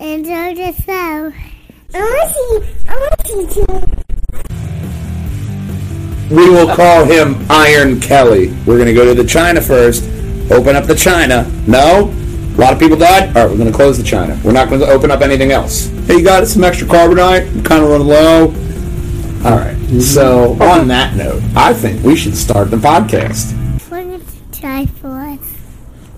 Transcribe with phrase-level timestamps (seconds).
[0.00, 1.32] Enjoy the show.
[1.92, 2.62] I want to see.
[2.88, 3.66] I want to see.
[6.32, 8.50] We will call him Iron Kelly.
[8.64, 10.04] We're going to go to the China first.
[10.52, 11.50] Open up the China.
[11.66, 12.14] No?
[12.14, 13.36] A lot of people died?
[13.36, 14.38] All right, we're going to close the China.
[14.44, 15.88] We're not going to open up anything else.
[16.06, 17.48] Hey, you got some extra carbonite?
[17.48, 18.54] I'm kind of running low.
[19.44, 19.76] All right.
[20.00, 23.52] So, on that note, I think we should start the podcast.
[23.90, 25.40] We're going to try for us.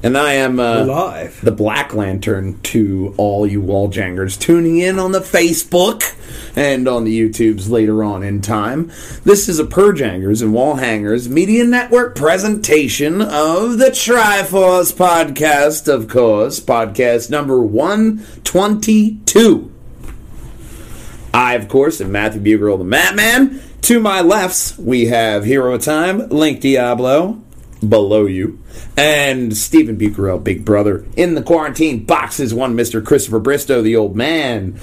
[0.02, 1.42] And I am uh, Live.
[1.42, 6.16] the Black Lantern to all you wall jangers tuning in on the Facebook
[6.56, 8.90] and on the YouTubes later on in time.
[9.24, 16.08] This is a Purjangers and Wall Hangers Media Network presentation of the Triforce podcast, of
[16.08, 19.70] course, podcast number 122.
[21.34, 23.60] I, of course, am Matthew Bugerl, the Mattman.
[23.82, 27.42] To my lefts, we have Hero Time, Link Diablo,
[27.86, 28.58] below you,
[28.96, 31.04] and Stephen Bucarell, Big Brother.
[31.16, 33.04] In the quarantine boxes, one Mr.
[33.04, 34.78] Christopher Bristow, the old man.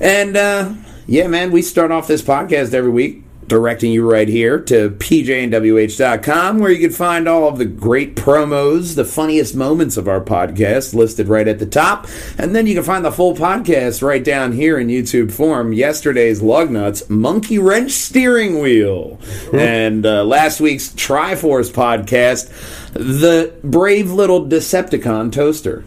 [0.00, 0.74] And, uh,
[1.06, 6.58] yeah, man, we start off this podcast every week directing you right here to pjnwh.com
[6.58, 10.94] where you can find all of the great promos, the funniest moments of our podcast
[10.94, 12.06] listed right at the top.
[12.36, 15.72] And then you can find the full podcast right down here in YouTube form.
[15.72, 19.18] Yesterday's Lug Nuts Monkey Wrench Steering Wheel.
[19.52, 22.48] and uh, last week's Triforce podcast,
[22.92, 25.84] The Brave Little Decepticon Toaster.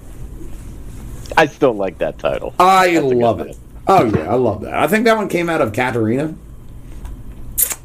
[1.38, 2.54] I still like that title.
[2.60, 3.58] I That's love it.
[3.88, 4.74] Oh yeah, I love that.
[4.74, 6.36] I think that one came out of Katarina.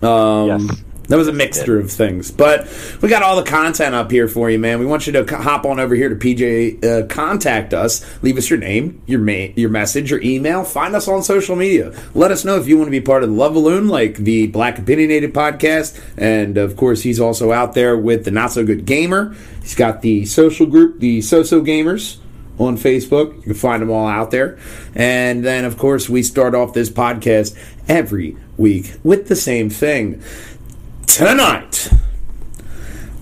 [0.06, 0.82] Um, Yes.
[1.08, 2.66] That was a mixture of things, but
[3.00, 4.80] we got all the content up here for you, man.
[4.80, 8.50] We want you to hop on over here to PJ, uh, contact us, leave us
[8.50, 11.96] your name, your ma- your message, your email, find us on social media.
[12.14, 14.48] Let us know if you want to be part of the Love Balloon, like the
[14.48, 18.84] Black Opinionated podcast, and of course, he's also out there with the Not So Good
[18.84, 19.36] Gamer.
[19.62, 22.16] He's got the social group, the So So Gamers
[22.58, 23.36] on Facebook.
[23.36, 24.58] You can find them all out there.
[24.94, 27.56] And then, of course, we start off this podcast
[27.89, 30.23] every week with the same thing.
[31.06, 31.91] Tonight,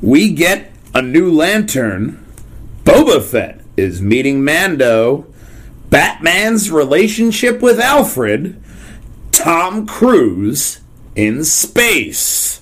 [0.02, 2.24] we get a new lantern.
[2.84, 5.26] Boba Fett is meeting Mando.
[5.90, 8.60] Batman's relationship with Alfred.
[9.32, 10.80] Tom Cruise
[11.14, 12.60] in space.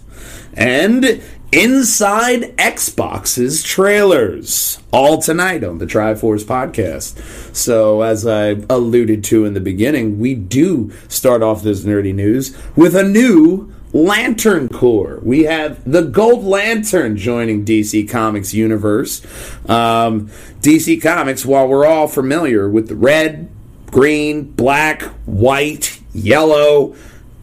[0.55, 4.79] And inside Xbox's trailers.
[4.91, 7.55] All tonight on the Triforce podcast.
[7.55, 12.57] So, as I alluded to in the beginning, we do start off this nerdy news
[12.75, 15.21] with a new Lantern Corps.
[15.23, 19.23] We have the Gold Lantern joining DC Comics universe.
[19.69, 20.29] Um,
[20.63, 23.51] DC Comics, while we're all familiar with the red,
[23.91, 26.97] green, black, white, yellow,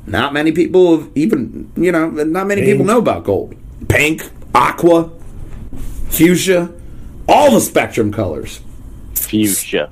[0.08, 3.56] not many people have even, you know, not many people know about gold.
[3.90, 5.12] Pink, aqua,
[6.08, 6.72] fuchsia,
[7.28, 8.62] all the spectrum colors.
[9.16, 9.92] Fuchsia.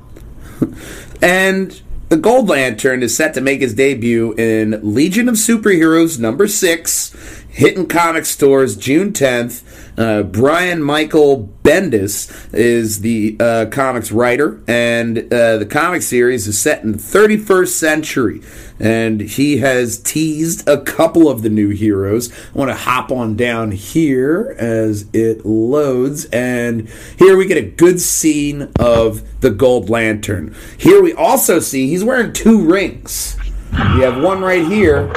[1.22, 6.48] And the Gold Lantern is set to make his debut in Legion of Superheroes number
[6.48, 9.64] six, hitting comic stores June 10th.
[9.98, 16.60] Uh, Brian Michael Bendis is the uh, comics writer, and uh, the comic series is
[16.60, 18.42] set in the 31st century.
[18.80, 22.32] And he has teased a couple of the new heroes.
[22.32, 26.88] I want to hop on down here as it loads, and
[27.18, 30.56] here we get a good scene of the Gold Lantern.
[30.78, 33.36] Here we also see he's wearing two rings.
[33.72, 35.12] We have one right here,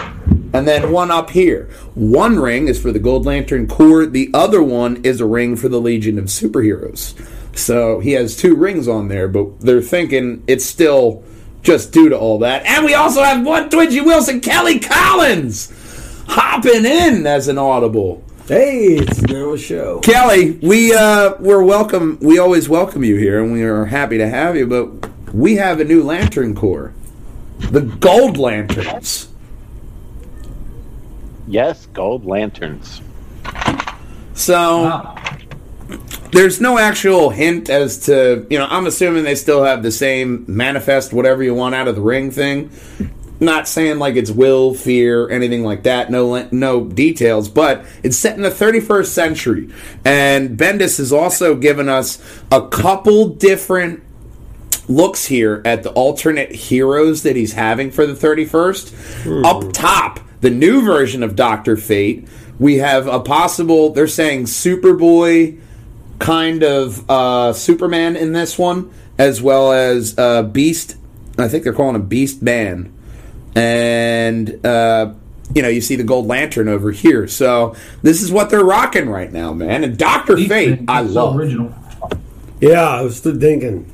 [0.53, 1.71] and then one up here.
[1.95, 5.69] One ring is for the Gold Lantern Corps, the other one is a ring for
[5.69, 7.15] the Legion of Superheroes.
[7.57, 11.25] So he has two rings on there, but they're thinking it's still
[11.63, 12.65] just due to all that.
[12.65, 15.73] And we also have one Twitchy Wilson, Kelly Collins,
[16.29, 18.25] hopping in as an audible.
[18.47, 20.01] Hey, it's the Daryl Show.
[20.01, 22.19] Kelly, we uh, we're welcome.
[22.21, 24.67] We always welcome you here, and we are happy to have you.
[24.67, 26.93] But we have a new Lantern Corps,
[27.59, 29.30] the Gold Lanterns.
[31.51, 33.03] Yes, gold lanterns.
[34.35, 35.15] So
[36.31, 38.69] there's no actual hint as to you know.
[38.71, 42.31] I'm assuming they still have the same manifest whatever you want out of the ring
[42.31, 42.71] thing.
[43.41, 46.09] Not saying like it's will, fear, anything like that.
[46.09, 49.71] No, no details, but it's set in the 31st century,
[50.05, 52.23] and Bendis has also given us
[52.53, 54.05] a couple different
[54.89, 59.25] looks here at the alternate heroes that he's having for the 31st.
[59.25, 59.45] Hmm.
[59.45, 62.27] Up top, the new version of Doctor Fate.
[62.59, 63.91] We have a possible.
[63.91, 65.61] They're saying Superboy
[66.19, 70.97] kind of uh, Superman in this one, as well as uh, Beast.
[71.39, 72.93] I think they're calling him Beast Man,
[73.55, 75.15] and uh,
[75.55, 77.27] you know you see the Gold Lantern over here.
[77.27, 79.83] So this is what they're rocking right now, man.
[79.85, 81.37] And Doctor Fate, I so love.
[81.37, 81.75] original.
[82.61, 83.91] Yeah, I was still thinking.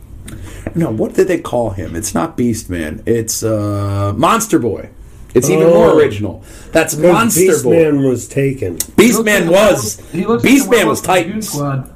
[0.75, 1.95] No, what did they call him?
[1.95, 3.03] It's not Beast Man.
[3.07, 4.91] It's uh, Monster Boy.
[5.37, 5.99] It's even more Oh.
[5.99, 6.43] original.
[6.73, 7.71] That's Monster Beast Boy.
[7.71, 8.79] Man was taken.
[8.97, 10.01] Beast Man was.
[10.11, 11.49] He looks Beast like a Man was werewolf Titans.
[11.49, 11.91] Squad.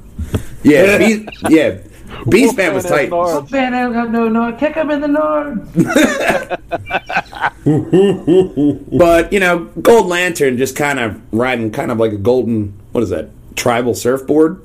[0.63, 1.77] Yeah, Beast, yeah.
[2.29, 3.11] Beast Man was Wolfman and Titans.
[3.11, 3.51] Lawrence.
[3.51, 5.67] Man, I don't know, kick him in the nard.
[7.63, 12.73] But you know, Gold Lantern just kind of riding, kind of like a golden.
[12.91, 13.29] What is that?
[13.55, 14.61] Tribal surfboard.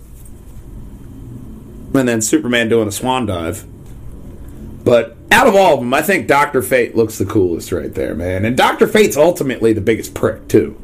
[1.94, 3.64] And then Superman doing a swan dive.
[4.86, 8.14] But out of all of them, I think Doctor Fate looks the coolest right there,
[8.14, 8.44] man.
[8.44, 10.80] And Doctor Fate's ultimately the biggest prick too.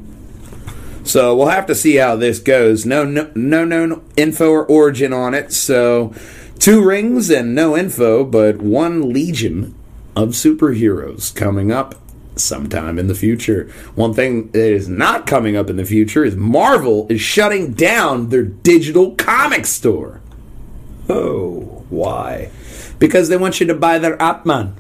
[1.04, 2.84] So we'll have to see how this goes.
[2.84, 5.52] No, no, no, no info or origin on it.
[5.52, 6.12] So
[6.58, 9.72] two rings and no info, but one legion
[10.16, 11.94] of superheroes coming up
[12.34, 13.70] sometime in the future.
[13.94, 18.30] One thing that is not coming up in the future is Marvel is shutting down
[18.30, 20.22] their digital comic store
[21.08, 22.50] Oh, why?
[23.02, 24.76] Because they want you to buy their app, man.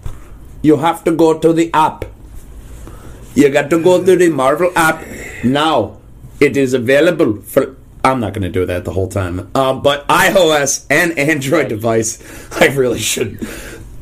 [0.62, 2.04] You have to go to the app.
[3.34, 5.04] You got to go to the Marvel app
[5.42, 5.98] now.
[6.38, 7.74] It is available for.
[8.04, 9.50] I'm not going to do that the whole time.
[9.56, 12.22] Uh, but iOS and Android device,
[12.52, 13.40] I really shouldn't.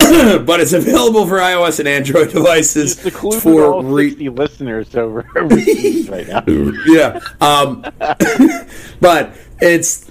[0.46, 3.00] but it's available for iOS and Android devices
[3.40, 6.44] for re- 60 listeners over right now.
[6.86, 7.20] yeah.
[7.40, 7.86] Um,
[9.00, 10.09] but it's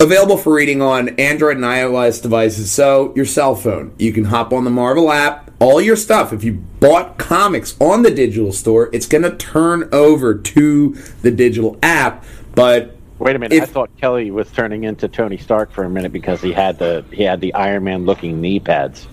[0.00, 2.70] available for reading on Android and iOS devices.
[2.70, 5.50] So your cell phone, you can hop on the Marvel app.
[5.60, 9.88] All your stuff, if you bought comics on the digital store, it's going to turn
[9.92, 10.90] over to
[11.22, 12.24] the digital app.
[12.54, 13.60] But Wait a minute!
[13.60, 17.04] I thought Kelly was turning into Tony Stark for a minute because he had the
[17.10, 19.08] he had the Iron Man looking knee pads,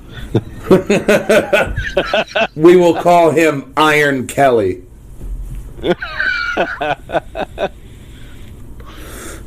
[2.56, 4.84] we will call him Iron Kelly.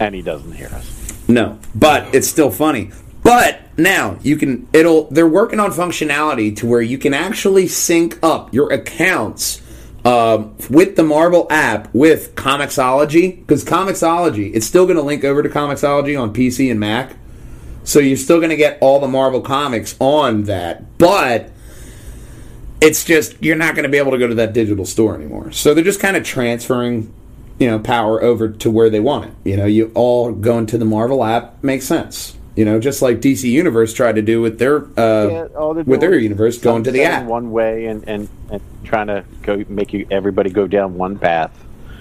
[0.00, 0.97] and he doesn't hear us.
[1.28, 2.90] No, but it's still funny.
[3.22, 8.18] But now you can it'll they're working on functionality to where you can actually sync
[8.22, 9.62] up your accounts
[10.04, 15.42] um, with the Marvel app with Comixology because Comixology it's still going to link over
[15.42, 17.14] to Comixology on PC and Mac.
[17.84, 21.50] So you're still going to get all the Marvel comics on that, but
[22.80, 25.52] it's just you're not going to be able to go to that digital store anymore.
[25.52, 27.12] So they're just kind of transferring,
[27.58, 29.32] you know, power over to where they want it.
[29.44, 32.36] You know, you all go into the Marvel app makes sense.
[32.56, 36.18] You know, just like DC Universe tried to do with their uh, all with their
[36.18, 37.24] universe, going to the app.
[37.24, 41.52] one way and, and, and trying to go make you everybody go down one path.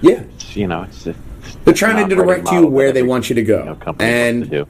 [0.01, 1.19] Yeah, It's, you know, it's, it's
[1.63, 3.59] they're trying to direct you where they want you to go.
[3.59, 4.67] You know, and to do.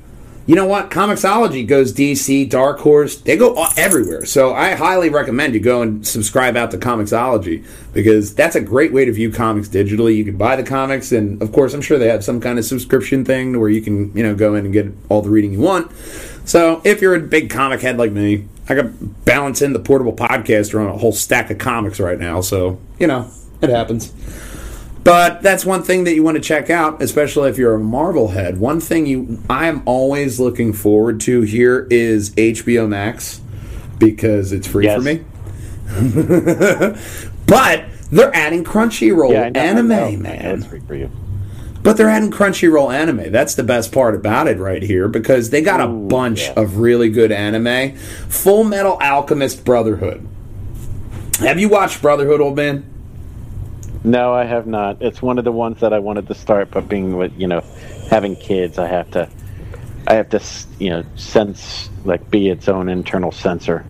[0.47, 0.89] You know what?
[0.89, 3.17] Comixology goes DC, Dark Horse.
[3.17, 4.25] They go everywhere.
[4.25, 8.93] So I highly recommend you go and subscribe out to Comixology because that's a great
[8.93, 10.15] way to view comics digitally.
[10.15, 12.63] You can buy the comics, and of course, I'm sure they have some kind of
[12.63, 15.59] subscription thing where you can, you know, go in and get all the reading you
[15.59, 15.91] want.
[16.45, 20.13] So if you're a big comic head like me, I got balance in the portable
[20.13, 22.39] podcaster on a whole stack of comics right now.
[22.39, 23.29] So you know,
[23.61, 24.13] it happens.
[25.07, 28.27] But that's one thing that you want to check out, especially if you're a Marvel
[28.27, 28.57] head.
[28.59, 33.39] One thing you I am always looking forward to here is HBO Max
[33.99, 34.97] because it's free Yes.
[34.97, 35.23] for me.
[37.47, 40.11] but they're adding Crunchyroll Yeah, I know, I anime, know.
[40.17, 40.59] man.
[40.59, 41.09] That's free for you.
[41.83, 43.31] But they're adding Crunchyroll anime.
[43.31, 46.53] That's the best part about it right here because they got a Ooh, bunch yeah.
[46.59, 47.95] of really good anime.
[48.27, 50.27] Full Metal Alchemist Brotherhood.
[51.39, 52.83] Have you watched Brotherhood, old man?
[54.07, 55.01] No, I have not.
[55.01, 57.59] It's one of the ones that I wanted to start, but being with you know,
[58.09, 59.29] having kids, I have to,
[60.07, 60.41] I have to,
[60.79, 63.85] you know, sense like be its own internal sensor.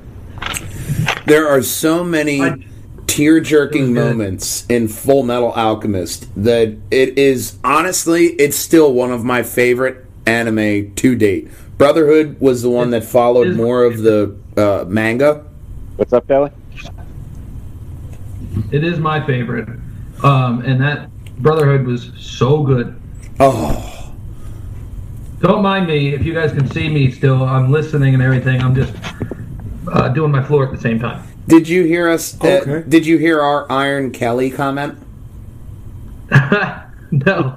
[1.28, 2.66] There are so many
[3.06, 4.10] tear jerking It was good.
[4.10, 10.04] moments in Full Metal Alchemist that it is honestly, it's still one of my favorite
[10.26, 11.48] anime to date.
[11.78, 15.46] Brotherhood was the one that followed more of the uh, manga.
[15.96, 16.50] What's up, Kelly?
[18.72, 19.70] It is my favorite.
[20.28, 23.00] Um, and that Brotherhood was so good.
[23.40, 24.14] Oh,
[25.40, 27.44] Don't mind me if you guys can see me still.
[27.44, 28.62] I'm listening and everything.
[28.62, 28.94] I'm just
[29.92, 31.24] uh, doing my floor at the same time.
[31.48, 32.36] did you hear us?
[32.42, 32.84] uh, Okay.
[32.90, 34.98] did you hear our Iron Kelly comment?
[37.12, 37.56] no.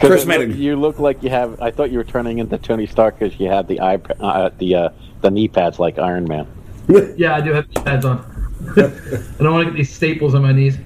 [0.00, 1.60] 'Cause Chris made look- you look like you have.
[1.62, 4.74] I thought you were turning into Tony Stark because you had the eye, uh, the
[4.74, 4.88] uh,
[5.20, 6.46] the knee pads like Iron Man.
[7.16, 8.18] Yeah, I do have knee pads on.
[8.76, 8.80] I
[9.42, 10.76] don't want to get these staples on my knees.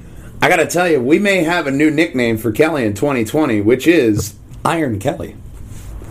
[0.42, 3.60] I got to tell you, we may have a new nickname for Kelly in 2020,
[3.62, 5.34] which is Iron Kelly.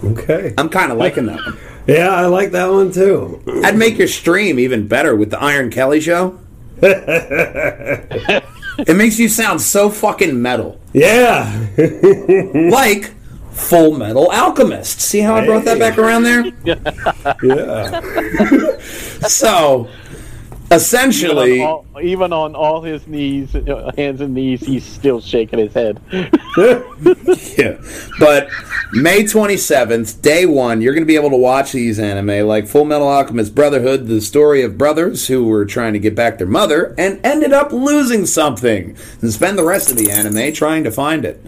[0.04, 0.54] Okay.
[0.58, 1.58] I'm kind of liking that one.
[1.88, 3.44] Yeah, I like that one too.
[3.64, 6.40] I'd make your stream even better with the Iron Kelly show.
[6.82, 8.44] it
[8.96, 10.80] makes you sound so fucking metal.
[10.94, 11.68] Yeah.
[12.72, 13.14] Like
[13.52, 15.00] Full Metal Alchemist.
[15.00, 16.52] See how I brought that back around there?
[17.44, 18.02] Yeah.
[19.28, 19.88] So,
[20.72, 25.22] essentially, Even on, all, even on all his knees, uh, hands and knees, he's still
[25.22, 26.00] shaking his head.
[26.12, 27.78] yeah.
[28.20, 28.50] But
[28.94, 32.86] May 27th, day one, you're going to be able to watch these anime like Full
[32.86, 36.96] Metal Alchemist Brotherhood, the story of brothers who were trying to get back their mother
[36.98, 41.26] and ended up losing something, and spend the rest of the anime trying to find
[41.26, 41.44] it.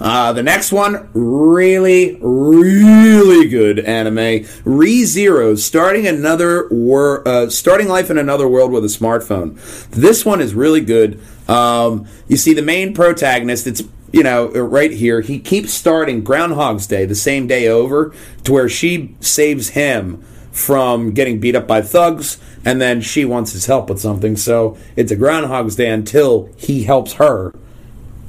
[0.00, 4.46] Uh, the next one, really, really good anime.
[4.64, 9.58] Re Zero, starting another wor- uh, starting life in another world with a smartphone.
[9.90, 11.20] This one is really good.
[11.48, 13.66] Um, you see the main protagonist.
[13.66, 15.20] It's you know right here.
[15.20, 18.14] He keeps starting Groundhog's Day the same day over
[18.44, 23.52] to where she saves him from getting beat up by thugs, and then she wants
[23.52, 24.36] his help with something.
[24.36, 27.52] So it's a Groundhog's Day until he helps her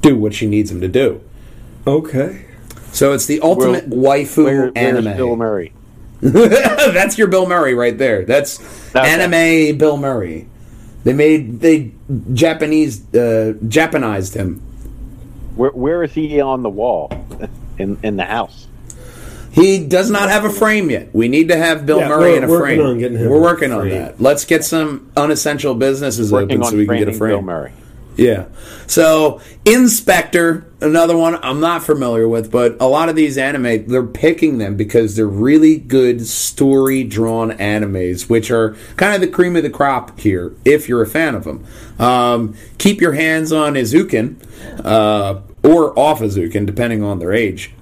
[0.00, 1.22] do what she needs him to do.
[1.90, 2.44] Okay.
[2.92, 5.16] So it's the ultimate waifu Where, anime.
[5.16, 5.72] Bill Murray?
[6.20, 8.24] That's your Bill Murray right there.
[8.24, 8.60] That's
[8.94, 9.08] Okay.
[9.08, 10.46] anime Bill Murray.
[11.04, 11.92] They made they
[12.32, 14.60] Japanese uh, Japanized him.
[15.56, 17.10] Where, where is he on the wall
[17.78, 18.66] in in the house?
[19.52, 21.12] He does not have a frame yet.
[21.12, 22.80] We need to have Bill Yeah, Murray we're in a working frame.
[22.86, 24.20] on getting him We're working on that.
[24.20, 27.32] Let's get some unessential businesses Working open so we can get a frame.
[27.32, 27.72] Bill Murray.
[28.20, 28.48] Yeah.
[28.86, 34.04] So, Inspector, another one I'm not familiar with, but a lot of these anime, they're
[34.04, 39.56] picking them because they're really good story drawn animes, which are kind of the cream
[39.56, 41.64] of the crop here, if you're a fan of them.
[41.98, 44.36] Um, keep your hands on Eizouken,
[44.84, 47.72] uh, or off Eizouken, depending on their age.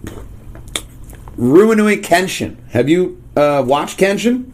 [1.37, 2.59] Rurouni Kenshin.
[2.69, 4.53] Have you uh, watched Kenshin?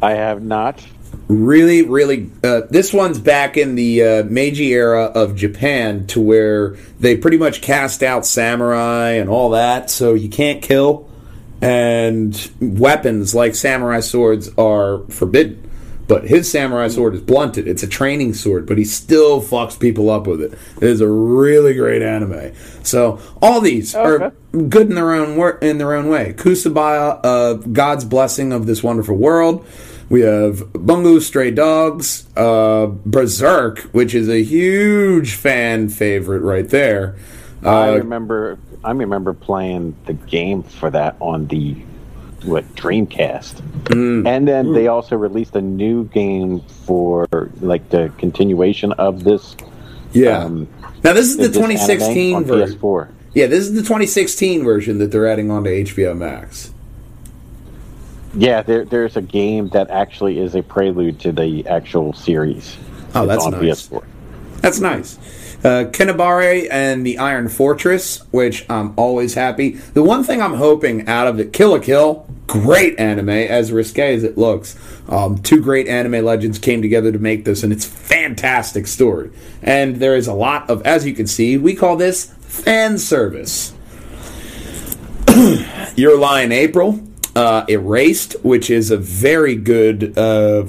[0.00, 0.86] I have not.
[1.28, 6.74] Really really uh, this one's back in the uh, meiji era of japan to where
[7.00, 11.08] they pretty much cast out samurai and all that so you can't kill.
[11.62, 15.70] And weapons like samurai swords are forbidden
[16.08, 17.66] but his samurai sword is blunted.
[17.66, 20.52] It's a training sword but he still fucks people up with it.
[20.76, 22.52] It is a really great anime.
[22.82, 26.34] So all these are good in their own wor- in their own way.
[26.36, 29.64] KonoSuba uh, god's blessing of this wonderful world
[30.08, 37.16] we have Bungo Stray Dogs, uh, Berserk, which is a huge fan favorite right there.
[37.62, 38.58] I Uh, remember.
[38.84, 41.76] I remember playing the game for that on the
[42.44, 44.26] what Dreamcast, Mm.
[44.26, 47.28] and then they also released a new game for
[47.60, 49.54] like the continuation of this.
[50.12, 50.44] yeah.
[50.44, 50.66] um,
[51.04, 53.08] now this is the 2016 version.
[53.34, 56.71] Yeah, this is the 2016 version that they're adding onto HBO Max.
[58.34, 62.76] Yeah, there, there's a game that actually is a prelude to the actual series.
[63.14, 63.88] Oh, that's on nice.
[63.88, 64.04] PS4.
[64.60, 65.18] That's nice.
[65.64, 69.70] Uh, Kabaneri and the Iron Fortress, which I'm always happy.
[69.70, 74.14] The one thing I'm hoping out of it, Kill la Kill, great anime, as risque
[74.14, 74.76] as it looks.
[75.08, 79.30] Um, two great anime legends came together to make this, and it's fantastic story.
[79.62, 83.72] And there is a lot of, as you can see, we call this fan service.
[85.96, 87.00] Your in April,
[87.34, 90.66] uh, Erased, which is a very good uh,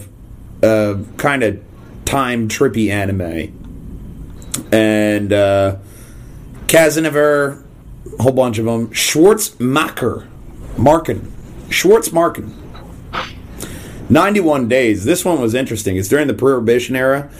[0.62, 1.62] uh, kind of
[2.06, 3.60] time trippy anime
[4.72, 5.78] and uh,
[6.68, 8.90] a whole bunch of them.
[8.90, 10.28] Schwartzmacher,
[10.78, 11.32] Marken,
[11.70, 12.60] Schwartzmarkin.
[14.10, 15.06] 91 Days.
[15.06, 15.96] This one was interesting.
[15.96, 17.32] It's during the Prohibition era,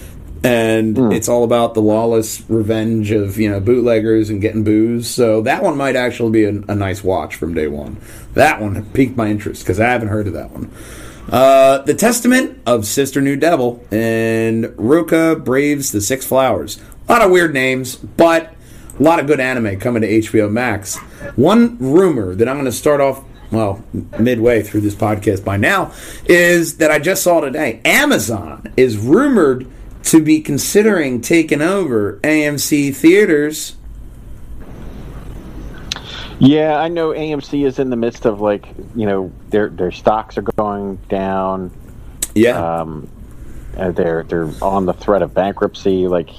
[0.44, 5.08] and it's all about the lawless revenge of you know bootleggers and getting booze.
[5.08, 7.98] So that one might actually be a, a nice watch from day one.
[8.34, 10.72] That one piqued my interest because I haven't heard of that one.
[11.32, 16.82] Uh, the Testament of Sister New Devil and Rokka Braves the Six Flowers.
[17.08, 18.54] A lot of weird names, but
[19.00, 20.98] a lot of good anime coming to HBO Max.
[21.36, 23.84] One rumor that I'm going to start off, well,
[24.20, 25.94] midway through this podcast by now,
[26.26, 29.68] is that I just saw today Amazon is rumored
[30.04, 33.76] to be considering taking over AMC theaters.
[36.40, 40.38] Yeah, I know AMC is in the midst of like you know their their stocks
[40.38, 41.72] are going down.
[42.36, 42.80] Yeah.
[42.80, 43.10] Um,
[43.78, 46.08] uh, they're they're on the threat of bankruptcy.
[46.08, 46.30] Like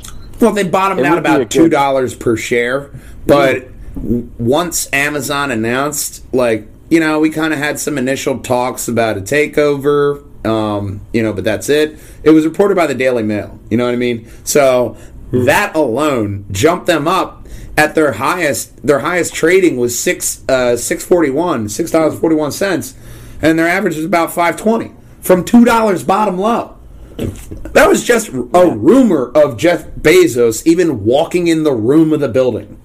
[0.41, 2.91] Well, they bottomed out would be a about two dollars per share,
[3.27, 8.89] but w- once Amazon announced, like you know, we kind of had some initial talks
[8.89, 11.99] about a takeover, um, you know, but that's it.
[12.23, 13.59] It was reported by the Daily Mail.
[13.71, 14.31] You know what I mean?
[14.45, 14.97] So
[15.33, 17.47] that alone jumped them up
[17.77, 18.87] at their highest.
[18.87, 22.95] Their highest trading was six uh, six forty one, six dollars forty one cents,
[23.43, 26.77] and their average was about five twenty from two dollars bottom low.
[27.17, 32.29] That was just a rumor of Jeff Bezos even walking in the room of the
[32.29, 32.81] building.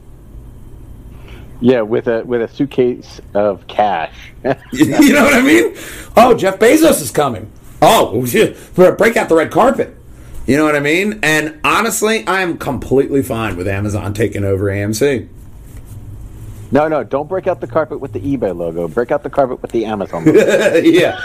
[1.61, 4.13] Yeah, with a with a suitcase of cash.
[4.71, 5.75] you know what I mean?
[6.15, 7.51] Oh, Jeff Bezos is coming.
[7.81, 8.21] Oh,
[8.75, 9.95] break out the red carpet.
[10.47, 11.19] You know what I mean?
[11.21, 15.27] And honestly, I am completely fine with Amazon taking over AMC.
[16.71, 18.87] no, no, don't break out the carpet with the eBay logo.
[18.87, 20.77] Break out the carpet with the Amazon logo.
[20.79, 21.19] yeah.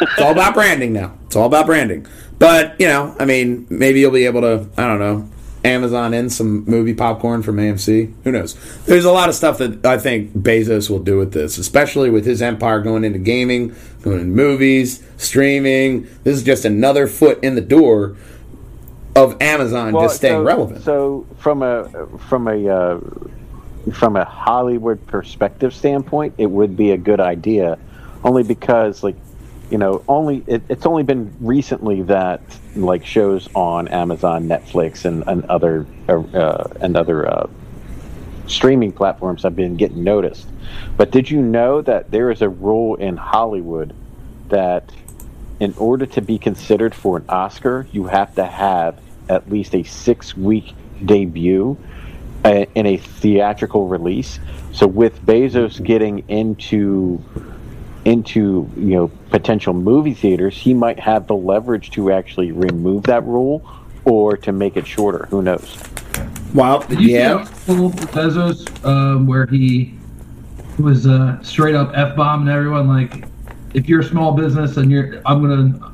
[0.00, 1.16] It's all about branding now.
[1.26, 2.06] It's all about branding.
[2.38, 5.28] But, you know, I mean, maybe you'll be able to, I don't know,
[5.66, 8.12] Amazon in some movie popcorn from AMC.
[8.24, 8.54] Who knows?
[8.84, 12.24] There's a lot of stuff that I think Bezos will do with this, especially with
[12.24, 16.02] his empire going into gaming, going into movies, streaming.
[16.24, 18.16] This is just another foot in the door
[19.16, 20.84] of Amazon Well, just staying so, relevant.
[20.84, 23.00] So from a from a uh,
[23.92, 27.78] from a Hollywood perspective standpoint, it would be a good idea,
[28.22, 29.16] only because like
[29.70, 32.40] you know only it, it's only been recently that
[32.74, 37.48] like shows on Amazon, Netflix, and, and other uh, uh, and other uh,
[38.46, 40.46] streaming platforms have been getting noticed.
[40.96, 43.94] But did you know that there is a rule in Hollywood
[44.48, 44.92] that
[45.58, 49.82] in order to be considered for an Oscar, you have to have at least a
[49.82, 51.76] six week debut
[52.44, 54.38] uh, in a theatrical release.
[54.72, 57.22] So with Bezos getting into
[58.06, 63.24] into you know potential movie theaters, he might have the leverage to actually remove that
[63.24, 63.68] rule
[64.04, 65.26] or to make it shorter.
[65.30, 65.76] Who knows?
[66.54, 67.42] Well, Did you yeah.
[67.44, 69.98] see that Bezos um, where he
[70.78, 72.86] was uh, straight up f bombing everyone?
[72.86, 73.24] Like,
[73.74, 75.92] if you're a small business and you're, I'm gonna,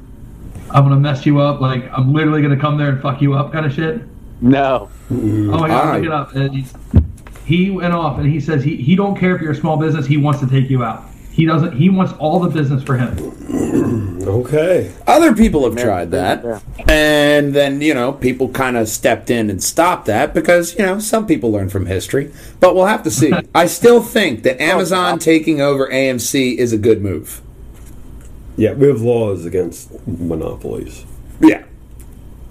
[0.70, 1.62] I'm gonna mess you up.
[1.62, 4.02] Like, I'm literally gonna come there and fuck you up, kind of shit.
[4.42, 4.90] No.
[5.10, 6.02] Oh my god, Alright.
[6.02, 6.34] look it up.
[6.34, 6.74] And he's-
[7.44, 10.06] he went off and he says he, he don't care if you're a small business.
[10.06, 11.04] He wants to take you out.
[11.32, 11.72] He doesn't.
[11.72, 14.22] He wants all the business for him.
[14.22, 14.92] Okay.
[15.06, 16.44] Other people have tried that.
[16.44, 16.60] Yeah.
[16.88, 20.98] And then, you know, people kind of stepped in and stopped that because, you know,
[20.98, 22.32] some people learn from history.
[22.60, 23.32] But we'll have to see.
[23.54, 27.40] I still think that oh, Amazon taking over AMC is a good move.
[28.58, 31.06] Yeah, we have laws against monopolies.
[31.40, 31.64] Yeah.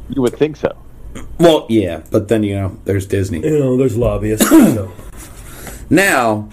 [0.09, 0.75] You would think so.
[1.39, 3.41] Well, yeah, but then, you know, there's Disney.
[3.41, 4.49] You know, there's lobbyists.
[4.49, 4.91] so.
[5.89, 6.49] Now,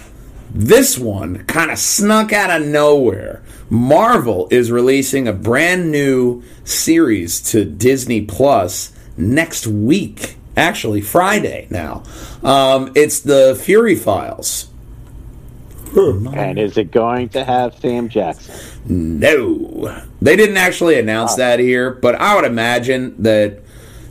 [0.51, 3.43] this one kind of snuck out of nowhere.
[3.71, 10.37] Marvel is releasing a brand new series to Disney Plus next week.
[10.57, 12.03] Actually, Friday now.
[12.43, 14.69] Um, it's the Fury Files.
[15.97, 18.55] And is it going to have Sam Jackson?
[18.87, 23.61] No, they didn't actually announce that here, but I would imagine that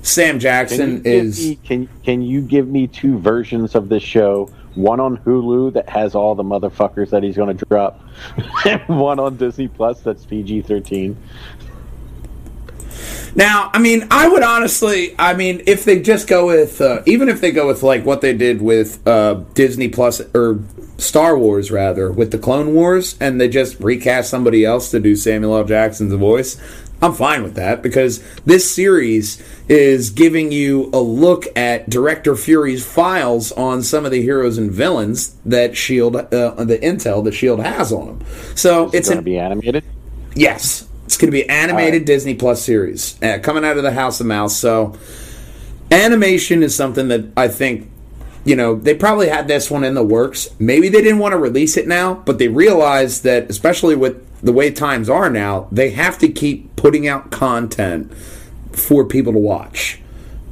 [0.01, 1.47] Sam Jackson give is.
[1.47, 4.49] me, can can you give me two versions of this show?
[4.77, 7.99] One on Hulu that has all the motherfuckers that he's going to drop,
[8.65, 11.17] and one on Disney Plus that's PG thirteen.
[13.35, 17.29] Now, I mean, I would honestly, I mean, if they just go with, uh, even
[17.29, 20.59] if they go with like what they did with uh, Disney Plus or
[20.97, 25.15] Star Wars rather, with the Clone Wars, and they just recast somebody else to do
[25.15, 25.63] Samuel L.
[25.65, 26.59] Jackson's voice,
[27.01, 32.85] I'm fine with that because this series is giving you a look at Director Fury's
[32.85, 37.59] files on some of the heroes and villains that Shield, uh, the intel that Shield
[37.59, 38.27] has on them.
[38.55, 39.83] So It's it's going to be animated.
[40.33, 42.05] Yes, it's going to be animated right.
[42.05, 44.57] Disney Plus series uh, coming out of the House of Mouse.
[44.57, 44.97] So,
[45.91, 47.89] animation is something that I think,
[48.43, 50.49] you know, they probably had this one in the works.
[50.59, 54.51] Maybe they didn't want to release it now, but they realized that, especially with the
[54.51, 58.13] way times are now, they have to keep putting out content
[58.71, 59.99] for people to watch.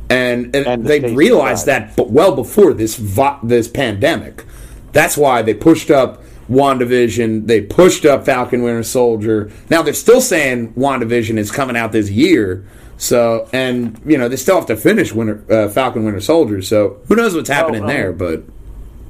[0.09, 4.43] And, and, And they realized that but well before this vi- this pandemic.
[4.91, 7.47] That's why they pushed up WandaVision.
[7.47, 9.51] They pushed up Falcon Winter Soldier.
[9.69, 12.65] Now they're still saying WandaVision is coming out this year.
[12.97, 16.61] So, and you know they still have to finish Winter uh, Falcon Winter Soldier.
[16.61, 18.13] So who knows what's happening um, there?
[18.13, 18.43] But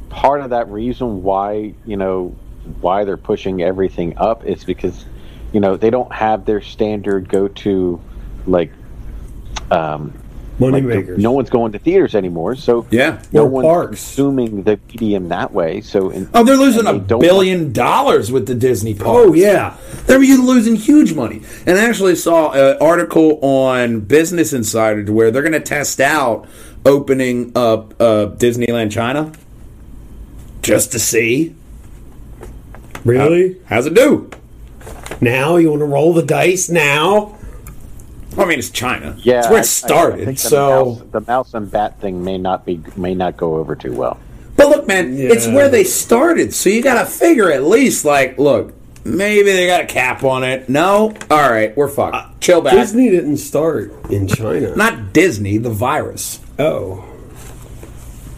[0.10, 2.36] Part of that reason why you know
[2.82, 5.06] why they're pushing everything up is because
[5.54, 8.01] you know they don't have their standard go to
[8.45, 8.71] like
[9.71, 10.13] um
[10.58, 11.19] Money like the- makers.
[11.21, 13.21] no one's going to theaters anymore so Yeah.
[13.34, 13.89] no Or one's parks.
[13.89, 18.32] consuming the medium that way so in, oh, they're losing a they don't billion dollars
[18.32, 19.10] with the Disney parks.
[19.28, 19.75] Oh yeah.
[20.06, 21.41] They're losing huge money.
[21.65, 25.99] And I actually saw an article on Business Insider to where they're going to test
[25.99, 26.47] out
[26.86, 29.34] opening up uh, Disneyland China
[30.62, 31.54] just to see
[33.06, 33.52] Really?
[33.56, 34.30] Uh, how's it do.
[35.22, 37.38] Now you want to roll the dice now?
[38.38, 39.15] I mean, it's China.
[39.20, 40.22] yeah it's where I- I- it started.
[40.22, 43.38] I think the so, mouse, the mouse and bat thing may not be may not
[43.38, 44.20] go over too well
[44.58, 46.54] but look, man, it's where they started.
[46.54, 50.44] So you got to figure at least like, look, maybe they got a cap on
[50.46, 50.70] it.
[50.70, 52.15] No, all right, we're fucked.
[52.15, 52.74] Uh, Chill back.
[52.74, 54.74] Disney didn't start in China.
[54.76, 56.39] Not Disney, the virus.
[56.58, 57.04] oh.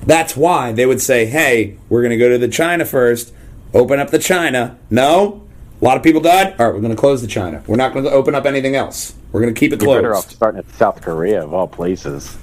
[0.08, 3.34] That's why they would say, "Hey, we're going to go to the China first.
[3.74, 5.48] Open up the China." No,
[5.82, 6.56] a lot of people died.
[6.60, 7.64] All right, we're going to close the China.
[7.68, 9.14] We're not going to open up anything else.
[9.32, 10.36] We're going to keep it You're better off closed.
[10.36, 12.36] starting at South Korea of all places.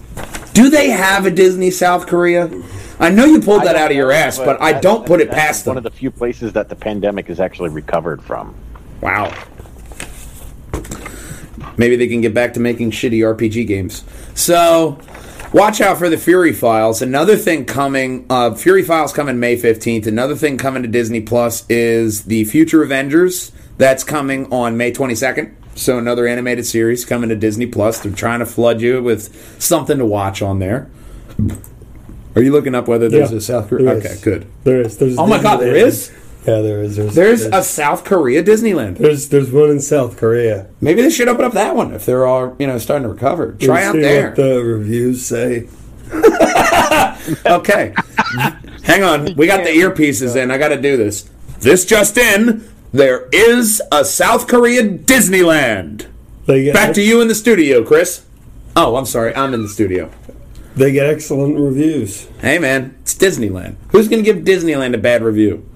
[0.53, 2.49] Do they have a Disney South Korea?
[3.01, 5.31] I know you pulled that out of your know, ass, but I don't put it
[5.31, 5.83] past One them.
[5.83, 8.55] One of the few places that the pandemic is actually recovered from.
[9.01, 9.35] Wow.
[11.77, 14.05] Maybe they can get back to making shitty RPG games.
[14.35, 14.99] So,
[15.55, 17.01] watch out for the Fury Files.
[17.01, 20.07] Another thing coming, uh, Fury Files coming May 15th.
[20.07, 23.53] Another thing coming to Disney Plus is the Future Avengers.
[23.79, 25.55] That's coming on May 22nd.
[25.77, 28.01] So, another animated series coming to Disney Plus.
[28.01, 30.89] They're trying to flood you with something to watch on there.
[32.37, 33.91] Are you looking up whether there's Yeah, a South Korea?
[33.93, 34.47] Okay, good.
[34.65, 34.99] There is.
[34.99, 36.11] There's Oh my God, there is.
[36.11, 36.24] Is?
[36.47, 36.97] Yeah, there is.
[36.97, 38.99] There's, There's a South Korea Disneyland.
[38.99, 40.67] there's there's one in South Korea.
[40.81, 43.53] Maybe they should open up that one if they're all you know starting to recover.
[43.53, 44.27] Try You out see there.
[44.29, 45.69] What the reviews say.
[47.47, 47.95] okay,
[48.83, 49.35] hang on.
[49.37, 50.51] We got the earpieces in.
[50.51, 51.31] I got to do this.
[51.61, 56.09] This just in: there is a South Korea Disneyland.
[56.47, 58.27] They get Back to you in the studio, Chris.
[58.77, 59.35] Oh, I'm sorry.
[59.35, 60.11] I'm in the studio.
[60.77, 62.27] They get excellent reviews.
[62.41, 63.77] Hey, man, it's Disneyland.
[63.93, 65.67] Who's going to give Disneyland a bad review?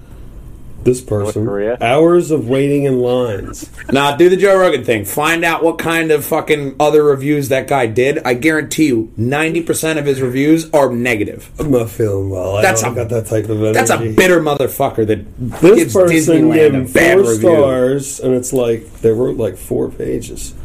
[0.83, 1.45] This person.
[1.45, 1.77] Korea?
[1.81, 3.69] Hours of waiting in lines.
[3.91, 5.03] Nah, do the Joe Rogan thing.
[5.03, 8.19] Find out what kind of fucking other reviews that guy did.
[8.25, 11.51] I guarantee you, 90% of his reviews are negative.
[11.59, 12.55] I'm not feeling well.
[12.57, 13.73] I That's don't a- got that type of energy.
[13.73, 15.25] That's a bitter motherfucker that
[15.61, 17.49] This gives person gave Disneyland him a bad four review.
[17.57, 20.55] stars, and it's like they wrote like four pages.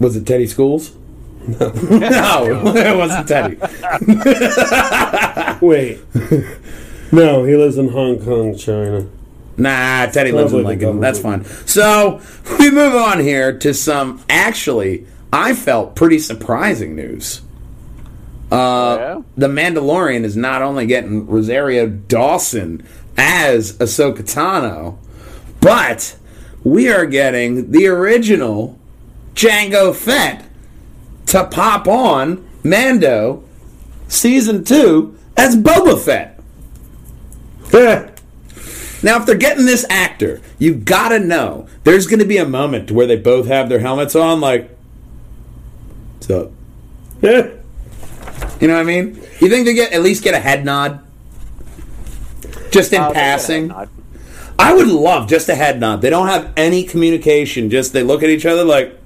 [0.00, 0.92] Was it Teddy Schools?
[1.46, 3.56] No, no, it wasn't Teddy.
[5.66, 5.98] Wait.
[7.12, 9.06] no, he lives in Hong Kong, China.
[9.58, 11.00] Nah, Teddy lives in Probably Lincoln.
[11.00, 11.44] That's fine.
[11.66, 12.20] So
[12.58, 17.42] we move on here to some actually I felt pretty surprising news.
[18.50, 19.22] Uh, Yeah?
[19.36, 24.96] The Mandalorian is not only getting Rosario Dawson as Ahsoka Tano,
[25.60, 26.16] but
[26.64, 28.78] we are getting the original
[29.34, 30.44] Jango Fett
[31.26, 33.44] to pop on Mando
[34.08, 36.40] season two as Boba Fett.
[39.02, 43.06] Now, if they're getting this actor, you gotta know there's gonna be a moment where
[43.06, 44.70] they both have their helmets on, like,
[46.14, 46.50] what's up?
[47.22, 47.48] Yeah.
[48.60, 49.14] You know what I mean?
[49.40, 50.98] You think they get at least get a head nod?
[52.72, 53.72] Just in Uh, they get a head passing?
[54.58, 56.02] I would love just a head nod.
[56.02, 58.96] They don't have any communication, just they look at each other like,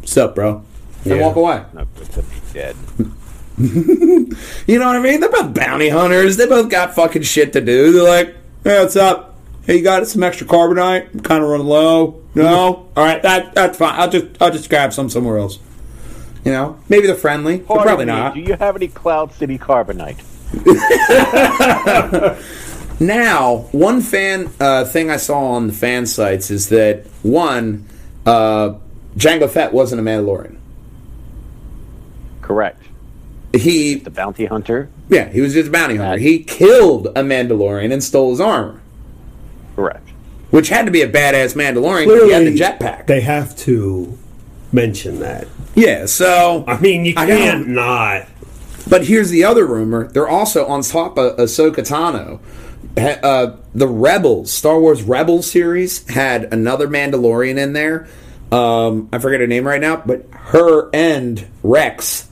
[0.00, 0.62] what's up, bro?
[1.04, 1.22] And Yeah.
[1.26, 1.62] walk away.
[1.74, 2.76] No, be dead.
[3.58, 5.18] You know what I mean?
[5.20, 6.36] They're both bounty hunters.
[6.36, 7.92] They both got fucking shit to do.
[7.92, 8.28] They're like,
[8.64, 9.29] hey, what's up?
[9.70, 11.14] Hey, you got some extra carbonite?
[11.14, 12.20] I'm kind of running low.
[12.34, 12.88] No?
[12.96, 13.94] All right, that that's fine.
[14.00, 15.60] I'll just I'll just grab some somewhere else.
[16.44, 18.34] You know, maybe they're friendly, but Pardon probably me, not.
[18.34, 20.18] Do you have any Cloud City Carbonite?
[23.02, 27.86] Now, one fan uh, thing I saw on the fan sites is that one,
[28.26, 28.74] uh,
[29.16, 30.58] Jango Fett wasn't a Mandalorian.
[32.42, 32.82] Correct.
[33.54, 34.90] He The bounty hunter.
[35.08, 36.18] yeah, he was just a bounty hunter.
[36.18, 38.79] He killed a Mandalorian and stole his armor,
[39.80, 40.08] Correct.
[40.50, 43.06] which had to be a badass Mandalorian because he had the jetpack.
[43.06, 44.18] They have to
[44.72, 45.46] mention that.
[45.74, 47.82] Yeah, so I mean, you I can't know.
[47.82, 48.28] not.
[48.88, 52.40] But here's the other rumor: they're also on top of Ahsoka Tano.
[52.96, 58.08] Uh, the Rebels, Star Wars Rebels series, had another Mandalorian in there.
[58.50, 62.28] Um, I forget her name right now, but her and Rex,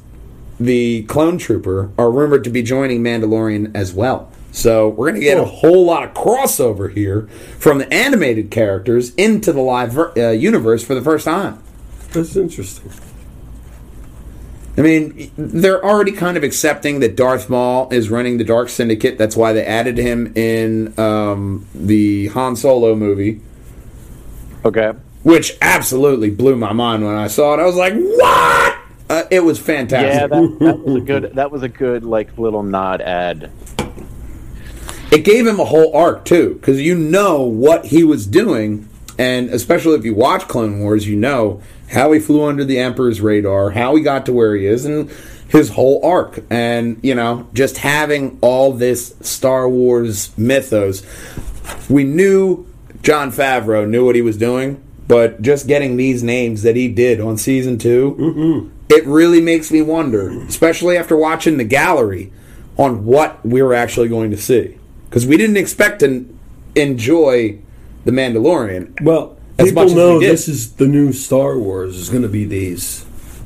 [0.59, 4.33] the clone trooper, are rumored to be joining Mandalorian as well.
[4.53, 9.15] So we're going to get a whole lot of crossover here from the animated characters
[9.15, 11.63] into the live ver- uh, universe for the first time.
[12.13, 12.91] That's interesting.
[14.77, 19.19] I mean, they're already kind of accepting that Darth Maul is running the Dark Syndicate.
[19.19, 23.41] That's why they added him in um, the Han Solo movie,
[24.65, 24.93] Okay.
[25.25, 27.61] which absolutely blew my mind when I saw it.
[27.61, 28.79] I was like, "What?"
[29.11, 30.13] Uh, it was fantastic.
[30.13, 31.33] Yeah, that, that was a good.
[31.35, 33.51] That was a good like little nod ad.
[35.11, 39.49] It gave him a whole arc too, because you know what he was doing, and
[39.51, 43.71] especially if you watch Clone Wars, you know how he flew under the Emperor's radar,
[43.71, 45.11] how he got to where he is, and
[45.49, 46.45] his whole arc.
[46.51, 51.03] And you know, just having all this Star Wars mythos,
[51.89, 52.67] we knew
[53.03, 57.21] Jon Favreau knew what he was doing, but just getting these names that he did
[57.21, 58.69] on season 2 mm-hmm.
[58.91, 62.33] it really makes me wonder, especially after watching the gallery,
[62.77, 64.78] on what we're actually going to see.
[65.09, 66.27] Because we didn't expect to
[66.75, 67.59] enjoy
[68.05, 69.01] The Mandalorian.
[69.03, 72.23] Well, As people much as we know this is the new Star Wars is going
[72.23, 73.05] to be these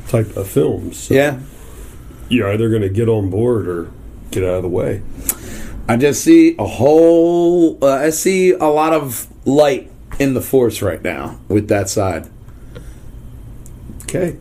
[0.08, 0.98] type of films.
[0.98, 1.38] So Yeah.
[2.28, 3.90] you're either going to get on board or
[4.30, 5.02] get out of the way.
[5.88, 7.78] I just see a whole.
[7.82, 12.28] Uh, I see a lot of light in the force right now with that side.
[14.04, 14.36] Okay.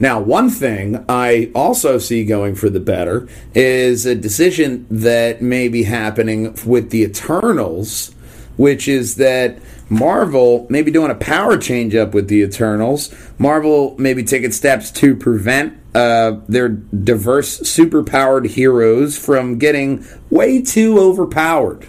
[0.00, 5.68] Now, one thing I also see going for the better is a decision that may
[5.68, 8.12] be happening with the Eternals,
[8.56, 13.14] which is that Marvel may be doing a power change up with the Eternals.
[13.38, 20.60] Marvel may be taking steps to prevent uh, their diverse, superpowered heroes from getting way
[20.60, 21.86] too overpowered.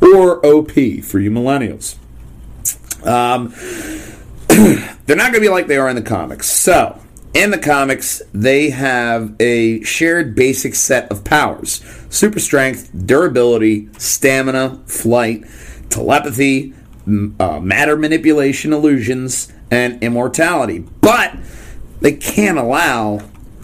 [0.00, 0.70] Or OP
[1.02, 1.96] for you millennials.
[3.04, 3.52] Um,
[5.06, 6.50] they're not going to be like they are in the comics.
[6.50, 7.00] So,
[7.34, 14.82] in the comics, they have a shared basic set of powers super strength, durability, stamina,
[14.86, 15.44] flight,
[15.90, 16.74] telepathy,
[17.38, 20.78] uh, matter manipulation, illusions, and immortality.
[20.78, 21.36] But
[22.00, 23.20] they can't allow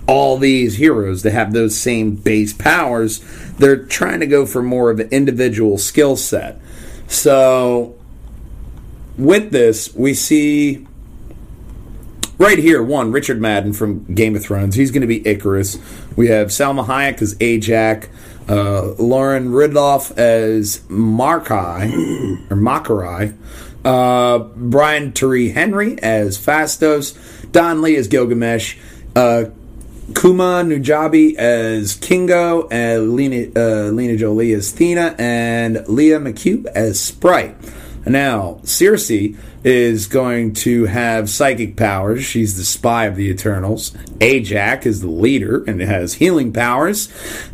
[0.07, 3.20] all these heroes to have those same base powers.
[3.59, 6.61] They're trying to go for more of an individual skill set.
[7.09, 7.93] So,
[9.16, 10.87] with this, we see
[12.38, 14.74] right here one Richard Madden from Game of Thrones.
[14.74, 15.81] He's going to be Ikaris.
[16.16, 18.09] We have Salma Hayek as Ajak.
[18.48, 21.92] uh, Lauren Ridloff as Markai
[22.50, 23.35] or Makkari,
[23.85, 27.16] uh, Brian Tyree Henry as Phastos,
[27.53, 28.77] Don Lee as Gilgamesh.
[29.16, 29.46] Uh,
[30.14, 37.00] Kuma Nujabi as Kingo, and Lena, uh, Lena Jolie as Thena, and Lia McHugh as
[37.00, 37.57] Sprite.
[38.06, 42.22] Now, Sersi is going to have psychic powers.
[42.22, 43.92] She's the spy of the Eternals.
[44.18, 47.08] Ajak is the leader and has healing powers.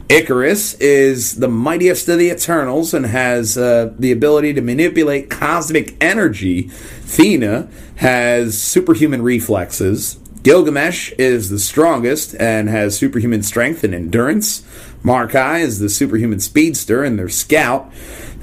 [0.08, 5.96] Ikaris is the mightiest of the Eternals and has uh, the ability to manipulate cosmic
[6.02, 6.68] energy.
[6.68, 10.18] Thena has superhuman reflexes.
[10.42, 14.64] Gilgamesh is the strongest and has superhuman strength and endurance.
[15.04, 17.90] Markai is the superhuman speedster and their scout.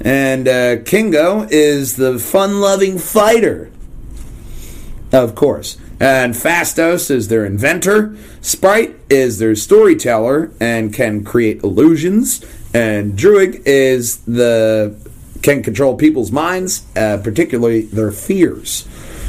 [0.00, 3.70] And uh, Kingo is the fun loving fighter.
[5.12, 5.78] Of course.
[6.00, 8.16] And Phastos is their inventor.
[8.40, 12.44] Sprite is their storyteller and can create illusions.
[12.72, 14.96] And Druig is the
[15.42, 18.86] can control people's minds, uh, particularly their fears.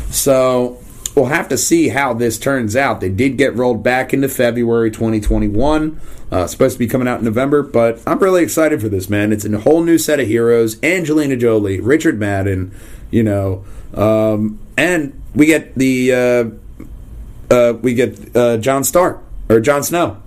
[0.10, 0.80] So
[1.16, 3.02] we'll have to see how this turns out.
[3.02, 6.00] They did get rolled back into February 2021.
[6.32, 9.32] Uh, supposed to be coming out in November, but I'm really excited for this, man.
[9.32, 10.82] It's a whole new set of heroes.
[10.84, 12.72] Angelina Jolie, Richard Madden,
[13.10, 19.60] you know, um, and we get the uh, uh, we get uh, John Stark or
[19.60, 20.22] Jon Snow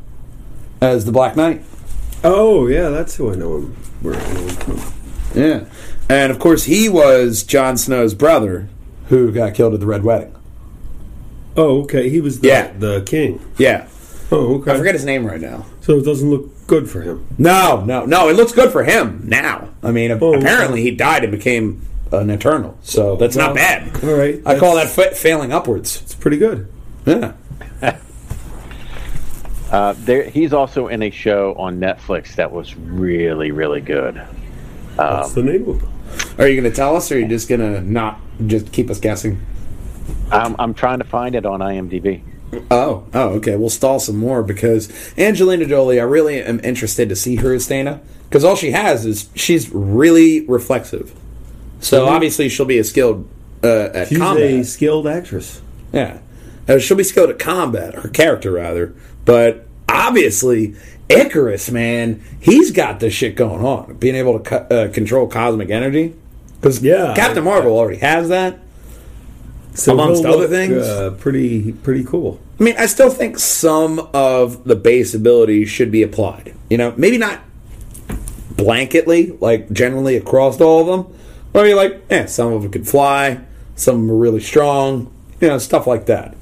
[0.81, 1.63] as the Black Knight.
[2.25, 3.77] Oh yeah, that's who I know him.
[4.01, 5.41] Where I know him from.
[5.41, 5.65] Yeah,
[6.09, 8.69] and of course he was Jon Snow's brother
[9.09, 10.35] who got killed at the Red Wedding.
[11.57, 12.09] Oh, okay.
[12.09, 12.73] He was the, Yeah.
[12.79, 13.41] the king.
[13.59, 13.87] Yeah,
[14.31, 14.73] Oh, okay.
[14.73, 15.67] I forget his name right now.
[15.83, 17.27] So it doesn't look good for him.
[17.37, 18.29] No, no, no.
[18.31, 19.69] It looks good for him now.
[19.83, 24.03] I mean, Oh, apparently he died and became an eternal, so that's not bad.
[24.03, 24.41] all right.
[24.47, 26.01] I call that That's- fa- failing upwards.
[26.03, 26.67] It's pretty good.
[27.05, 27.33] Yeah.
[29.71, 34.17] Uh, there, he's also in a show on Netflix that was really, really good.
[34.97, 36.39] What's the name of it?
[36.39, 38.91] Are you going to tell us, or are you just going to not just keep
[38.91, 39.41] us guessing?
[40.31, 42.23] I'm, I'm trying to find it on IMDb.
[42.71, 43.57] Oh, oh, okay.
[43.57, 45.99] We'll stall some more because Angelina Jolie.
[46.01, 49.71] I really am interested to see her as Dana because all she has is she's
[49.73, 51.15] really reflexive.
[51.81, 53.29] So obviously she'll be a skilled
[53.65, 54.45] uh, at She's combat.
[54.53, 55.61] a skilled actress.
[55.93, 56.19] Yeah.
[56.69, 58.95] Uh, she'll be skilled at combat, her character rather.
[59.25, 60.75] But obviously,
[61.09, 63.95] Ikaris, man, he's got this shit going on.
[63.95, 66.15] Being able to co- uh, control cosmic energy.
[66.61, 67.15] Because Yeah.
[67.17, 68.59] Captain Marvel already has that.
[69.75, 70.87] So Amongst other look, things?
[70.87, 72.39] uh, pretty pretty cool.
[72.61, 76.55] I mean, I still think some of the base abilities should be applied.
[76.69, 77.41] You know, maybe not
[78.55, 81.19] blanketly, like generally across all of them.
[81.55, 83.41] Or you're like, eh, some of them could fly,
[83.75, 86.35] some of them are really strong, you know, stuff like that.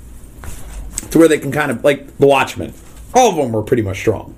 [1.10, 2.72] To where they can kind of, like the Watchmen,
[3.14, 4.36] all of them were pretty much strong.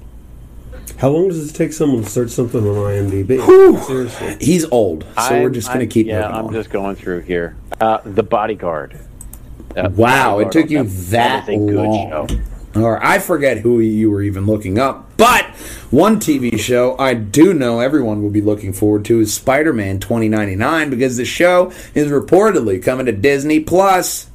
[1.03, 3.85] How long does it take someone to search something on IMDb?
[3.85, 4.37] Seriously.
[4.41, 6.53] He's old, so we're just going to I'm- keep Yeah, I'm on.
[6.53, 7.57] just going through here.
[7.81, 9.01] Uh, the Bodyguard.
[9.77, 12.29] Uh, Wow, it took you that, that is a good long.
[12.29, 12.81] show.
[12.81, 15.11] Or I forget who you were even looking up.
[15.17, 15.45] But
[15.91, 19.99] one TV show I do know everyone will be looking forward to is Spider Man
[19.99, 24.31] 2099 because the show is reportedly coming to Disney Plus.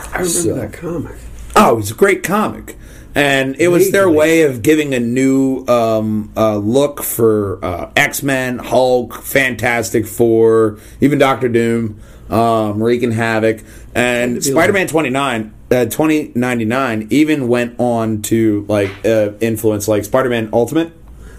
[0.00, 1.14] I remember So- that comic.
[1.54, 2.76] Oh, it's a great comic.
[3.16, 8.22] And it was their way of giving a new um, uh, look for uh, X
[8.22, 11.98] Men, Hulk, Fantastic Four, even Doctor Doom,
[12.28, 13.64] um, wreaking havoc.
[13.94, 20.28] And Spider Man 29, uh, 2099 even went on to like uh, influence like Spider
[20.28, 20.92] Man Ultimate.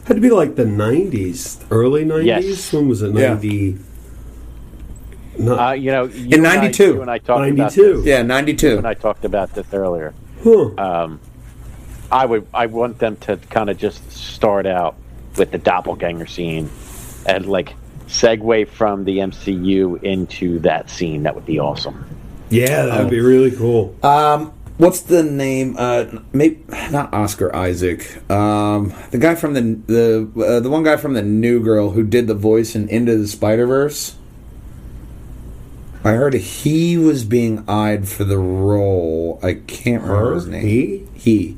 [0.08, 2.26] Had to be like the '90s, early '90s.
[2.26, 2.74] Yes.
[2.74, 3.14] When was it?
[3.14, 3.34] Yeah.
[3.36, 3.78] '90.
[5.40, 6.84] No, Uh, you know, you In and I- 92.
[6.86, 7.98] you and I talked about 92.
[7.98, 8.06] this.
[8.08, 8.78] Yeah, 92.
[8.80, 10.16] and I talked about this earlier.
[10.44, 10.70] huh.
[10.80, 11.20] Um,
[12.12, 14.96] I would, I want them to kind of just start out
[15.38, 16.70] with the doppelganger scene,
[17.26, 17.76] and like
[18.08, 21.24] segue from the MCU into that scene.
[21.24, 22.06] That would be awesome.
[22.50, 23.96] yeah, that would be really cool.
[24.04, 25.76] Um, what's the name?
[25.78, 28.30] Uh, maybe not Oscar Isaac.
[28.32, 32.04] Um, the guy from the the uh, the one guy from the New Girl who
[32.04, 34.16] did the voice in Into the Spider Verse.
[36.04, 39.40] I heard he was being eyed for the role.
[39.44, 40.62] I can't remember his name.
[40.62, 41.08] He?
[41.16, 41.58] He.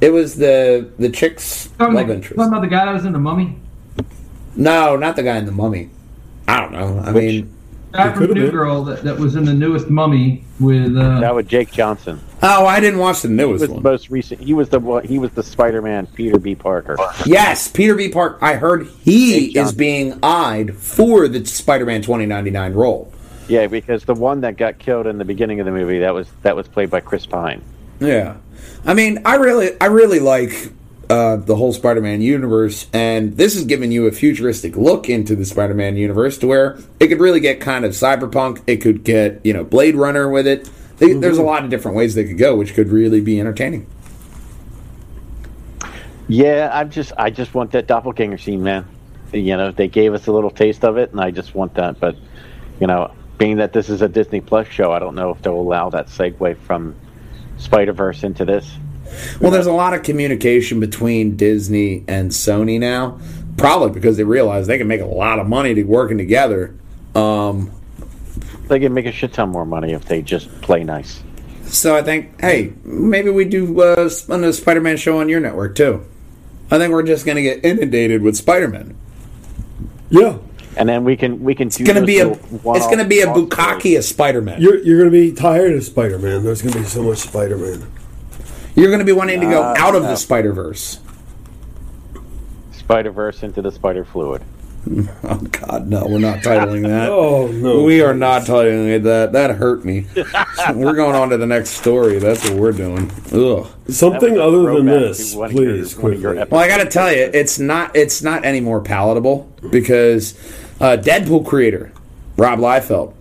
[0.00, 2.36] It was the the chick's Talking, love about, interest.
[2.36, 3.58] talking about the guy that was in the Mummy.
[4.56, 5.90] No, not the guy in the Mummy.
[6.46, 6.98] I don't know.
[7.04, 7.54] I Which- mean,
[7.90, 8.50] Guy from New been.
[8.50, 12.20] Girl that, that was in the newest Mummy with uh, That was Jake Johnson.
[12.42, 14.40] oh, I didn't watch the He newest was the most recent.
[14.42, 15.04] He was the one.
[15.06, 16.54] He was the Spider-Man Peter B.
[16.54, 16.96] Parker.
[17.24, 18.10] Yes, Peter B.
[18.10, 18.38] Park.
[18.42, 23.10] I heard he is being eyed for the Spider-Man 2099 role.
[23.48, 26.28] Yeah, because the one that got killed in the beginning of the movie that was
[26.42, 27.62] that was played by Chris Pine.
[28.00, 28.36] Yeah,
[28.84, 30.72] I mean, I really, I really like
[31.10, 35.44] uh, the whole Spider-Man universe, and this is giving you a futuristic look into the
[35.44, 38.62] Spider-Man universe, to where it could really get kind of cyberpunk.
[38.66, 40.70] It could get you know Blade Runner with it.
[40.98, 43.86] They, There's a lot of different ways they could go, which could really be entertaining.
[46.28, 48.86] Yeah, I'm just I just want that doppelganger scene, man.
[49.32, 51.98] You know, they gave us a little taste of it, and I just want that.
[52.00, 52.16] But
[52.80, 55.54] you know, being that this is a Disney Plus show, I don't know if they'll
[55.54, 56.94] allow that segue from
[57.58, 58.70] Spider Verse into this.
[59.40, 63.18] Well, there's a lot of communication between Disney and Sony now,
[63.56, 66.74] probably because they realize they can make a lot of money to working together.
[67.14, 67.70] Um,
[68.68, 71.22] They can make a shit ton more money if they just play nice.
[71.64, 76.04] so I think, hey, maybe we do uh, a Spider-Man show on your network too.
[76.70, 78.94] I think we're just going to get inundated with Spider-Man.
[80.10, 80.38] Yeah,
[80.78, 81.66] And then we can we can.
[81.66, 84.60] It's going to be a it's going to be a bukkake of Spider-Man.
[84.62, 86.44] You're, you're you're gonna be tired of Spider-Man.
[86.44, 87.90] There's gonna be so much Spider-Man.
[88.76, 90.10] You're going to be wanting to go Uh, out of no.
[90.10, 91.00] the Spider-Verse.
[92.72, 94.42] Spider Verse into the Spider Fluid.
[95.24, 97.10] Oh God, no, we're not titling that.
[97.10, 99.32] Oh no, We are not titling it that.
[99.32, 100.06] That hurt me.
[100.74, 102.18] we're going on to the next story.
[102.20, 103.10] That's what we're doing.
[103.32, 103.66] Ugh.
[103.88, 106.20] Something That was a other than throwback this, to one of your- please, one of
[106.22, 106.48] your quickly.
[106.50, 110.38] Well, I got to tell you, it's not it's not any more palatable because
[110.80, 111.92] uh, Deadpool creator
[112.36, 113.14] Rob Liefeld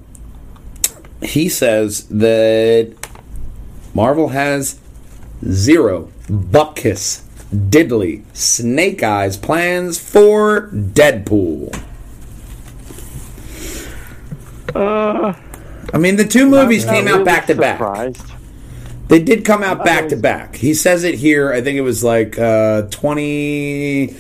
[1.22, 2.94] he says that
[3.94, 4.80] Marvel has
[5.46, 11.84] zero buckus diddly snake eyes plans for Deadpool.
[14.76, 18.16] I mean, the two movies came out really back to back.
[19.08, 20.58] They did come out back to back.
[20.58, 21.52] He says it here.
[21.54, 24.16] I think it was like uh, twenty.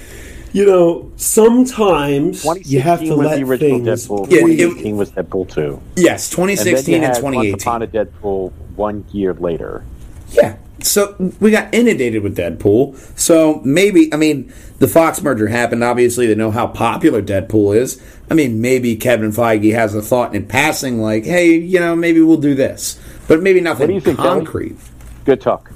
[0.57, 4.07] You know, sometimes you have to was let the original things.
[4.07, 4.31] Deadpool.
[4.31, 5.79] Yeah, it- 2018 was Deadpool 2.
[5.97, 7.53] Yes, And then 2016 you and, had Once 2018.
[7.61, 9.83] Upon a Deadpool one year later.
[10.31, 10.55] Yeah.
[10.81, 12.97] So we got inundated with Deadpool.
[13.19, 15.83] So maybe, I mean, the Fox merger happened.
[15.83, 18.01] Obviously, they know how popular Deadpool is.
[18.31, 22.19] I mean, maybe Kevin Feige has a thought in passing, like, hey, you know, maybe
[22.19, 22.99] we'll do this.
[23.27, 24.29] But maybe What do nothing you think, Kelly?
[24.29, 24.75] concrete.
[25.23, 25.71] Good talk.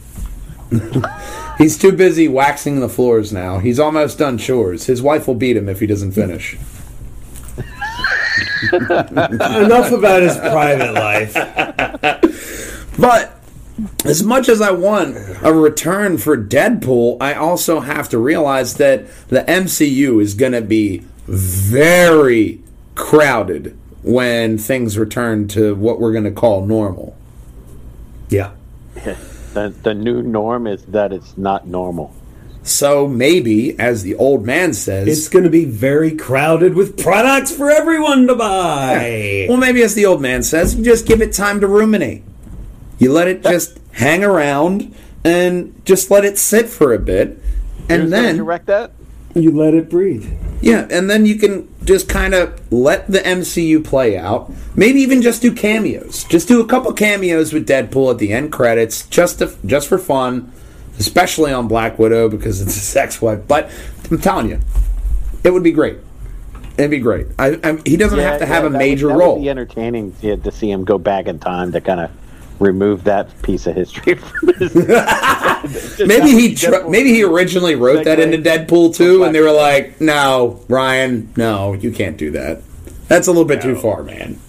[1.62, 3.60] He's too busy waxing the floors now.
[3.60, 4.88] He's almost done chores.
[4.88, 6.56] His wife will beat him if he doesn't finish.
[8.74, 11.36] Enough about his private life.
[12.97, 13.39] But
[14.06, 19.08] as much as I want a return for Deadpool, I also have to realize that
[19.28, 22.60] the MCU is going to be very
[22.95, 27.15] crowded when things return to what we're going to call normal.
[28.30, 28.54] Yeah.
[29.54, 32.14] The, the new norm is that it's not normal.
[32.64, 37.52] So maybe, as the old man says, It's going to be very crowded with products
[37.52, 39.48] for everyone to buy.
[39.50, 42.24] well, maybe as the old man says, you just give it time to ruminate.
[43.00, 47.40] You let it just hang around and just let it sit for a bit,
[47.90, 48.92] and gonna then direct that?
[49.34, 50.32] You let it breathe.
[50.62, 54.51] Yeah, and then you can just kind of let the MCU play out.
[54.76, 56.24] Maybe even just do cameos.
[56.26, 59.97] Just do a couple cameos with Deadpool at the end credits, just to, just for
[59.97, 60.51] fun,
[60.99, 63.47] especially on Black Widow because it's a sex wife.
[63.47, 63.72] But
[64.10, 64.60] I'm telling you,
[65.43, 65.97] it would be great.
[66.78, 67.28] It'd be great.
[67.38, 69.36] I, I, he doesn't have to have a that major would, that role.
[69.36, 72.12] Would be entertaining yeah, to see him go back in time to kind of
[72.62, 74.76] remove that piece of history from his.
[76.05, 79.99] maybe he tr- maybe he originally wrote that into Deadpool too, and they were like,
[80.01, 82.62] "No, Ryan, no, you can't do that.
[83.07, 84.39] That's a little bit too far, man."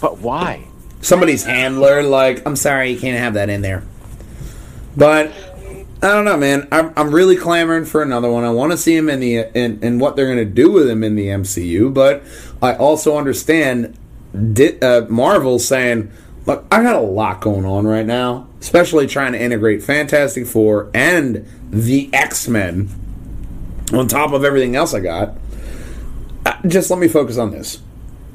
[0.00, 0.64] But why?
[1.00, 3.82] Somebody's handler, like, "I'm sorry, you can't have that in there."
[4.96, 5.32] But
[6.02, 6.68] I don't know, man.
[6.70, 8.44] I'm, I'm really clamoring for another one.
[8.44, 10.88] I want to see him in the in, in what they're going to do with
[10.88, 12.22] him in the MCU, but
[12.62, 13.96] I also understand
[14.52, 16.10] di- uh, Marvel saying,
[16.46, 20.90] "Look, I got a lot going on right now, especially trying to integrate Fantastic Four
[20.94, 22.88] and the X Men
[23.92, 25.36] on top of everything else I got.
[26.44, 27.80] Uh, just let me focus on this."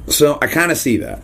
[0.08, 1.22] So I kind of see that.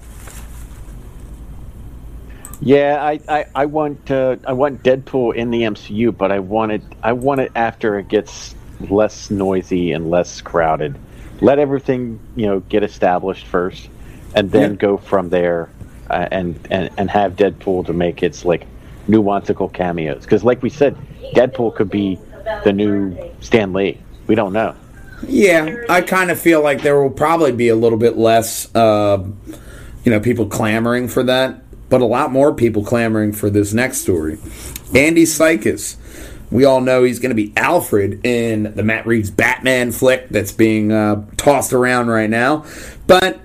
[2.60, 6.72] Yeah, I, I, I want uh, I want Deadpool in the MCU, but I want
[6.72, 8.56] it I want it after it gets
[8.90, 10.98] less noisy and less crowded.
[11.40, 13.90] Let everything you know get established first,
[14.34, 14.78] and then Yeah.
[14.78, 15.70] go from there,
[16.10, 18.66] uh, and, and and have Deadpool to make its like
[19.08, 20.24] nuanceical cameos.
[20.24, 20.96] Because like we said,
[21.34, 22.20] Deadpool could be
[22.64, 24.00] the new Stan Lee.
[24.28, 24.76] We don't know.
[25.28, 29.26] Yeah, I kind of feel like there will probably be a little bit less, uh,
[30.04, 34.00] you know, people clamoring for that, but a lot more people clamoring for this next
[34.00, 34.38] story.
[34.94, 35.98] Andy Serkis.
[36.50, 40.54] We all know he's going to be Alfred in the Matt Reeves Batman flick that's
[40.54, 42.64] being uh, tossed around right now,
[43.06, 43.42] but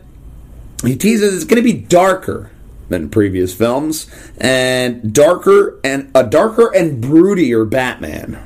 [0.84, 2.51] he teases it's going to be darker
[2.92, 4.06] than previous films
[4.38, 8.38] and darker and a darker and broodier Batman.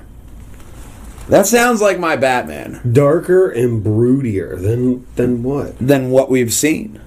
[1.28, 5.76] That sounds like my Batman Darker and broodier than than what?
[5.78, 7.00] than what we've seen.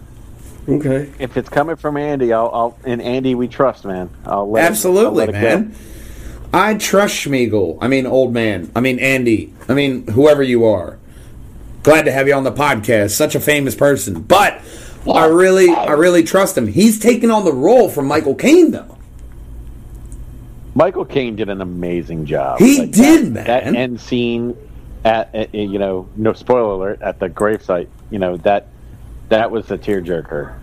[0.67, 1.09] Okay.
[1.17, 4.09] If it's coming from Andy, I'll, I'll and Andy we trust, man.
[4.25, 5.39] I'll let it- I'll Absolutely, let it go.
[5.41, 5.75] man.
[6.53, 7.77] I trust Schmiegel.
[7.81, 8.71] I mean, old man.
[8.75, 9.53] I mean, Andy.
[9.67, 10.97] I mean, whoever you are.
[11.83, 13.11] Glad to have you on the podcast.
[13.11, 14.59] Such a famous person, but
[15.07, 16.67] I really, I really trust him.
[16.67, 18.97] He's taking on the role from Michael Caine, though.
[20.75, 22.59] Michael Caine did an amazing job.
[22.59, 24.55] He did, that, That end scene
[25.03, 27.87] at, at you know, no spoiler alert at the gravesite.
[28.11, 28.67] You know that
[29.29, 30.57] that was a tearjerker.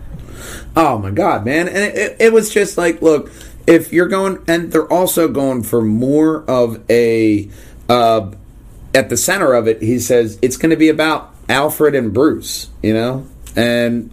[0.75, 1.67] Oh my god, man!
[1.67, 3.31] And it, it, it was just like, look,
[3.65, 7.49] if you're going, and they're also going for more of a.
[7.89, 8.31] Uh,
[8.93, 12.69] at the center of it, he says it's going to be about Alfred and Bruce,
[12.81, 14.09] you know, and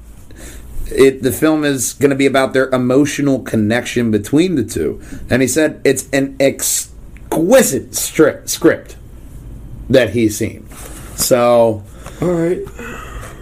[0.87, 5.01] it the film is going to be about their emotional connection between the two.
[5.31, 8.97] And he said it's an exquisite stri- script
[9.89, 10.69] that he's seen.
[11.17, 11.85] So
[12.21, 12.61] All right.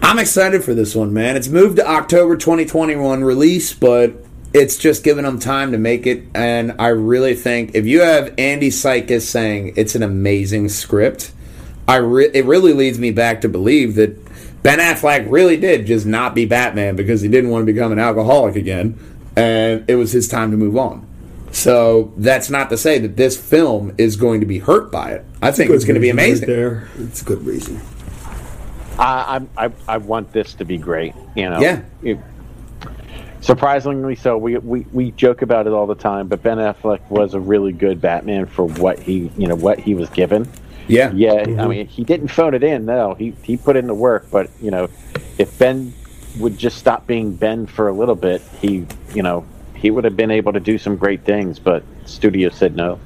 [0.02, 1.36] I'm excited for this one, man.
[1.36, 4.12] It's moved to October 2021 release, but
[4.52, 6.24] it's just giving them time to make it.
[6.34, 11.32] And I really think if you have Andy Serkis saying it's an amazing script,
[11.88, 14.21] I re- it really leads me back to believe that
[14.62, 17.98] Ben Affleck really did just not be Batman because he didn't want to become an
[17.98, 18.98] alcoholic again,
[19.36, 21.06] and it was his time to move on.
[21.50, 25.24] So that's not to say that this film is going to be hurt by it.
[25.42, 26.48] I think it's going to be reason right amazing.
[26.48, 26.88] there.
[26.98, 27.80] It's a good reason.
[28.98, 31.14] I, I I I want this to be great.
[31.34, 31.60] You know.
[31.60, 31.82] Yeah.
[32.02, 32.18] It-
[33.40, 34.38] surprisingly so.
[34.38, 37.72] We, we we joke about it all the time, but Ben Affleck was a really
[37.72, 40.48] good Batman for what he you know what he was given.
[40.88, 42.84] Yeah, Yeah, I mean, he didn't phone it in.
[42.86, 44.28] No, he he put in the work.
[44.30, 44.88] But you know,
[45.38, 45.92] if Ben
[46.38, 50.16] would just stop being Ben for a little bit, he you know he would have
[50.16, 51.58] been able to do some great things.
[51.58, 52.98] But studio said no.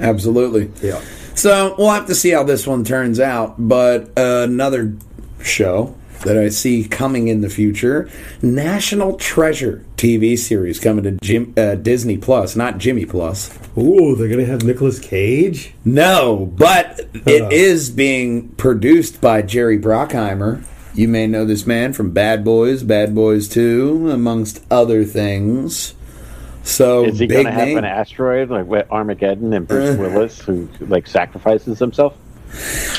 [0.00, 0.70] absolutely.
[0.82, 1.00] Yeah.
[1.34, 3.54] So we'll have to see how this one turns out.
[3.58, 4.94] But uh, another
[5.42, 5.94] show
[6.24, 8.08] that I see coming in the future,
[8.42, 13.56] National Treasure TV series coming to Jim, uh, Disney Plus, not Jimmy Plus.
[13.78, 15.72] Ooh, they're gonna have Nicolas Cage.
[15.84, 17.48] No, but it Uh.
[17.50, 20.62] is being produced by Jerry Bruckheimer.
[20.94, 25.94] You may know this man from Bad Boys, Bad Boys Two, amongst other things.
[26.62, 30.00] So Is he going to have an asteroid like Armageddon and Bruce Uh.
[30.00, 32.14] Willis, who like sacrifices himself?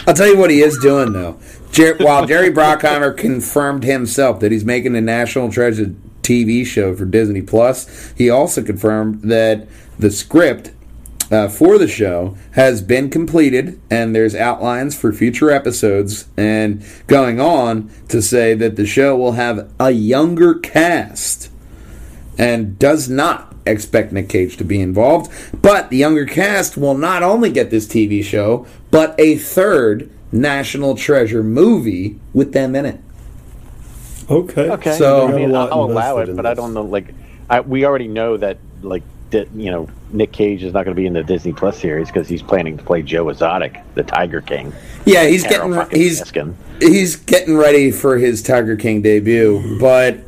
[0.08, 1.40] I'll tell you what he is doing though.
[1.72, 7.06] Jer- while Jerry Bruckheimer confirmed himself that he's making a National Treasure TV show for
[7.06, 10.72] Disney Plus, he also confirmed that the script
[11.32, 17.40] uh, for the show has been completed and there's outlines for future episodes and going
[17.40, 21.50] on to say that the show will have a younger cast
[22.38, 25.32] and does not expect Nick Cage to be involved.
[25.62, 30.96] But the younger cast will not only get this TV show, but a third National
[30.96, 33.00] Treasure movie with them in it.
[34.30, 34.70] Okay.
[34.72, 36.84] Okay, So- I mean, Got a lot I'll allow it, in but I don't know.
[36.84, 37.14] Like,
[37.50, 41.00] I, we already know that like that you know Nick Cage is not going to
[41.02, 44.42] be in the Disney Plus series because he's planning to play Joe Exotic, the Tiger
[44.42, 44.74] King.
[45.06, 46.54] Yeah, he's Carol getting he's Baskin.
[46.80, 50.20] he's getting ready for his Tiger King debut, but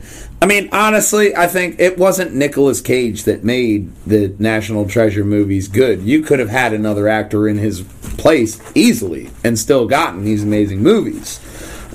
[0.41, 5.69] I mean, honestly, I think it wasn't Nicolas Cage that made the National Treasure movies
[5.69, 6.01] good.
[6.01, 7.81] You could have had another actor in his
[8.17, 11.39] place easily and still gotten these amazing movies.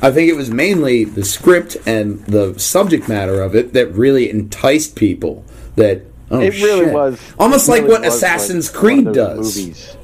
[0.01, 4.31] I think it was mainly the script and the subject matter of it that really
[4.31, 5.45] enticed people.
[5.77, 6.95] That oh, it really shit.
[6.95, 9.57] was almost it like what Assassin's like Creed does.
[9.59, 9.97] Movies.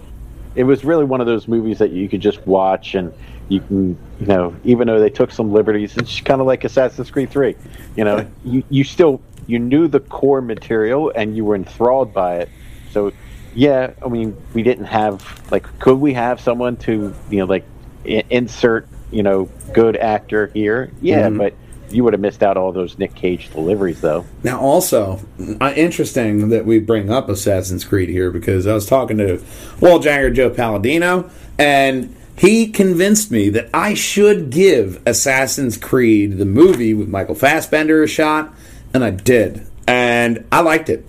[0.55, 3.13] It was really one of those movies that you could just watch and
[3.49, 7.11] you can, you know, even though they took some liberties, it's kind of like Assassin's
[7.11, 7.57] Creed Three.
[7.97, 12.37] You know, you you still you knew the core material and you were enthralled by
[12.37, 12.49] it.
[12.93, 13.13] So,
[13.55, 17.65] yeah, I mean, we didn't have like, could we have someone to, you know, like
[18.07, 20.91] I- insert, you know, good actor here?
[21.03, 21.39] Yeah, Mhm.
[21.39, 21.55] but
[21.91, 24.25] you would have missed out all those Nick Cage deliveries, though.
[24.43, 25.21] Now, also,
[25.61, 29.39] uh, interesting that we bring up Assassin's Creed here because I was talking to
[29.81, 31.29] Walljanger Joe Palladino,
[31.59, 38.03] and he convinced me that I should give Assassin's Creed, the movie with Michael Fassbender,
[38.03, 38.53] a shot,
[38.93, 39.67] and I did.
[39.87, 41.09] And I liked it.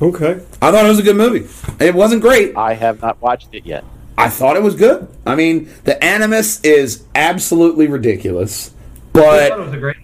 [0.00, 0.40] Okay.
[0.62, 1.46] I thought it was a good movie.
[1.78, 2.56] It wasn't great.
[2.56, 3.84] I have not watched it yet.
[4.16, 5.08] I thought it was good.
[5.26, 8.72] I mean, the Animus is absolutely ridiculous, I
[9.12, 9.96] but thought it was a great.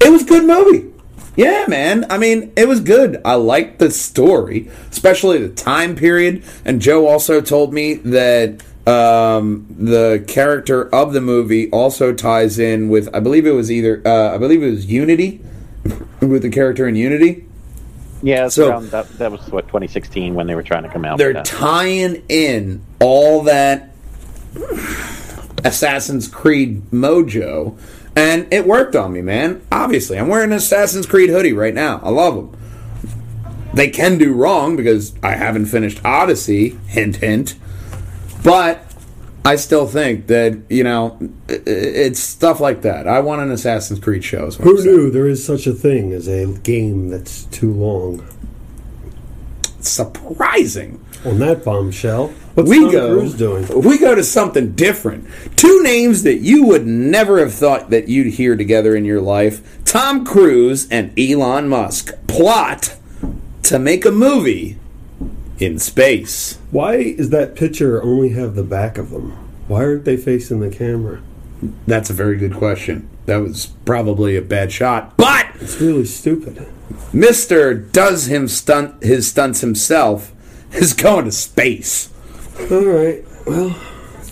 [0.00, 0.91] it was a good movie.
[1.36, 2.04] Yeah, man.
[2.10, 3.20] I mean, it was good.
[3.24, 6.44] I liked the story, especially the time period.
[6.64, 12.88] And Joe also told me that um, the character of the movie also ties in
[12.90, 15.40] with, I believe it was either, uh, I believe it was Unity,
[16.20, 17.46] with the character in Unity.
[18.22, 21.16] Yeah, So- around that, that was what 2016 when they were trying to come out.
[21.18, 23.90] They're tying in all that
[25.64, 27.78] Assassin's Creed mojo,
[28.16, 29.62] and it worked on me, man.
[29.72, 32.00] Obviously, I'm wearing an Assassin's Creed hoodie right now.
[32.02, 32.56] I love them.
[33.74, 36.78] They can do wrong because I haven't finished Odyssey.
[36.88, 37.54] Hint, hint.
[38.44, 38.84] But
[39.44, 43.08] I still think that you know it's stuff like that.
[43.08, 44.44] I want an Assassin's Creed show.
[44.44, 44.94] I'm Who saying.
[44.96, 48.24] knew there is such a thing as a game that's too long?
[49.80, 51.01] Surprising.
[51.24, 53.82] On that bombshell, what's we Tom go Cruise doing?
[53.84, 58.34] we go to something different two names that you would never have thought that you'd
[58.34, 62.96] hear together in your life tom cruise and elon musk plot
[63.62, 64.76] to make a movie
[65.58, 69.30] in space Why is that picture only have the back of them?
[69.68, 71.20] Why aren't they facing the camera?
[71.86, 76.56] that's a very good question that was probably a bad shot but It's really stupid.
[77.12, 80.32] mr does him stunt his stunts himself
[80.80, 82.10] is going to space
[82.70, 83.24] All right.
[83.46, 83.76] Well,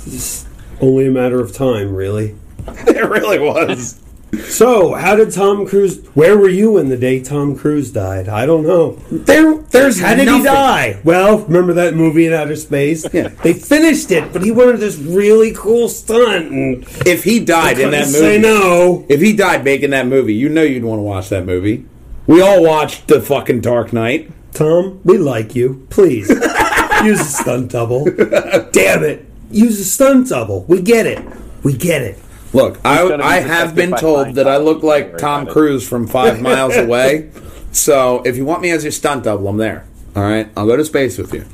[0.07, 0.47] it's
[0.81, 2.37] only a matter of time, really.
[2.67, 4.01] it really was
[4.49, 6.05] So, how did Tom Cruise?
[6.15, 8.29] Where were you when the day Tom Cruise died?
[8.29, 8.93] I don't know.
[9.11, 10.43] there there's How did nothing.
[10.43, 11.01] he die?
[11.03, 13.13] Well, remember that movie in outer space?
[13.13, 13.29] Yeah.
[13.29, 17.91] They finished it, but he wanted this really cool stunt, and if he died in
[17.91, 19.05] that movie say no.
[19.09, 21.87] If he died making that movie, you know you'd want to watch that movie.
[22.27, 24.31] We all watched the fucking Dark Knight.
[24.53, 25.87] Tom, we like you.
[25.91, 28.05] Please use a stunt double.
[28.05, 30.65] Damn it, use a stunt double.
[30.65, 31.25] We get it.
[31.63, 32.19] We get it.
[32.53, 35.47] Look, I, I have been told that I look like Tom.
[35.47, 37.31] Cruise from five miles away.
[37.73, 39.87] So if you want me as your stunt double, I'm there.
[40.17, 41.47] All right, I'll go to space with you.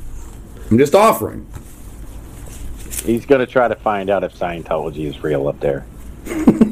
[0.71, 1.47] I'm just offering.
[3.05, 5.85] He's going to try to find out if Scientology is real up there.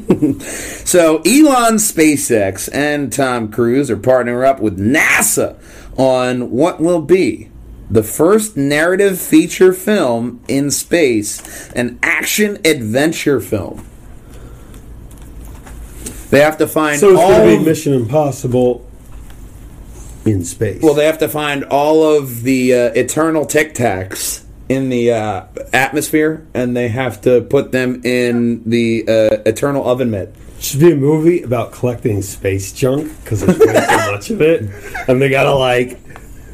[0.86, 5.58] So Elon SpaceX and Tom Cruise are partnering up with NASA
[5.96, 7.50] on what will be
[7.88, 13.84] the first narrative feature film in space, an action adventure film.
[16.30, 18.84] They have to find So it's all going to be Mission Impossible
[20.24, 20.82] in space.
[20.82, 25.44] well, they have to find all of the uh, eternal Tic Tacs in the uh,
[25.72, 30.34] atmosphere, and they have to put them in the uh, eternal oven mitt.
[30.60, 34.62] Should be a movie about collecting space junk because there's way too much of it,
[35.08, 35.98] and they gotta like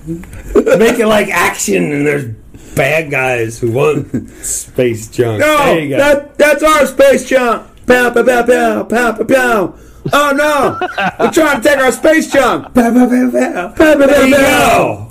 [0.07, 2.35] make it like action, and there's
[2.75, 5.41] bad guys who want space junk.
[5.41, 5.99] there you go.
[5.99, 7.67] that that's our space junk.
[7.87, 9.75] Pow pow pow pow pow pow pow.
[10.13, 10.79] Oh no!
[11.19, 12.75] They're trying to take our space junk.
[12.75, 14.39] Pow pow pow pow pow pow there you pow.
[14.39, 15.09] go.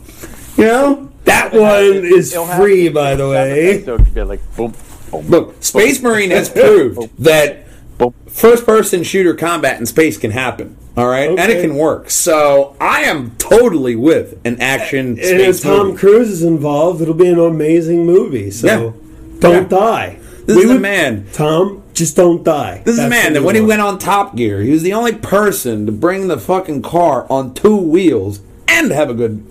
[0.58, 3.84] You know, That one is It'll free, by the way.
[3.86, 4.74] So it could be like boom,
[5.12, 5.28] boom.
[5.28, 7.66] look, Space Marine has proved that
[8.02, 8.14] Boom.
[8.28, 10.76] first-person shooter combat in space can happen.
[10.98, 12.10] All right, and it can work.
[12.10, 16.00] So I am totally with an action And if Tom movie.
[16.00, 18.52] Cruise is involved, it'll be an amazing movie.
[18.52, 18.92] So Yeah.
[19.40, 19.78] don't Yeah.
[19.80, 20.18] die.
[20.46, 21.26] This We is a man.
[21.32, 22.82] Tom, just don't die.
[22.84, 25.14] This is a man that when he went on Top Gear, he was the only
[25.14, 29.44] person to bring the fucking car on two wheels and have a good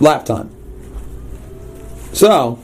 [0.00, 0.50] lap time.
[2.12, 2.60] So,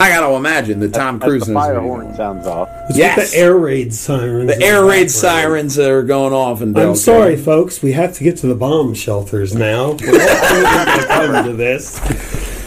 [0.00, 2.16] I gotta imagine the Tom Cruise the fire horn doing.
[2.16, 2.68] sounds off.
[2.88, 3.16] It's Yes.
[3.16, 4.56] with the air raid sirens.
[4.56, 6.96] The air raid sirens that are going off in I'm Delco.
[6.96, 7.82] sorry, folks.
[7.82, 9.96] We have to get to the bomb shelters now.
[10.00, 12.00] We're not to this.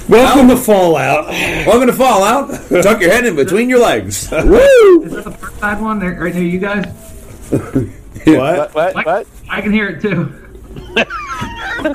[0.09, 1.27] Welcome to Fallout.
[1.29, 2.49] Welcome to Fallout.
[2.83, 4.29] Tuck your head in between your legs.
[4.43, 5.03] Woo!
[5.03, 6.85] Is that the first side one there, right near you guys?
[7.49, 7.73] What?
[8.25, 8.73] What?
[8.75, 8.95] What?
[8.95, 9.27] Like, what?
[9.49, 10.33] I can hear it too.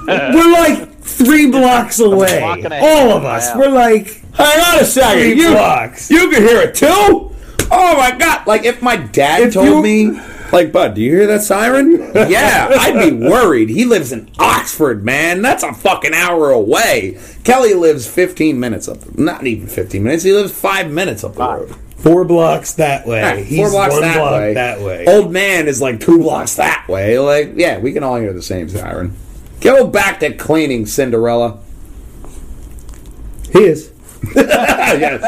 [0.07, 2.39] We're like three blocks away.
[2.41, 3.49] block and a All of us.
[3.49, 3.59] out.
[3.59, 5.21] We're like Hang on a second.
[5.23, 6.11] three You, blocks.
[6.11, 6.87] you can hear it too?
[6.89, 8.47] Oh my god.
[8.47, 9.83] Like if my dad If told you-
[10.13, 10.21] me,
[10.53, 11.91] like, Bud, do you hear that siren?
[12.15, 13.69] yeah, I'd be worried.
[13.69, 15.43] He lives in Oxford, man.
[15.43, 17.19] That's a fucking hour away.
[17.43, 19.19] Kelly lives 15 minutes up.
[19.19, 20.23] Not even 15 minutes.
[20.23, 21.75] He lives five minutes up the road.
[21.97, 23.19] Four blocks that way.
[23.21, 24.55] Yeah, He's four blocks one that block way.
[24.55, 25.05] that way.
[25.09, 27.19] Old man is like two blocks that way.
[27.19, 29.17] Like, yeah, we can all hear the same siren.
[29.61, 31.59] Go back to cleaning, Cinderella.
[33.53, 33.91] He is.
[34.35, 35.23] yes.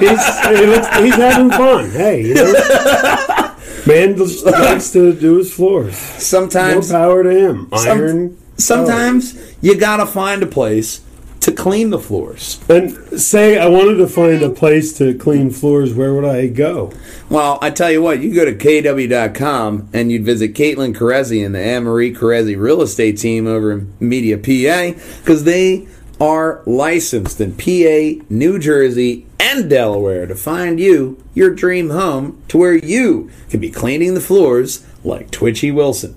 [0.00, 1.90] He's, he looks, he's having fun.
[1.90, 2.52] Hey, you know?
[3.86, 5.92] Man just likes to do his floors.
[5.92, 7.68] More Sometimes, power to him.
[7.76, 8.38] Some- Iron.
[8.56, 11.02] sometimes you gotta find a place
[11.40, 12.58] to clean the floors.
[12.70, 15.92] And say I wanted to find a place to clean floors.
[15.92, 16.90] Where would I go?
[17.28, 21.54] Well, I tell you what, you go to kw.com and you'd visit Caitlin Carezzi and
[21.54, 25.86] the Anne Marie Carezzi real estate team over in Media PA because they
[26.20, 32.58] are licensed in PA, New Jersey, and Delaware to find you your dream home to
[32.58, 36.16] where you can be cleaning the floors like Twitchy Wilson.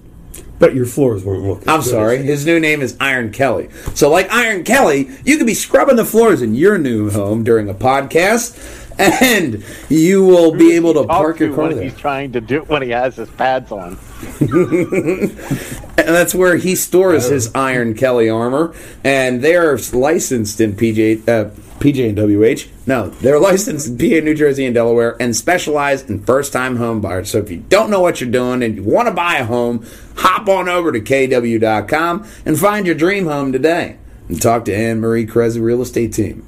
[0.60, 1.62] But your floors won't look.
[1.62, 3.70] as I'm sorry, his new name is Iron Kelly.
[3.94, 7.70] So, like Iron Kelly, you could be scrubbing the floors in your new home during
[7.70, 11.84] a podcast, and you will be able to park your car when there.
[11.84, 13.98] he's trying to do when he has his pads on.
[15.98, 18.74] And that's where he stores his Iron Kelly armor,
[19.04, 22.70] and they're licensed in PJ, uh, PJ and WH.
[22.88, 27.32] No, they're licensed in PA, New Jersey, and Delaware, and specialize in first-time home buyers.
[27.32, 29.86] So if you don't know what you're doing and you want to buy a home,
[30.18, 33.98] hop on over to kw.com and find your dream home today,
[34.30, 36.46] and talk to Anne Marie Krez, real estate team.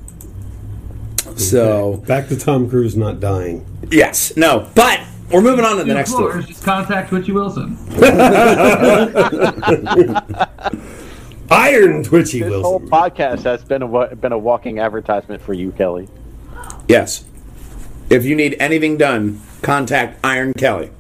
[1.40, 3.66] So Back to Tom Cruise not dying.
[3.92, 7.78] yes, no, but we're moving on to the next floors, just contact Twitchy Wilson.
[11.52, 12.90] Iron Twitchy This whole Wilson.
[12.90, 16.08] podcast has been a been a walking advertisement for you, Kelly.
[16.88, 17.26] Yes.
[18.10, 20.92] If you need anything done, contact Iron Kelly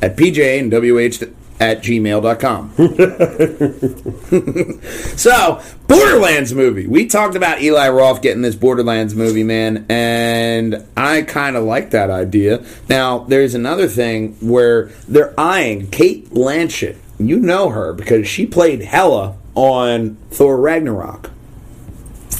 [0.00, 2.72] at pj and wh at gmail.com.
[5.16, 6.86] so, Borderlands movie.
[6.86, 11.90] We talked about Eli Roth getting this Borderlands movie, man, and I kind of like
[11.90, 12.64] that idea.
[12.88, 16.96] Now, there's another thing where they're eyeing Cate Blanchett.
[17.18, 21.30] You know her because she played Hela on Thor Ragnarok.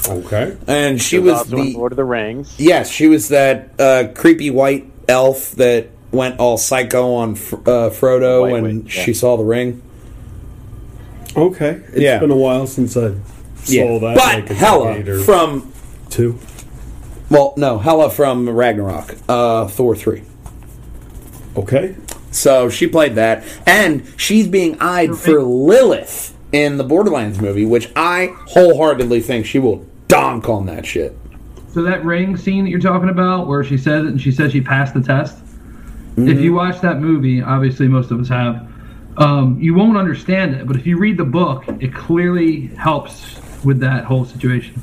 [0.08, 0.56] Okay.
[0.66, 2.58] And she He was the Lord of the Rings.
[2.58, 7.90] Yes, she was that uh, creepy white elf that went all psycho on Fr- uh,
[7.90, 9.16] Frodo White when Witch, she yeah.
[9.16, 9.82] saw the ring.
[11.36, 11.80] Okay.
[11.88, 12.18] It's Yeah.
[12.18, 13.12] been a while since I
[13.64, 14.14] saw that.
[14.16, 15.72] but like a Hela decade or from
[16.10, 16.38] two.
[17.30, 20.22] well, no, Hela from Ragnarok, uh, Thor three.
[21.56, 21.96] Okay.
[22.30, 27.90] So she played that, and she's being eyed for Lilith in the Borderlands movie, which
[27.96, 31.16] I wholeheartedly think she will donk on that shit.
[31.72, 34.52] So that ring scene that you're talking about, where she says it and she says
[34.52, 35.38] she passed the test.
[36.16, 36.28] Mm-hmm.
[36.28, 38.66] If you watch that movie, obviously most of us have,
[39.16, 40.66] um, you won't understand it.
[40.66, 44.80] But if you read the book, it clearly helps with that whole situation.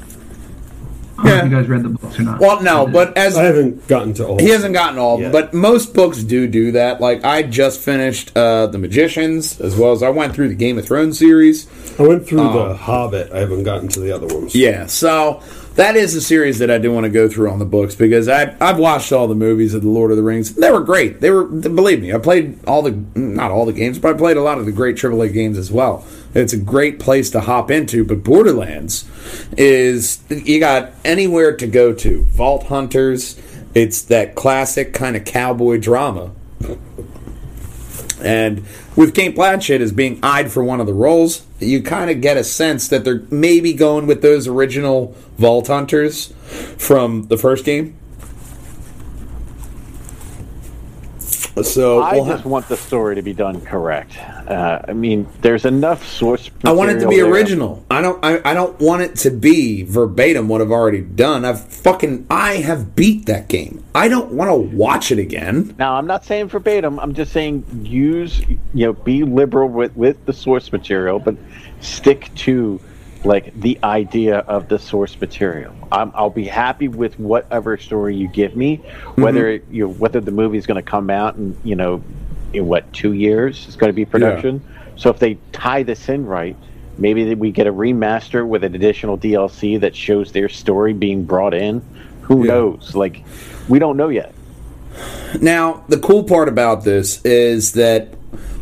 [1.17, 1.37] I don't know Yeah.
[1.39, 2.39] if you guys read the books or not.
[2.39, 4.39] Well, no, but as I haven't gotten to all.
[4.39, 5.41] He hasn't gotten all of them, Yeah.
[5.41, 7.01] but most books do do that.
[7.01, 10.77] Like I just finished uh, the Magicians, as well as I went through the Game
[10.77, 11.67] of Thrones series.
[11.99, 12.69] I went through Oh.
[12.69, 13.31] the Hobbit.
[13.33, 14.55] I haven't gotten to the other ones.
[14.55, 15.41] Yeah, so
[15.79, 18.27] that is a series that I do want to go through on the books because
[18.27, 20.53] I I've watched all the movies of the Lord of the Rings.
[20.53, 21.21] They were great.
[21.21, 22.13] They were believe me.
[22.13, 24.73] I played all the not all the games, but I played a lot of the
[24.73, 26.05] great AAA games as well.
[26.33, 29.09] It's a great place to hop into, but Borderlands
[29.57, 32.25] is you got anywhere to go to.
[32.25, 33.39] Vault Hunters.
[33.73, 36.31] It's that classic kind of cowboy drama.
[38.21, 38.65] And
[38.99, 42.35] with Cate Blanchett as being eyed for one of the roles, you kind of get
[42.35, 46.33] a sense that they're maybe going with those original Vault Hunters
[46.77, 47.97] from the first game.
[51.63, 54.17] So I we'll just ha- want the story to be done correct.
[54.17, 56.49] Uh, I mean, there's enough source.
[56.63, 57.29] I want it to be there.
[57.29, 57.85] original.
[57.89, 58.23] I don't.
[58.23, 61.45] I, I don't want it to be verbatim what I've already done.
[61.45, 62.27] I've fucking.
[62.29, 63.83] I have beat that game.
[63.95, 65.75] I don't want to watch it again.
[65.77, 66.99] Now, I'm not saying verbatim.
[66.99, 71.35] I'm just saying use, you know, be liberal with, with the source material, but
[71.81, 72.79] stick to
[73.23, 75.73] like the idea of the source material.
[75.91, 79.21] I'm, I'll be happy with whatever story you give me, mm-hmm.
[79.21, 82.03] whether it, you whether the movie is going to come out in you know
[82.53, 84.61] in what two years is going to be production.
[84.95, 86.55] So if they tie this in right,
[86.97, 91.53] maybe we get a remaster with an additional DLC that shows their story being brought
[91.53, 91.81] in.
[92.23, 92.53] Who Yeah.
[92.53, 92.95] knows?
[92.95, 93.23] Like
[93.67, 94.33] we don't know yet.
[95.41, 98.13] Now, the cool part about this is that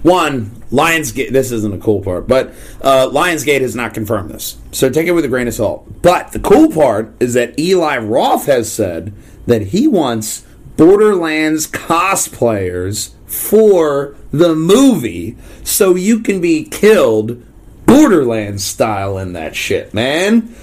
[0.04, 1.32] one, Lionsgate.
[1.32, 5.12] This isn't a cool part, but uh, Lionsgate has not confirmed this, so take it
[5.12, 6.02] with a grain of salt.
[6.02, 9.14] But the cool part is that Eli Roth has said
[9.46, 10.46] that he wants
[10.76, 17.44] Borderlands cosplayers for the movie, so you can be killed
[17.86, 20.54] Borderlands style in that shit, man.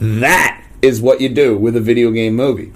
[0.00, 2.72] That is what you do with a video game movie.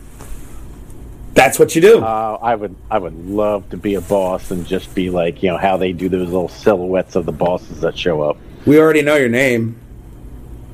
[1.38, 2.00] That's what you do.
[2.02, 5.50] Uh, I would I would love to be a boss and just be like you
[5.50, 8.38] know how they do those little silhouettes of the bosses that show up.
[8.66, 9.78] We already know your name.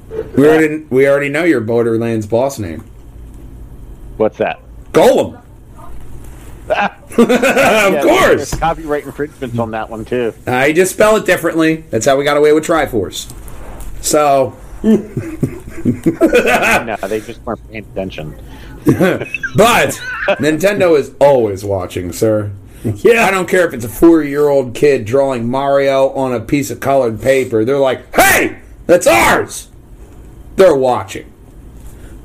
[0.08, 2.80] We already we already know your Borderlands boss name.
[4.16, 4.58] What's that?
[4.92, 5.34] Golem.
[6.70, 8.54] of Yeah, course.
[8.58, 10.32] copyright infringements on that one too.
[10.46, 11.84] I just spell it differently.
[11.90, 13.28] That's how we got away with Try-Force.
[14.00, 14.96] So, no,
[17.06, 18.34] they just weren't paying attention.
[19.56, 19.90] but
[20.38, 22.52] Nintendo is always watching, sir.
[22.84, 23.24] Yeah.
[23.24, 27.20] I don't care if it's a four-year-old kid drawing Mario on a piece of colored
[27.20, 27.64] paper.
[27.64, 29.68] They're like, "Hey, that's ours."
[30.56, 31.32] They're watching.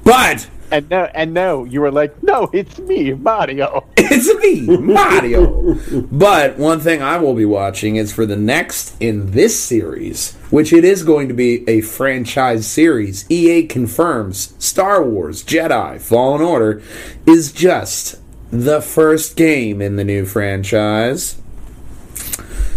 [0.04, 3.86] But And no, and no, you were like, no, it's me, Mario.
[4.12, 5.76] It's me, Mario.
[6.12, 10.74] but one thing I will be watching is for the next in this series, which
[10.74, 13.30] it is going to be a franchise series.
[13.30, 16.82] EA confirms Star Wars Jedi Fallen Order
[17.28, 21.40] is just the first game in the new franchise.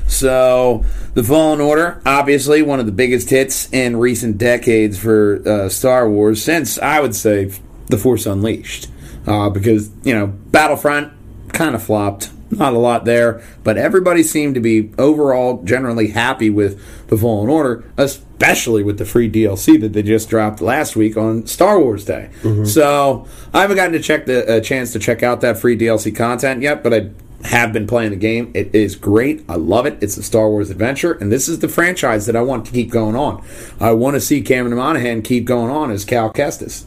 [0.07, 0.85] So,
[1.15, 6.09] The Fallen Order, obviously one of the biggest hits in recent decades for uh, Star
[6.11, 7.51] Wars since I would say
[7.93, 8.89] The Force Unleashed.
[9.25, 11.13] Uh, because, you know, Battlefront
[11.53, 12.31] kind of flopped.
[12.51, 17.49] Not a lot there, but everybody seemed to be overall generally happy with The Fallen
[17.49, 22.05] Order, especially with the free DLC that they just dropped last week on Star Wars
[22.05, 22.29] Day.
[22.67, 26.15] So, I haven't gotten to check the a chance to check out that free DLC
[26.15, 27.11] content yet, but I
[27.45, 28.51] have been playing the game.
[28.55, 29.45] It is great.
[29.49, 29.99] I love it.
[30.03, 32.91] It's a Star Wars adventure, and this is the franchise that I want to keep
[32.91, 33.43] going on.
[33.81, 36.85] I want to see Cameron Monaghan keep going on as Cal Kestis.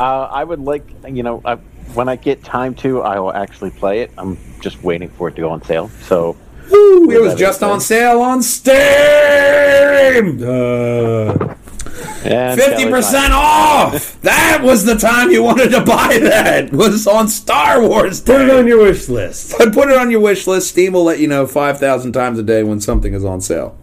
[0.00, 1.56] Uh, I would like, you know, I,
[1.94, 4.12] when I get time to, I will actually play it.
[4.16, 5.88] I'm just waiting for it to go on sale.
[6.02, 6.36] So,
[6.70, 8.74] Woo, it was just on sale on Steam.
[10.42, 11.54] Uh,
[12.22, 14.20] Fifty percent off.
[14.22, 16.72] That was the time you wanted to buy that.
[16.72, 18.20] Was on Star Wars.
[18.20, 19.54] put it on your wish list.
[19.56, 20.68] But put it on your wish list.
[20.68, 23.78] Steam will let you know five thousand times a day when something is on sale.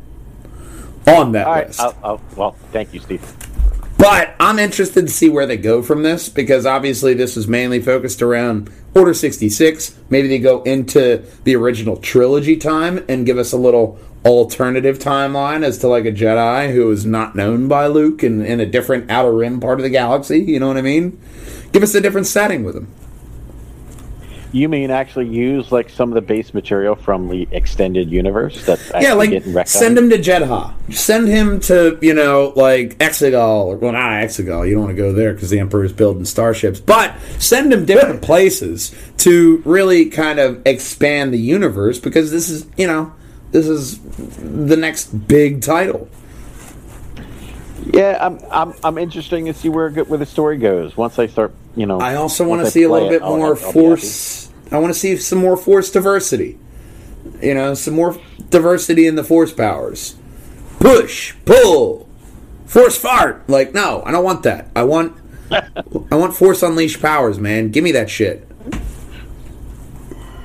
[1.07, 1.67] On that All right.
[1.67, 1.79] list.
[1.79, 3.21] I'll, I'll, well, thank you, Steve.
[3.97, 7.81] But I'm interested to see where they go from this because obviously this is mainly
[7.81, 9.97] focused around Order 66.
[10.09, 15.63] Maybe they go into the original trilogy time and give us a little alternative timeline
[15.63, 19.09] as to like a Jedi who is not known by Luke and in a different
[19.09, 20.39] outer rim part of the galaxy.
[20.39, 21.19] You know what I mean?
[21.71, 22.93] Give us a different setting with him.
[24.55, 28.65] You mean actually use like some of the base material from the extended universe?
[28.65, 29.67] That's yeah, like getting retconned?
[29.67, 30.73] send him to Jedha.
[30.93, 34.65] Send him to you know like Exegol or well not Exegol.
[34.65, 36.79] You don't want to go there because the Emperor's building starships.
[36.79, 42.65] But send him different places to really kind of expand the universe because this is
[42.77, 43.13] you know
[43.51, 46.07] this is the next big title.
[47.93, 51.53] Yeah, I'm, I'm, I'm interested to see where where the story goes once I start.
[51.75, 53.73] You know, I also want to see a little it, bit more I'll- I'll be
[53.73, 54.44] force.
[54.71, 56.57] I want to see some more force diversity.
[57.41, 58.17] You know, some more
[58.49, 60.15] diversity in the force powers.
[60.79, 62.07] Push, pull,
[62.65, 63.47] force fart.
[63.49, 64.69] Like, no, I don't want that.
[64.75, 65.17] I want,
[65.51, 67.71] I want force unleashed powers, man.
[67.71, 68.47] Give me that shit.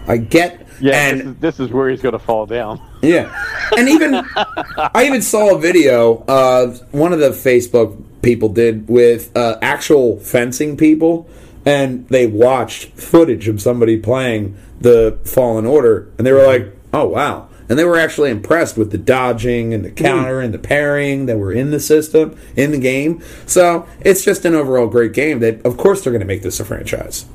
[0.06, 0.66] I get.
[0.80, 2.80] Yeah, and this, is, this is where he's going to fall down.
[3.02, 3.34] yeah,
[3.76, 6.24] and even I even saw a video.
[6.24, 11.28] Uh, one of the Facebook people did with uh, actual fencing people,
[11.64, 17.06] and they watched footage of somebody playing the Fallen Order, and they were like, "Oh
[17.06, 21.26] wow!" And they were actually impressed with the dodging and the counter and the parrying
[21.26, 23.22] that were in the system in the game.
[23.46, 25.38] So it's just an overall great game.
[25.40, 27.26] That of course they're going to make this a franchise.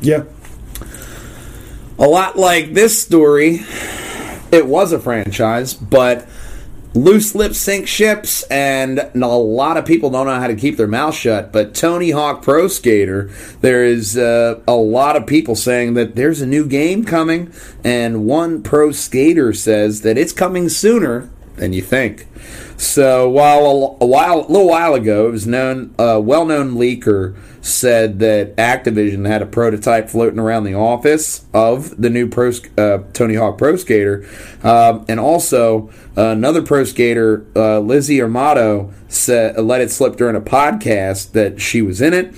[0.00, 0.24] Yeah.
[1.98, 3.60] a lot like this story,
[4.50, 6.26] it was a franchise, but
[6.94, 10.86] loose lips sink ships, and a lot of people don't know how to keep their
[10.86, 11.52] mouth shut.
[11.52, 13.30] But Tony Hawk Pro Skater,
[13.60, 17.52] there is uh, a lot of people saying that there's a new game coming,
[17.84, 22.26] and one pro skater says that it's coming sooner than you think.
[22.76, 28.18] So while a, while a little while ago, it was known a well-known leaker said
[28.20, 33.34] that Activision had a prototype floating around the office of the new pro, uh, Tony
[33.34, 34.26] Hawk Pro Skater,
[34.62, 40.36] um, and also uh, another pro skater, uh, Lizzie Armanto, said let it slip during
[40.36, 42.34] a podcast that she was in it.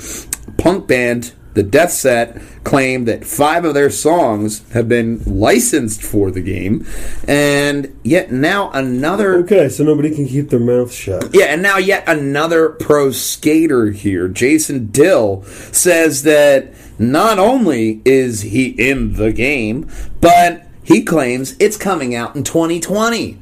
[0.56, 6.30] Punk band the Death Set claimed that five of their songs have been licensed for
[6.30, 6.86] the game,
[7.28, 9.34] and yet now another.
[9.40, 11.34] Okay, so nobody can keep their mouth shut.
[11.34, 15.42] Yeah, and now yet another pro skater here, Jason Dill,
[15.72, 19.88] says that not only is he in the game,
[20.20, 23.38] but he claims it's coming out in 2020.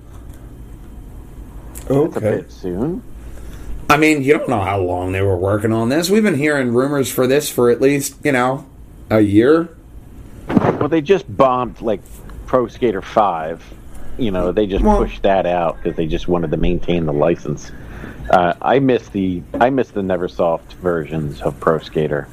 [1.88, 2.20] A Okay.
[2.20, 3.02] bit soon.
[3.91, 6.09] I mean, you don't know how long they were working on this.
[6.09, 8.64] We've been hearing rumors for this for at least, you know,
[9.11, 9.68] a year.
[10.49, 12.01] Well, they just bombed like
[12.47, 13.64] Pro Skater Five.
[14.16, 17.12] You know, they just Well- pushed that out because they just wanted to maintain the
[17.12, 17.72] license.
[18.30, 22.28] Uh, I miss the I miss the NeverSoft versions of Pro Skater.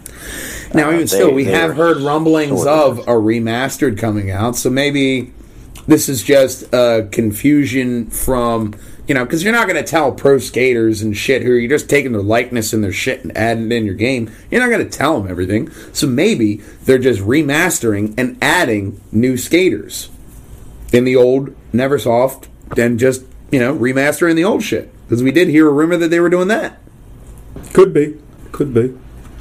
[0.75, 4.55] Now, Uh, even they- still, we have heard rumblings of of- a remastered coming out,
[4.55, 5.31] so maybe
[5.87, 8.75] this is just a confusion from
[9.07, 11.89] you know because you're not going to tell pro skaters and shit who you're just
[11.89, 14.31] taking their likeness and their shit and adding it in your game.
[14.51, 19.37] You're not going to tell them everything, so maybe they're just remastering and adding new
[19.37, 20.09] skaters
[20.93, 22.47] in the old NeverSoft
[22.77, 26.09] and just you know remastering the old shit because we did hear a rumor that
[26.09, 26.79] they were doing that.
[27.73, 28.19] Could be.
[28.51, 28.97] Could be.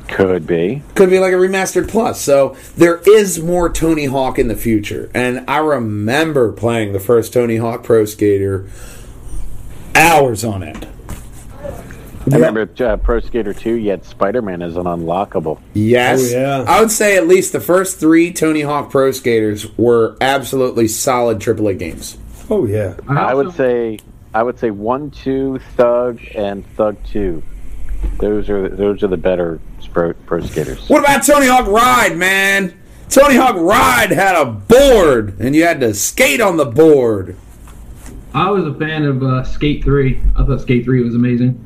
[0.09, 0.83] Could be.
[0.95, 2.21] could be like a remastered plus.
[2.21, 5.11] So there is more Tony Hawk in the future.
[5.13, 8.69] And I remember playing the first Tony Hawk Pro Skater
[9.97, 10.87] hours on it.
[12.29, 13.75] I remember uh, Pro Skater Two.
[13.75, 15.61] You had Spider Man as an unlockable.
[15.75, 16.33] Yes.
[16.33, 16.65] Oh, yeah.
[16.67, 21.39] I would say at least the first three Tony Hawk Pro Skaters were absolutely solid
[21.39, 22.19] AAA games.
[22.51, 22.97] Oh yeah.
[23.09, 23.99] I would say
[24.35, 27.43] I would say one, two, Thug, and Thug Two.
[28.19, 29.61] Those are those are the better
[29.97, 30.89] pro, pro skaters.
[30.89, 32.79] What about Tony Hawk Ride, man?
[33.09, 37.37] Tony Hawk Ride had a board, and you had to skate on the board.
[38.37, 40.21] I was a fan of uh, Skate 3.
[40.37, 41.59] I thought Skate 3 was amazing.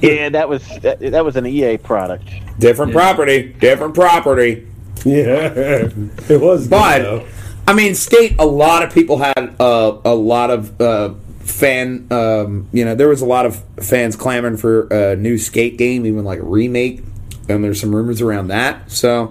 [0.00, 2.28] Yeah, that was that, that was an EA product.
[2.58, 4.66] Different property, different property.
[5.04, 5.88] Yeah.
[6.28, 7.26] It was But though.
[7.66, 8.34] I mean, skate.
[8.40, 12.08] A lot of people had uh, a lot of uh, fan.
[12.10, 16.04] Um, you know, there was a lot of fans clamoring for a new skate game,
[16.06, 17.04] even like a remake.
[17.48, 18.90] And there's some rumors around that.
[18.90, 19.28] So,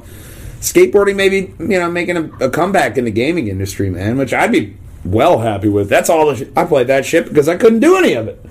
[0.62, 4.18] skateboarding maybe you know making a, a comeback in the gaming industry, man.
[4.18, 5.90] Which I'd be well happy with.
[5.90, 6.28] That's all.
[6.34, 8.44] The sh- I played that shit because I couldn't do any of it.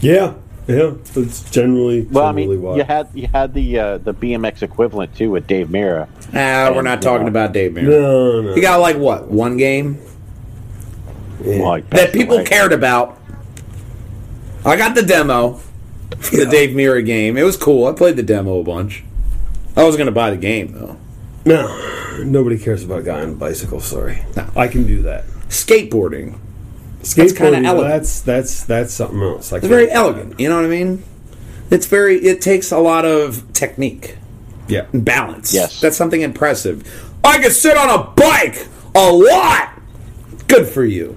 [0.00, 0.34] Yeah.
[0.66, 0.92] Yeah.
[1.16, 2.76] It's generally Well, I mean, why.
[2.76, 6.08] you had you had the uh, the BMX equivalent too with Dave Mirra.
[6.34, 7.84] Ah, we're not talking about Dave Mirra.
[7.88, 8.54] No, no.
[8.54, 9.98] He got like what one game
[11.42, 11.62] Yeah.
[11.62, 12.44] Like, that people away.
[12.44, 13.18] cared about.
[14.64, 15.54] I got the demo
[16.18, 17.36] for the Dave Mirra game.
[17.38, 17.86] It was cool.
[17.86, 19.04] I played the demo a bunch.
[19.76, 20.96] I was going to buy the game though.
[21.46, 23.80] No, nobody cares about a guy on a bicycle.
[23.80, 24.50] Sorry, No.
[24.54, 25.24] I can do that.
[25.48, 26.38] Skateboarding.
[27.02, 27.88] Skateboarding, kinda elegant.
[27.88, 29.52] That's that's that's something else.
[29.52, 30.38] I It's very elegant.
[30.38, 31.02] You know what I mean?
[31.70, 32.16] It's very.
[32.16, 34.16] It takes a lot of technique
[34.68, 34.86] Yeah.
[34.92, 35.52] balance.
[35.54, 35.80] Yes.
[35.80, 36.82] that's something impressive.
[37.24, 39.70] I can sit on a bike a lot.
[40.48, 41.16] Good for you.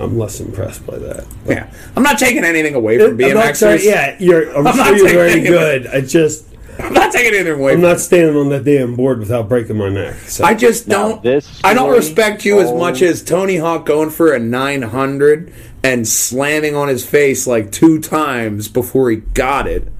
[0.00, 1.24] I'm less impressed by that.
[1.46, 4.50] Yeah, I'm not taking anything away from I'm not yeah, you're.
[4.56, 5.86] I'm, I'm not sure you're very any- good.
[5.88, 6.44] I just,
[6.78, 7.72] I'm not taking anything away.
[7.72, 10.16] I'm not standing on that damn board without breaking my neck.
[10.20, 10.44] So.
[10.44, 11.22] I just Now, don't.
[11.22, 12.78] this I don't respect you as oh.
[12.78, 15.52] much as Tony Hawk going for a 900
[15.82, 19.92] and slamming on his face like two times before he got it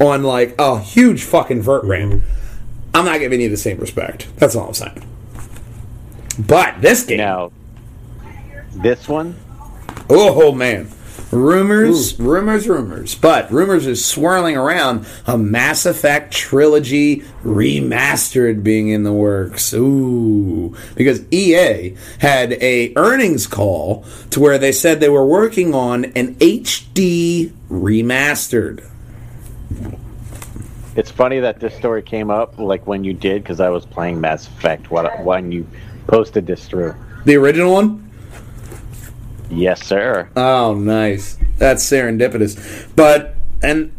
[0.00, 2.14] on like a huge fucking vert ramp.
[2.14, 2.26] Mm-hmm.
[2.94, 4.28] I'm not giving you the same respect.
[4.36, 5.02] That's all I'm saying.
[6.38, 7.52] But this game, Now,
[8.74, 9.36] this one,
[10.08, 10.88] oh man,
[11.32, 13.14] rumors, rumors, rumors.
[13.14, 19.72] But rumors are swirling around a Mass Effect trilogy remastered being in the works.
[19.72, 26.04] Ooh, because EA had a earnings call to where they said they were working on
[26.04, 28.86] an HD remastered.
[30.94, 34.20] it's funny that this story came up like when you did because I was playing
[34.20, 35.66] Mass Effect when you
[36.06, 36.94] posted this through.
[37.24, 38.11] The original one.
[39.52, 40.28] Yes, sir.
[40.34, 41.36] Oh, nice.
[41.58, 42.88] That's serendipitous.
[42.96, 43.92] But and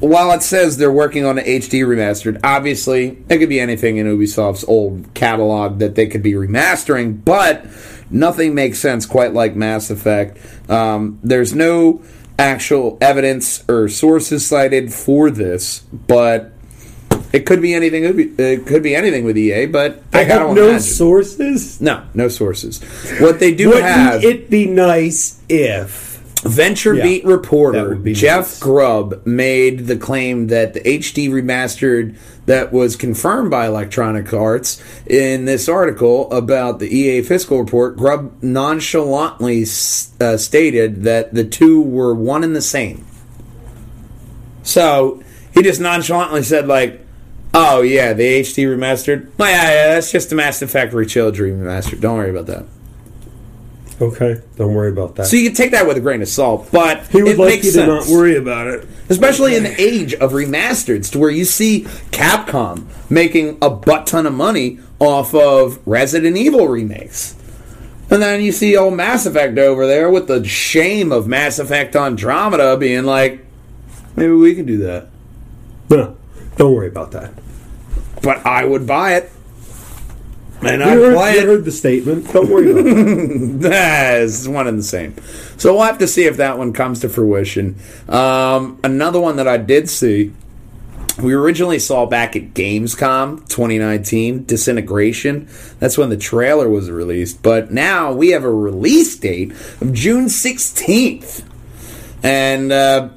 [0.00, 4.06] while it says they're working on an HD remastered, obviously it could be anything in
[4.06, 7.64] Ubisoft's old catalog that they could be remastering, but
[8.10, 10.38] nothing makes sense quite like Mass Effect.
[10.70, 12.02] Um, there's no
[12.38, 16.52] actual evidence or sources cited for this, but
[17.36, 18.04] It could be anything.
[18.38, 20.80] It could be anything with EA, but I I have no imagine.
[20.80, 21.80] sources.
[21.82, 22.82] no, no sources.
[23.20, 28.58] What they do have it be nice if Venture Yeah, Beat reporter be Jeff nice.
[28.60, 32.16] Grubb made the claim that the HD remastered
[32.46, 37.96] that was confirmed by Electronic Arts in this article about the EA fiscal report.
[37.98, 39.62] Grubb nonchalantly
[40.20, 43.04] uh, stated that the two were one and the same.
[44.62, 45.22] So
[45.52, 47.05] he just nonchalantly said, like,
[47.56, 49.28] "Oh yeah, the HD remastered.
[49.38, 52.00] Well, yeah, yeah, that's just the Mass Effect Trilogy remastered.
[52.00, 52.66] Don't worry about that."
[53.98, 55.26] Okay, don't worry about that.
[55.26, 57.48] So you can take that with a grain of salt, but he would it like
[57.48, 58.04] makes you sense.
[58.04, 58.86] to not worry about it.
[59.08, 64.26] especially in the age of remasters, to where you see Capcom making a butt ton
[64.26, 67.36] of money off of Resident Evil remakes.
[68.10, 71.96] And then you see old Mass Effect over there with the shame of Mass Effect
[71.96, 73.44] Andromeda being like,
[74.14, 75.08] maybe we can do that.
[75.88, 76.16] No,
[76.56, 77.32] don't worry about that.
[78.26, 79.30] But I would buy it.
[80.60, 81.46] And I'd heard, play you it.
[81.46, 82.32] heard the statement.
[82.32, 83.72] Don't worry about it.
[84.24, 85.14] It's one and the same.
[85.58, 87.76] So we'll have to see if that one comes to fruition.
[88.08, 90.32] Um, another one that I did see,
[91.22, 95.48] we originally saw back at Gamescom 2019, Disintegration.
[95.78, 97.44] That's when the trailer was released.
[97.44, 101.44] But now we have a release date of June 16th.
[102.24, 103.10] And uh,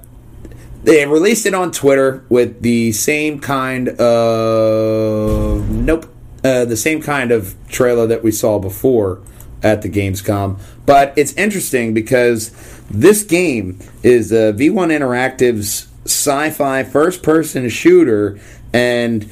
[0.89, 5.69] they released it on Twitter with the same kind of.
[5.69, 6.05] Nope.
[6.43, 9.21] Uh, the same kind of trailer that we saw before
[9.61, 10.59] at the Gamescom.
[10.85, 12.51] But it's interesting because
[12.89, 18.39] this game is uh, V1 Interactive's sci fi first person shooter
[18.73, 19.29] and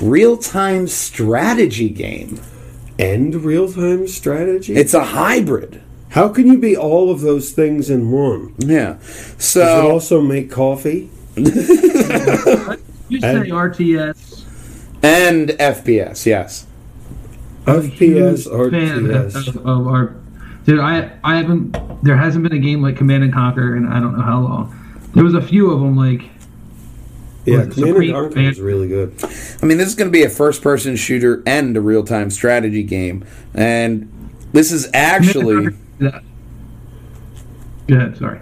[0.00, 2.40] real time strategy game.
[2.98, 4.74] And real time strategy.
[4.74, 5.82] It's a hybrid.
[6.14, 8.54] How can you be all of those things in one?
[8.58, 8.94] Yeah.
[9.02, 9.90] Does it So.
[9.90, 11.10] also make coffee?
[13.10, 14.44] You say RTS.
[15.02, 16.66] And FPS, yes.
[17.66, 19.48] FPS, huge fan RTS.
[19.48, 20.14] of, of our
[20.64, 20.80] dude.
[20.80, 21.76] I I haven't.
[22.02, 25.00] There hasn't been a game like Command and Conquer and I don't know how long.
[25.14, 26.22] There was a few of them like
[27.44, 29.14] Yeah, Command and Supreme Conquer is really good.
[29.62, 32.30] I mean, this is going to be a first person shooter and a real time
[32.30, 33.24] strategy game.
[33.52, 34.10] And
[34.52, 35.74] this is actually.
[37.88, 38.14] Yeah.
[38.14, 38.40] Sorry.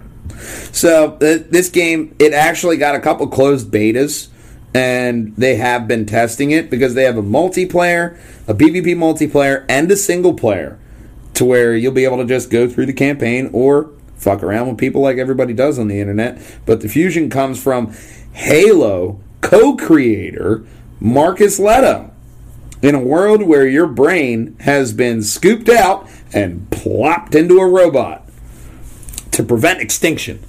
[0.71, 4.29] So, th- this game, it actually got a couple closed betas.
[4.75, 9.91] And they have been testing it because they have a multiplayer, a PvP multiplayer, and
[9.91, 10.79] a single player
[11.35, 14.77] to where you'll be able to just go through the campaign or fuck around with
[14.77, 16.41] people like everybody does on the internet.
[16.65, 17.93] But the fusion comes from
[18.33, 20.65] Halo co creator
[20.99, 22.09] Marcus Lehto.
[22.81, 28.27] In a world where your brain has been scooped out and plopped into a robot
[29.31, 30.43] to prevent extinction.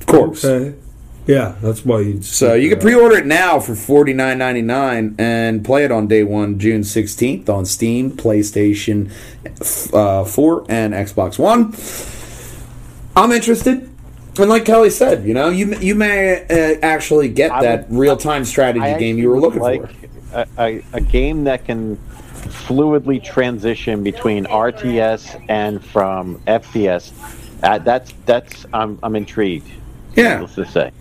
[0.00, 0.44] Of course.
[0.44, 0.78] Okay.
[1.24, 2.20] Yeah, that's why you.
[2.22, 6.08] So you can pre-order it now for forty nine ninety nine and play it on
[6.08, 9.12] day one, June sixteenth, on Steam, PlayStation
[9.94, 11.76] uh, Four, and Xbox One.
[13.14, 13.88] I'm interested,
[14.36, 18.16] and like Kelly said, you know, you you may uh, actually get I that real
[18.16, 20.08] time strategy I game you were looking like for.
[20.32, 22.00] A, a, a game that can
[22.42, 27.12] fluidly transition between RTS and from FPS.
[27.62, 29.70] Uh, that's that's I'm I'm intrigued.
[30.16, 30.40] Yeah.
[30.40, 30.92] Let's just say.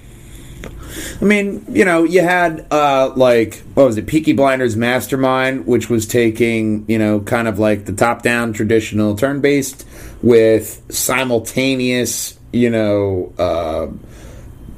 [1.21, 5.89] I mean, you know, you had uh like what was it, Peaky Blinders Mastermind, which
[5.89, 9.87] was taking, you know, kind of like the top down traditional turn based
[10.21, 13.87] with simultaneous, you know, uh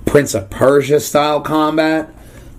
[0.06, 2.14] Prince of Persia style combat.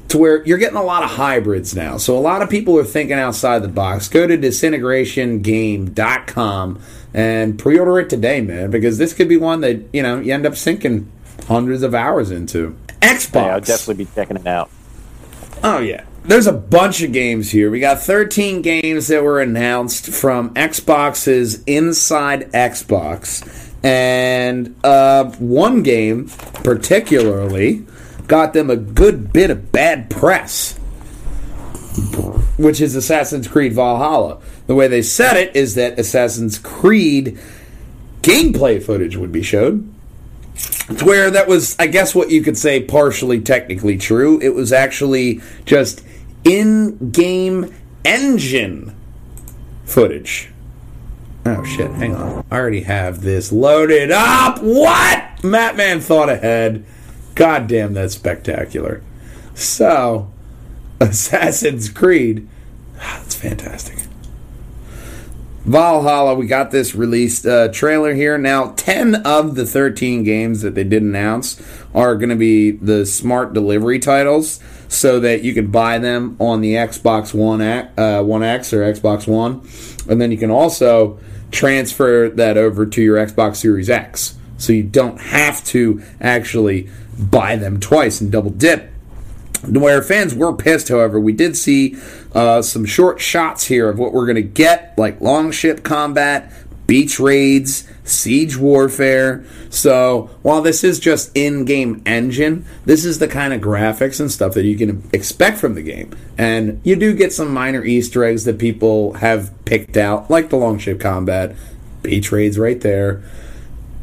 [0.09, 1.97] To where you're getting a lot of hybrids now.
[1.97, 4.09] So a lot of people are thinking outside the box.
[4.09, 6.81] Go to disintegrationgame.com
[7.15, 10.47] and pre-order it today, man, because this could be one that, you know, you end
[10.47, 11.11] up sinking
[11.49, 12.77] hundreds of hours into.
[13.01, 13.35] Xbox.
[13.35, 14.71] Yeah, I'll definitely be checking it out.
[15.63, 16.05] Oh yeah.
[16.25, 17.71] There's a bunch of games here.
[17.71, 23.71] We got 13 games that were announced from Xbox's Inside Xbox.
[23.85, 26.29] And uh, one game,
[26.63, 27.85] particularly,
[28.27, 30.75] got them a good bit of bad press,
[32.57, 34.41] which is Assassin's Creed Valhalla.
[34.67, 37.39] The way they said it is that Assassin's Creed
[38.23, 39.91] gameplay footage would be showed.
[40.99, 44.41] To where that was, I guess, what you could say partially technically true.
[44.41, 46.05] It was actually just
[46.45, 48.95] in game engine
[49.85, 50.51] footage.
[51.47, 52.45] Oh shit, hang on.
[52.51, 54.63] I already have this loaded up.
[54.63, 55.25] What?
[55.43, 56.85] Mattman thought ahead.
[57.35, 59.03] God damn, that's spectacular.
[59.55, 60.31] So,
[61.01, 62.49] Assassin's Creed.
[62.97, 63.99] That's fantastic.
[65.65, 68.37] Valhalla, we got this released uh, trailer here.
[68.37, 71.61] Now, 10 of the 13 games that they did announce
[71.95, 74.61] are going to be the smart delivery titles.
[74.89, 79.27] so that you can buy them on the Xbox One uh, One X or Xbox
[79.27, 79.67] One,
[80.09, 81.19] and then you can also
[81.51, 87.57] transfer that over to your Xbox Series X, so you don't have to actually buy
[87.57, 88.91] them twice and double dip.
[89.67, 91.97] Where fans were pissed, however, we did see
[92.35, 96.53] uh, some short shots here of what we're going to get, like long ship combat,
[96.87, 99.43] beach raids, siege warfare.
[99.71, 104.53] So while this is just in-game engine, this is the kind of graphics and stuff
[104.53, 106.15] that you can expect from the game.
[106.37, 110.57] And you do get some minor Easter eggs that people have picked out, like the
[110.57, 111.57] long ship combat,
[112.03, 113.23] beach raids right there,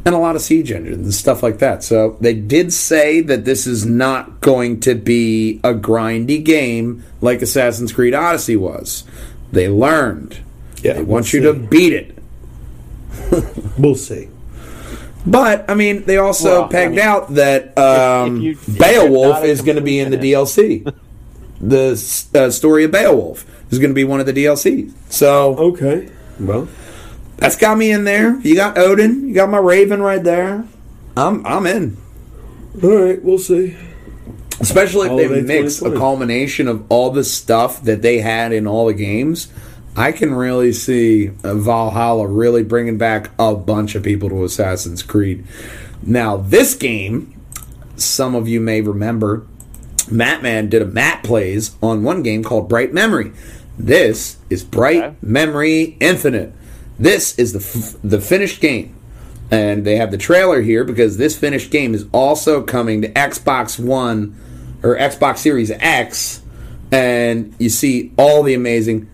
[0.04, 1.84] and a lot of siege engines and stuff like that.
[1.84, 7.42] So they did say that this is not going to be a grindy game like
[7.42, 9.04] Assassin's Creed Odyssey was.
[9.52, 10.40] They learned.
[10.82, 12.18] Yeah, They want we'll you to beat it.
[13.78, 14.28] We'll see.
[15.26, 19.12] But I mean, they also Well, I pegged mean, out that um, if if Beowulf
[19.14, 20.94] you're not is going to be in the complete DLC.
[21.60, 24.92] the uh, story of Beowulf is going to be one of the DLCs.
[25.10, 26.10] So Okay.
[26.40, 26.68] Well,
[27.42, 28.38] that's got me in there.
[28.40, 29.28] You got Odin.
[29.28, 30.64] You got my Raven right there.
[31.16, 31.96] I'm I'm in.
[32.82, 33.22] all right.
[33.22, 33.76] We'll see.
[34.60, 35.98] Especially if they Holiday mix a 2020.
[35.98, 39.48] culmination of all the stuff that they had in all the games.
[39.96, 45.02] I can really see uh, Valhalla really bringing back a bunch of people to Assassin's
[45.02, 45.44] Creed.
[46.02, 47.38] Now, this game,
[47.96, 49.46] some of you may remember,
[50.06, 53.32] Mattman did a Matt plays on one game called Bright Memory.
[53.78, 55.16] This is Bright Okay.
[55.20, 56.54] Memory Infinite.
[57.02, 58.94] This is the f- the finished game,
[59.50, 63.76] and they have the trailer here because this finished game is also coming to Xbox
[63.76, 64.36] One
[64.84, 66.42] or Xbox Series X,
[66.92, 69.10] and you see all the amazing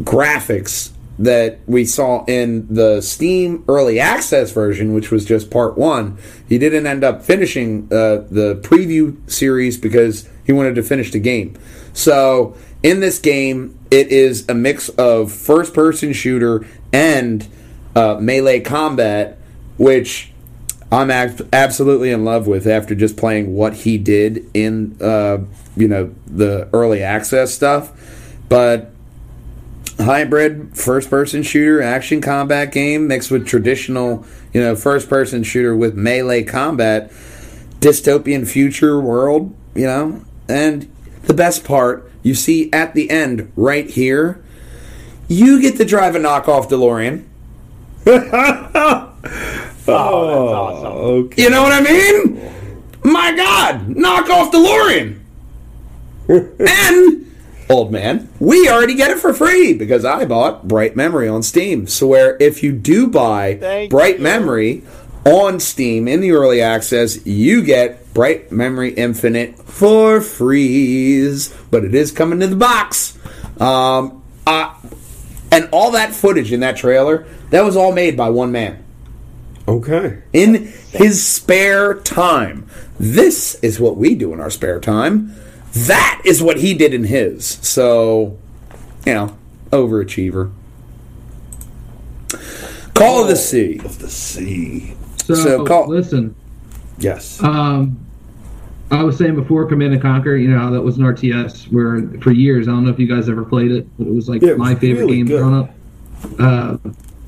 [0.00, 0.90] graphics
[1.20, 6.18] that we saw in the Steam early access version, which was just part one.
[6.48, 11.20] He didn't end up finishing uh, the preview series because he wanted to finish the
[11.20, 11.56] game.
[11.92, 17.46] So in this game, it is a mix of first person shooter and
[17.94, 19.38] uh, melee combat,
[19.76, 20.32] which
[20.92, 25.38] I'm ab- absolutely in love with after just playing what he did in uh,
[25.76, 27.92] you know the early access stuff.
[28.48, 28.92] But
[29.98, 35.74] hybrid first person shooter action combat game mixed with traditional you know first person shooter
[35.74, 37.10] with melee combat
[37.80, 43.90] dystopian future world you know and the best part you see at the end right
[43.90, 44.42] here
[45.28, 47.24] you get to drive a knockoff DeLorean
[49.88, 50.92] Oh, that's oh, awesome.
[50.92, 51.42] Okay.
[51.42, 52.52] you know what I mean
[53.04, 55.20] my god knockoff DeLorean
[56.28, 57.26] and
[57.68, 61.86] old man, we already get it for free because I bought Bright Memory on Steam.
[61.86, 64.22] So where if you do buy Thank Bright you.
[64.22, 64.82] Memory
[65.26, 71.52] on Steam in the early access, you get Bright Memory Infinite for freeze.
[71.70, 73.18] But it is coming to the box.
[73.60, 74.72] Um, uh,
[75.50, 78.84] and all that footage in that trailer, that was all made by one man
[79.66, 80.22] Okay.
[80.32, 82.68] in his spare time.
[83.00, 85.34] This is what we do in our spare time.
[85.72, 87.44] That is what he did in his.
[87.62, 88.38] So,
[89.04, 89.36] you know,
[89.70, 90.52] overachiever.
[92.94, 93.80] Call of the Sea.
[93.84, 94.95] Of the sea.
[95.26, 96.34] So, So, call- listen,
[96.98, 97.42] Yes.
[97.42, 97.96] um,
[98.92, 102.00] I was saying before Command and Conquer, you know, how that was an RTS where
[102.20, 104.40] for years, I don't know if you guys ever played it, but it was like
[104.42, 105.38] Yeah, it my was favorite really game good.
[105.40, 105.70] growing up.
[106.38, 106.76] Uh,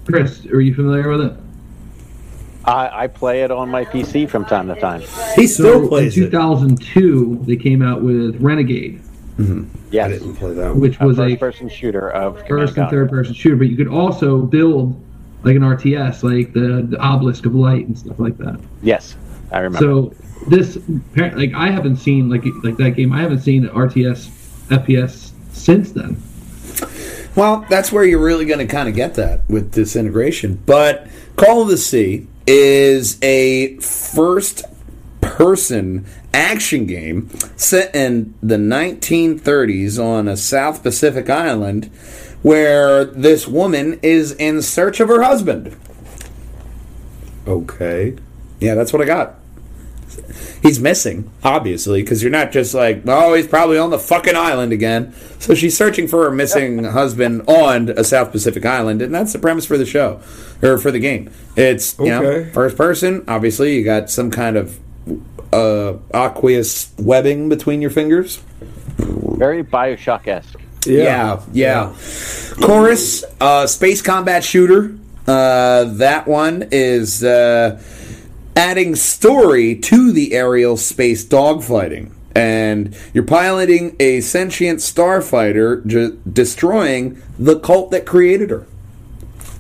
[0.07, 1.33] Chris, are you familiar with it?
[2.65, 5.01] I, I play it on my PC from time to time.
[5.35, 6.31] he still so plays in it.
[6.31, 9.01] 2002, they came out with Renegade,
[9.41, 9.43] I
[9.91, 10.81] Yes, didn't play that one.
[10.81, 13.89] which a was a first-person shooter of first and third person shooter, but you could
[13.89, 15.03] also build
[15.45, 18.61] like an RTS, like the, the Obelisk of Light and stuff like that.
[18.83, 19.17] Yes,
[19.53, 19.79] I remember.
[19.79, 20.15] So
[20.49, 20.79] this,
[21.17, 23.13] like, I haven't seen like like that game.
[23.13, 24.29] I haven't seen an RTS
[24.69, 26.23] FPS since then.
[27.35, 30.61] Well, that's where you're really going to kind of get that with Disintegration.
[30.67, 34.65] But Call of the Sea is a first
[35.21, 36.05] person
[36.35, 41.91] action game set in the 1930s on a South Pacific island
[42.43, 45.77] where this woman is in search of her husband.
[47.47, 48.17] Okay.
[48.61, 49.37] Yeah, that's what I got.
[50.63, 54.73] He's missing, obviously, because you're not just like, oh, he's probably on the fucking island
[54.73, 55.15] again.
[55.39, 59.39] So she's searching for her missing husband on a South Pacific island, and that's the
[59.39, 60.21] premise for the show
[60.63, 61.31] or for the game.
[61.57, 63.25] It's you know first person.
[63.29, 64.79] Obviously, you got some kind of
[65.53, 68.43] uh, aqueous webbing between your fingers.
[68.99, 70.59] Very Bioshock-esque.
[70.97, 71.95] Yeah, yeah.
[72.61, 74.97] Chorus, uh, space combat shooter.
[75.27, 77.81] Uh, that one is uh,
[78.57, 82.11] adding story to the aerial space dogfighting.
[82.35, 88.67] and you're piloting a sentient starfighter, j- destroying the cult that created her.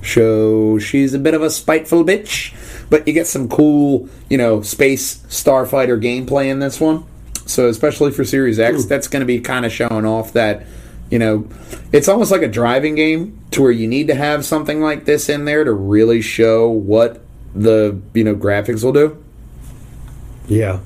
[0.02, 2.54] So she's a bit of a spiteful bitch,
[2.88, 7.04] but you get some cool, you know, space starfighter gameplay in this one.
[7.46, 10.66] So especially for Series X, that's going to be kind of showing off that,
[11.10, 11.48] you know,
[11.92, 15.28] it's almost like a driving game to where you need to have something like this
[15.28, 17.24] in there to really show what
[17.54, 19.22] the you know graphics will do.
[20.46, 20.80] Yeah,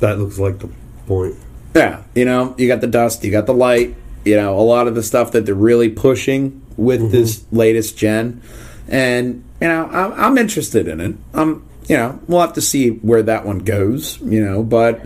[0.00, 0.70] that looks like the
[1.06, 1.36] point.
[1.74, 4.86] Yeah, you know, you got the dust, you got the light, you know, a lot
[4.86, 7.10] of the stuff that they're really pushing with mm-hmm.
[7.10, 8.42] this latest gen,
[8.88, 11.16] and you know, I'm, I'm interested in it.
[11.32, 15.00] I'm, you know, we'll have to see where that one goes, you know, but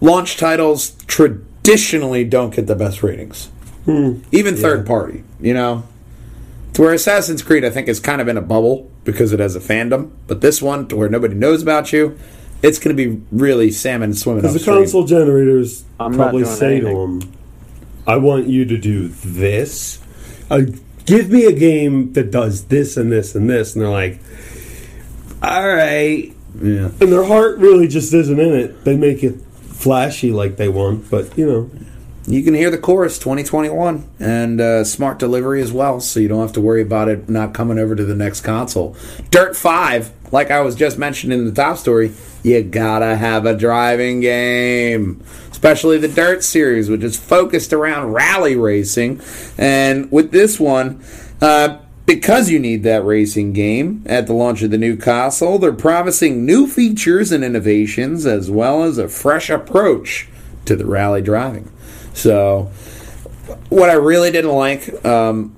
[0.00, 3.50] launch titles traditionally don't get the best ratings,
[4.32, 5.84] even third party, you know.
[6.74, 9.56] To where Assassin's Creed, I think, is kind of in a bubble because it has
[9.56, 12.18] a fandom, but this one, to where nobody knows about you,
[12.62, 16.80] it's going to be really salmon swimming Because the console generators I'm probably doing say
[16.80, 17.32] to them,
[18.06, 20.00] "I want you to do this.
[20.50, 20.62] Uh,
[21.04, 24.20] give me a game that does this and this and this." And they're like,
[25.42, 26.90] "All right." Yeah.
[27.00, 28.84] And their heart really just isn't in it.
[28.84, 29.40] They make it
[29.78, 31.70] flashy like they want, but you know,
[32.28, 36.42] You can hear the chorus 2021 and uh, smart delivery as well, so you don't
[36.42, 38.94] have to worry about it not coming over to the next console.
[39.30, 43.56] Dirt 5, like I was just mentioning in the top story, you gotta have a
[43.56, 45.24] driving game.
[45.50, 49.22] Especially the Dirt series, which is focused around rally racing.
[49.56, 51.02] And with this one,
[51.40, 55.72] uh, because you need that racing game at the launch of the new console, they're
[55.72, 60.28] promising new features and innovations as well as a fresh approach
[60.66, 61.72] to the rally driving.
[62.18, 62.70] So,
[63.68, 65.54] what I really didn't like, um,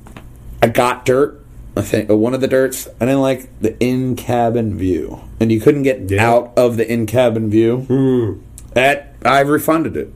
[0.62, 1.38] I got dirt.
[1.76, 2.86] I think uh, one of the dirts.
[3.00, 6.28] I didn't like the in cabin view, and you couldn't get Yeah.
[6.30, 8.40] out of the in cabin view.
[8.74, 10.12] That I refunded it.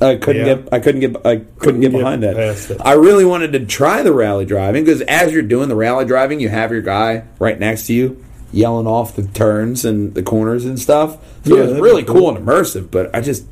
[0.00, 0.54] I couldn't Yeah.
[0.54, 0.68] get.
[0.72, 1.16] I couldn't get.
[1.18, 2.78] I couldn't, Couldn't get get behind that.
[2.84, 6.40] I really wanted to try the rally driving because as you're doing the rally driving,
[6.40, 8.16] you have your guy right next to you
[8.52, 11.18] yelling off the turns and the corners and stuff.
[11.44, 12.14] So Yeah, it was really cool.
[12.32, 12.88] cool and immersive.
[12.90, 13.44] But I just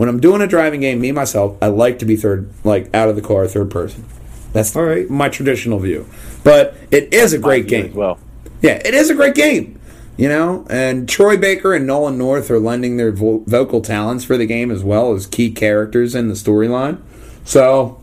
[0.00, 3.10] when I'm doing a driving game, me myself, I like to be third, like out
[3.10, 4.06] of the car, third person.
[4.54, 5.10] That's All right.
[5.10, 6.06] my traditional view.
[6.42, 8.18] But it is a great game as well.
[8.62, 9.78] yeah, it is a great game.
[10.16, 14.38] You know, and Troy Baker and Nolan North are lending their vo- vocal talents for
[14.38, 17.02] the game as well as key characters in the storyline.
[17.44, 18.00] So,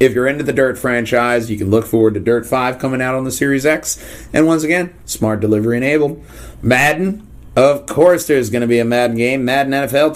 [0.00, 3.14] if you're into the Dirt franchise, you can look forward to Dirt 5 coming out
[3.14, 4.02] on the Series X.
[4.32, 6.24] And once again, smart delivery enabled.
[6.62, 9.44] Madden, of course, there's going to be a Madden game.
[9.44, 10.14] Madden NFL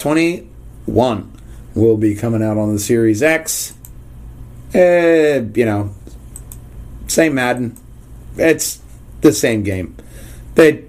[0.87, 1.31] 21
[1.75, 3.73] will be coming out on the Series X.
[4.73, 5.91] Eh, you know,
[7.07, 7.77] same Madden.
[8.37, 8.81] It's
[9.21, 9.95] the same game.
[10.55, 10.85] They,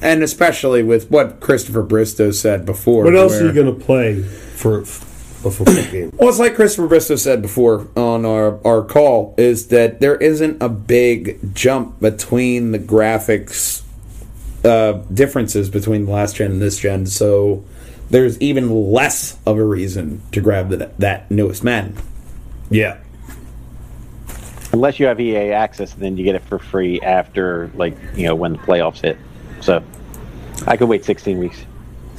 [0.00, 3.04] and especially with what Christopher Bristow said before.
[3.04, 6.12] what else where- are you going to play for a football game?
[6.16, 10.62] well, it's like Christopher Bristow said before on our, our call, is that there isn't
[10.62, 13.82] a big jump between the graphics
[14.64, 17.64] uh, differences between the last gen and this gen, so
[18.10, 21.96] there's even less of a reason to grab the, that newest Madden.
[22.68, 22.98] Yeah.
[24.72, 28.34] Unless you have EA access, then you get it for free after, like, you know,
[28.34, 29.16] when the playoffs hit.
[29.60, 29.82] So
[30.66, 31.64] I could wait 16 weeks.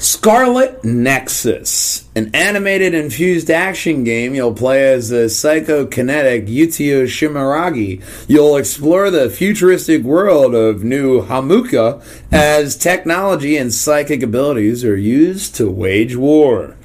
[0.01, 4.33] Scarlet Nexus, an animated infused action game.
[4.33, 8.01] You'll play as the psychokinetic Yuito Sumeragi.
[8.27, 15.53] You'll explore the futuristic world of New Himuka as technology and psychic abilities are used
[15.57, 16.75] to wage war.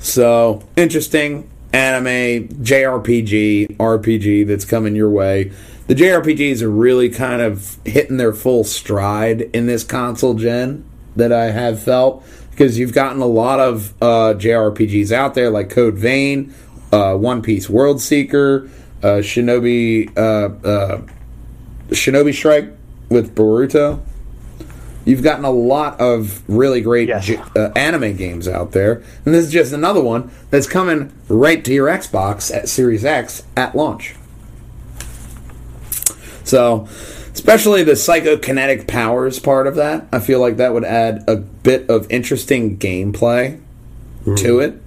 [0.00, 5.52] So, interesting anime, JRPG, RPG that's coming your way.
[5.86, 10.84] The JRPGs are really kind of hitting their full stride in this console gen
[11.16, 12.24] that I have felt
[12.54, 16.54] because you've gotten a lot of uh, JRPGs out there like Code Vein,
[16.92, 18.70] uh, One Piece World Seeker,
[19.02, 21.02] uh, Shinobi uh, uh,
[21.88, 22.70] Shinobi Strike
[23.08, 24.00] with Boruto.
[25.04, 27.26] You've gotten a lot of really great Yes.
[27.26, 31.62] j- uh, anime games out there, and this is just another one that's coming right
[31.64, 34.14] to your Xbox at Series X at launch.
[36.44, 36.86] So,
[37.34, 41.88] especially the psychokinetic powers part of that, I feel like that would add a bit
[41.90, 43.60] of interesting gameplay
[44.36, 44.80] to it.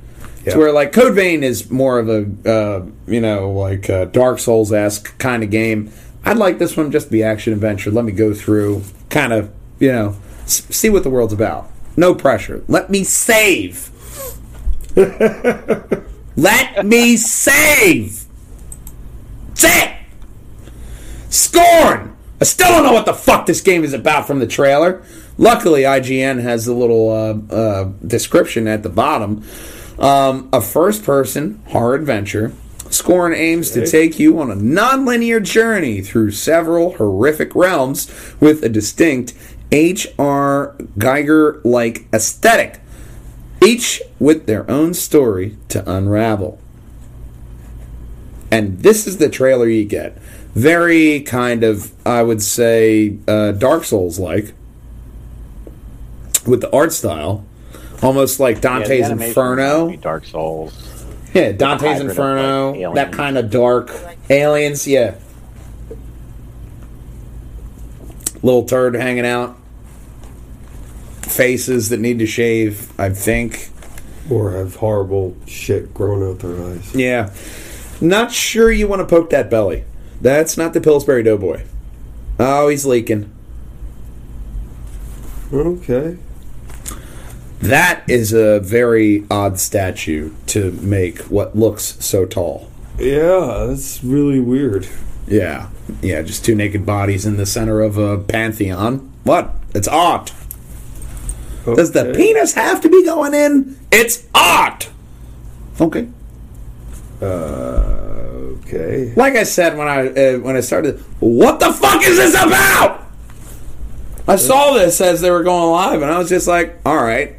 [0.44, 0.54] Yeah.
[0.54, 4.40] To where like Code Vein is more of a uh, you know like uh, Dark
[4.40, 5.92] Souls esque kind of game.
[6.26, 7.92] I'd like this one just to be action adventure.
[7.92, 11.70] Let me go through, kind of you know, s- see what the world's about.
[11.96, 12.64] No pressure.
[12.68, 13.92] Let me save.
[16.36, 18.26] Let me save.
[19.50, 19.94] That's it.
[21.30, 22.16] Scorn!
[22.40, 25.04] I still don't know what the fuck this game is about from the trailer.
[25.38, 29.44] Luckily, IGN has a little uh, uh, description at the bottom.
[29.98, 32.54] Um, a first person horror adventure.
[32.90, 38.10] Scorn aims to take you on a non-linear journey through several horrific realms
[38.40, 39.34] with a distinct
[39.72, 40.76] H.R.
[40.98, 42.80] Giger like aesthetic,
[43.62, 46.60] each with their own story to unravel.
[48.50, 50.18] And this is the trailer you get.
[50.58, 54.54] Very kind of, I would say, uh, Dark Souls like,
[56.48, 57.46] with the art style.
[58.02, 59.96] Almost like Dante's animation Inferno.
[59.98, 61.06] Dark Souls.
[61.34, 63.92] Yeah, Dante's hybrid of, Inferno, like, that kind of dark
[64.30, 64.88] aliens.
[64.88, 65.16] Yeah,
[68.42, 69.58] little turd hanging out,
[71.24, 72.92] faces that need to shave.
[73.00, 73.70] I think.
[74.30, 76.96] Or have horrible shit growing out their eyes.
[76.96, 77.34] Yeah,
[78.02, 79.84] not sure you want to poke that belly.
[80.22, 81.64] That's not the Pillsbury Doughboy.
[82.40, 83.32] Oh, he's leaking.
[85.54, 86.18] Okay.
[87.60, 92.70] That is a very odd statue to make what looks so tall.
[93.00, 94.88] Yeah, that's really weird.
[95.28, 95.70] Yeah,
[96.02, 99.12] yeah, just two naked bodies in the center of a pantheon.
[99.24, 99.56] What?
[99.74, 100.34] It's art.
[101.66, 103.78] Does the penis have to be going in?
[103.92, 104.90] It's art.
[105.82, 106.08] Okay.
[107.22, 109.14] Okay.
[109.16, 113.06] Like I said when I uh, when I started, what the fuck is this about?
[114.28, 117.36] I saw this as they were going live, and I was just like, "All right,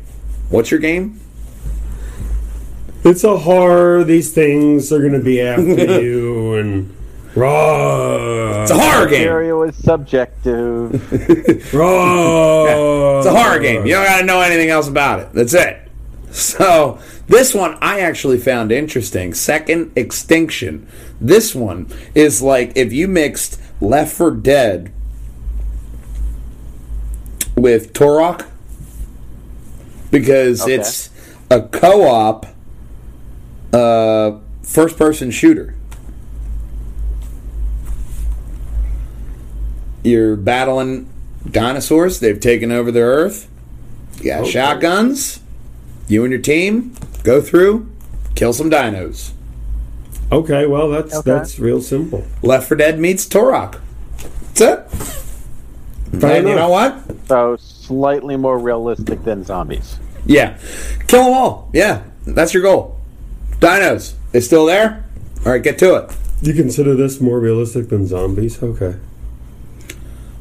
[0.48, 1.20] what's your game?"
[3.05, 4.05] It's a horror.
[4.05, 5.62] These things are going to be after
[6.02, 6.94] you and
[7.34, 8.62] raw.
[8.62, 9.20] It's a horror game.
[9.20, 10.92] Material is subjective.
[11.74, 13.18] Raw.
[13.18, 13.86] It's a horror game.
[13.86, 15.32] You don't got to know anything else about it.
[15.32, 15.88] That's it.
[16.30, 19.34] So this one I actually found interesting.
[19.34, 20.86] Second Extinction.
[21.20, 24.92] This one is like if you mixed Left for Dead
[27.56, 28.46] with Turok
[30.10, 30.74] because Okay.
[30.74, 31.10] it's
[31.50, 32.46] a co-op
[33.72, 35.74] uh, first-person shooter.
[40.05, 41.09] You're battling
[41.50, 42.20] dinosaurs.
[42.20, 43.48] They've taken over the Earth.
[44.18, 44.50] You got Okay.
[44.50, 45.40] shotguns.
[46.09, 47.89] You and your team go through,
[48.35, 49.32] kill some dinos.
[50.32, 51.30] Okay, well that's Okay.
[51.30, 52.24] that's real simple.
[52.43, 53.78] Left for Dead meets Turok.
[54.55, 54.90] That's it.
[56.20, 57.05] Fair and you know what?
[57.26, 59.98] so slightly more realistic than zombies.
[60.26, 60.56] Yeah.
[61.06, 61.70] Kill them all.
[61.72, 62.02] Yeah.
[62.26, 62.98] That's your goal.
[63.60, 64.14] Dinos.
[64.32, 65.05] They still there?
[65.47, 66.10] All right, get to it.
[66.43, 68.62] You consider this more realistic than zombies?
[68.62, 68.97] Okay.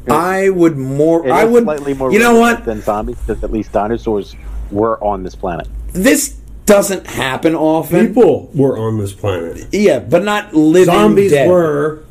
[0.10, 1.26] I would more.
[1.28, 1.64] It I would.
[1.64, 2.64] slightly more you know what?
[2.66, 4.36] than zombies because at least dinosaurs
[4.72, 5.68] were on this planet.
[5.94, 6.36] This
[6.66, 8.08] doesn't happen often.
[8.08, 9.68] People were on this planet.
[9.72, 11.50] Yeah, but not living dead Zombies dead.
[11.50, 12.04] were.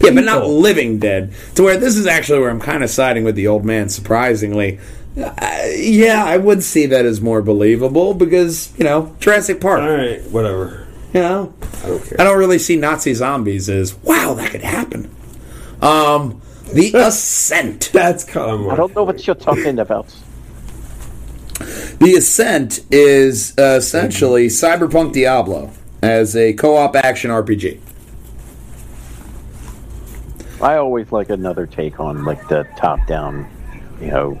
[0.00, 0.58] Yeah, but not people.
[0.60, 1.32] living dead.
[1.56, 4.78] To where this is actually where I'm kind of siding with the old man, surprisingly.
[5.16, 5.40] Uh,
[5.74, 9.80] yeah, I would see that as more believable because, you know, Jurassic Park.
[9.80, 10.86] All right, whatever.
[11.14, 12.20] You know, I don't care.
[12.20, 15.10] I don't really see Nazi zombies as, wow, that could happen.
[15.80, 16.42] Um,
[16.74, 17.90] The Ascent.
[17.94, 20.14] That's kind of I don't know what you're talking about.
[21.58, 25.70] The Ascent is uh, essentially Cyberpunk Diablo
[26.02, 27.80] as a co op action RPG.
[30.60, 33.48] I always like another take on like the top-down,
[34.00, 34.40] you know,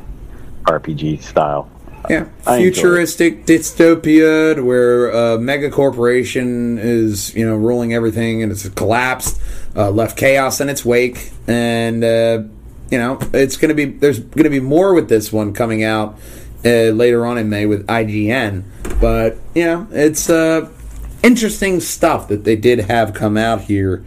[0.64, 1.70] RPG style.
[2.08, 8.68] Yeah, I futuristic dystopia where a mega corporation is you know ruling everything and it's
[8.68, 9.40] collapsed,
[9.74, 12.42] uh, left chaos in its wake, and uh,
[12.90, 15.82] you know it's going to be there's going to be more with this one coming
[15.82, 16.16] out
[16.66, 18.64] uh, later on in May with IGN,
[19.00, 20.68] but know it's uh,
[21.22, 24.04] interesting stuff that they did have come out here.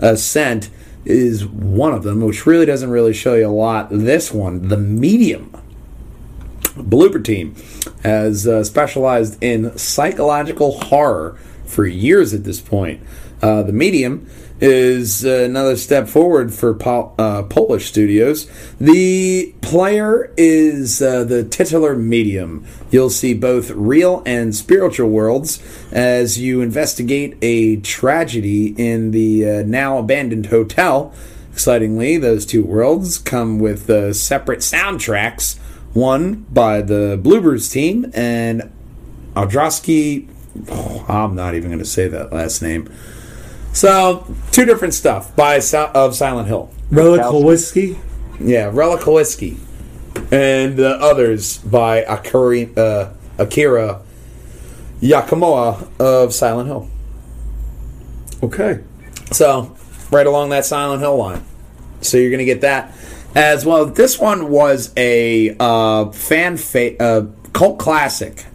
[0.00, 0.70] Ascent
[1.04, 3.88] is one of them, which really doesn't really show you a lot.
[3.90, 5.54] This one, the medium.
[6.76, 7.54] Bloober Team
[8.02, 13.02] has uh, specialized in psychological horror for years at this point.
[13.42, 14.28] Uh, the Medium
[14.60, 18.50] is uh, another step forward for Pol- uh, Polish studios.
[18.78, 22.66] The player is uh, the titular medium.
[22.90, 29.62] You'll see both real and spiritual worlds as you investigate a tragedy in the uh,
[29.62, 31.14] now abandoned hotel.
[31.52, 35.58] Excitingly, those two worlds come with separate soundtracks
[35.92, 38.70] one by the Bluebirds team and
[39.34, 40.28] Aldrosky.
[40.68, 42.92] Oh, I'm not even going to say that last name.
[43.72, 46.70] So, two different stuff by of Silent Hill.
[46.90, 47.98] Relic whiskey.
[48.40, 49.58] Yeah, Relic Whiskey.
[50.32, 54.02] And the others by Akira, uh, Akira
[55.00, 56.88] Yamaoka of Silent Hill.
[58.42, 58.82] Okay.
[59.30, 59.76] So,
[60.10, 61.44] right along that Silent Hill line.
[62.00, 62.94] So you're going to get that
[63.34, 63.86] as well.
[63.86, 68.46] This one was a uh, fan fa- uh, cult classic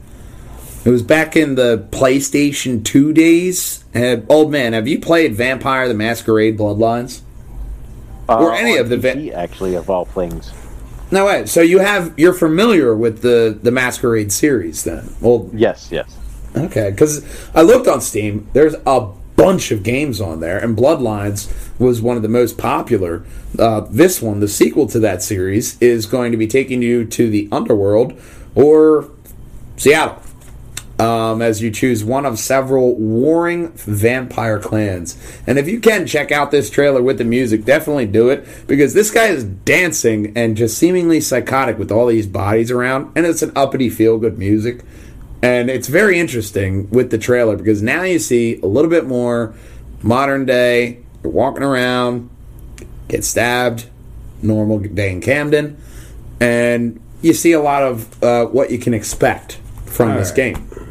[0.85, 3.83] It was back in the PlayStation 2 days.
[3.95, 7.21] Uh, old man, have you played Vampire the Masquerade Bloodlines?
[8.29, 10.51] Or Uh, any on of the va- actually of all things.
[11.11, 11.45] No way.
[11.47, 15.09] So you have you're familiar with the the Masquerade series then?
[15.21, 16.07] Well, Yes, yes.
[16.55, 18.47] Okay, because I looked on Steam.
[18.53, 23.23] There's a bunch of games on there, and Bloodlines was one of the most popular.
[23.59, 27.29] Uh, this one, the sequel to that series, is going to be taking you to
[27.29, 28.13] the underworld
[28.55, 29.09] or
[29.77, 30.21] Seattle.
[30.97, 35.17] Um, as you choose one of several warring vampire clans.
[35.45, 38.93] And if you can check out this trailer with the music, definitely do it because
[38.93, 43.41] this guy is dancing and just seemingly psychotic with all these bodies around, and it's
[43.41, 44.85] an uppity, feel good music.
[45.41, 49.53] And it's very interesting with the trailer because now you see a little bit more
[50.01, 50.99] modern day.
[51.23, 52.29] You're walking around,
[53.09, 53.87] get stabbed,
[54.41, 55.77] normal day in Camden,
[56.39, 60.55] and you see a lot of uh, what you can expect from this Alright.
[60.55, 60.84] game.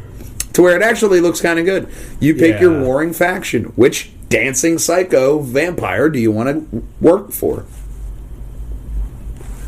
[0.55, 1.89] To where it actually looks kind of good.
[2.21, 3.65] You pick your warring faction.
[3.75, 7.65] Which dancing psycho vampire do you want to work for?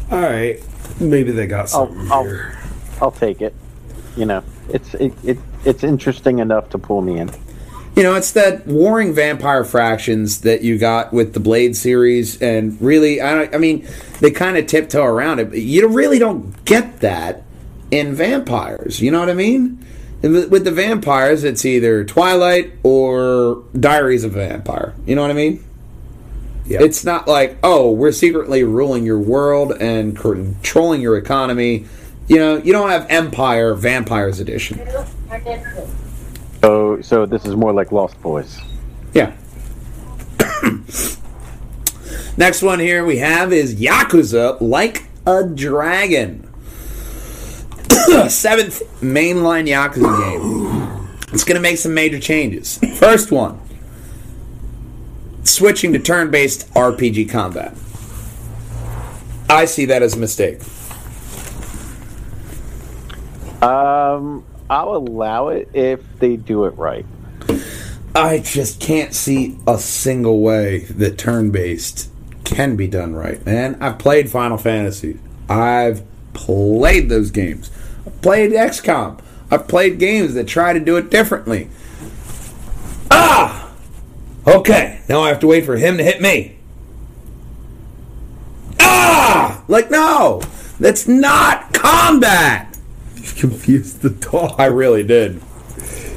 [0.10, 0.64] All right,
[1.02, 2.58] maybe they got I'll, something I'll, here.
[3.02, 3.54] I'll take it.
[4.16, 7.30] You know, it's it, it it's interesting enough to pull me in.
[7.98, 12.82] You know, it's that warring vampire fractions that you got with the Blade series, and
[12.82, 13.86] really, I, don't- I mean,
[14.22, 15.50] they kind of tiptoe around it.
[15.50, 17.44] But you really don't get that
[17.92, 19.02] in vampires.
[19.02, 19.84] You know what I mean?
[20.22, 24.96] With the vampires, it's either Twilight or Diaries of a Vampire.
[25.06, 25.64] You know what I mean?
[26.66, 26.82] Yeah.
[26.82, 31.86] It's not like, oh, we're secretly ruling your world and controlling your economy.
[32.28, 34.82] You know, you don't have Empire Vampires Edition.
[36.62, 38.60] So so this is more like Lost Boys.
[39.14, 39.36] Yeah.
[42.38, 46.47] Next one here we have is Yakuza Like a Dragon.
[48.30, 51.18] Seventh mainline Yakuza game.
[51.34, 52.78] It's going to make some major changes.
[52.98, 53.62] First one
[55.44, 57.74] switching to turn based RPG combat.
[59.50, 60.60] I see that as a mistake.
[63.62, 67.06] Um, I'll allow it if they do it right.
[68.14, 72.10] I just can't see a single way that turn based
[72.44, 73.78] can be done right, man.
[73.82, 75.20] I've played Final Fantasy.
[75.50, 76.04] I've
[76.34, 77.72] played those games.
[78.08, 79.20] I've played XCOM.
[79.52, 81.70] I've played games that try to do it differently.
[83.12, 83.70] Ah!
[84.46, 86.58] Okay, now I have to wait for him to hit me.
[88.80, 89.62] Ah!
[89.68, 90.42] Like, no!
[90.80, 92.78] That's not combat!
[93.16, 94.56] You confused the dog.
[94.58, 95.42] I really did.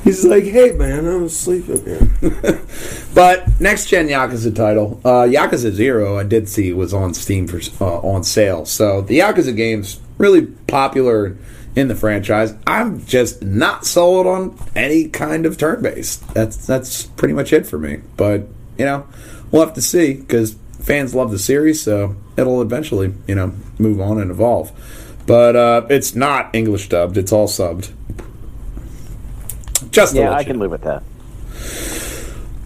[0.05, 2.63] He's like, "Hey, man, I'm sleeping here."
[3.15, 7.61] But next gen Yakuza title, uh, Yakuza Zero, I did see was on Steam for
[7.85, 8.65] uh, on sale.
[8.65, 11.37] So the Yakuza games really popular
[11.77, 12.55] in the franchise.
[12.67, 16.27] I'm just not sold on any kind of turn based.
[16.35, 18.01] That's that's pretty much it for me.
[18.17, 18.43] But
[18.79, 19.07] you know,
[19.51, 24.01] we'll have to see because fans love the series, so it'll eventually you know move
[24.01, 24.73] on and evolve.
[25.27, 27.93] But uh, it's not English dubbed; it's all subbed.
[29.91, 31.03] Just Yeah, I can live with that.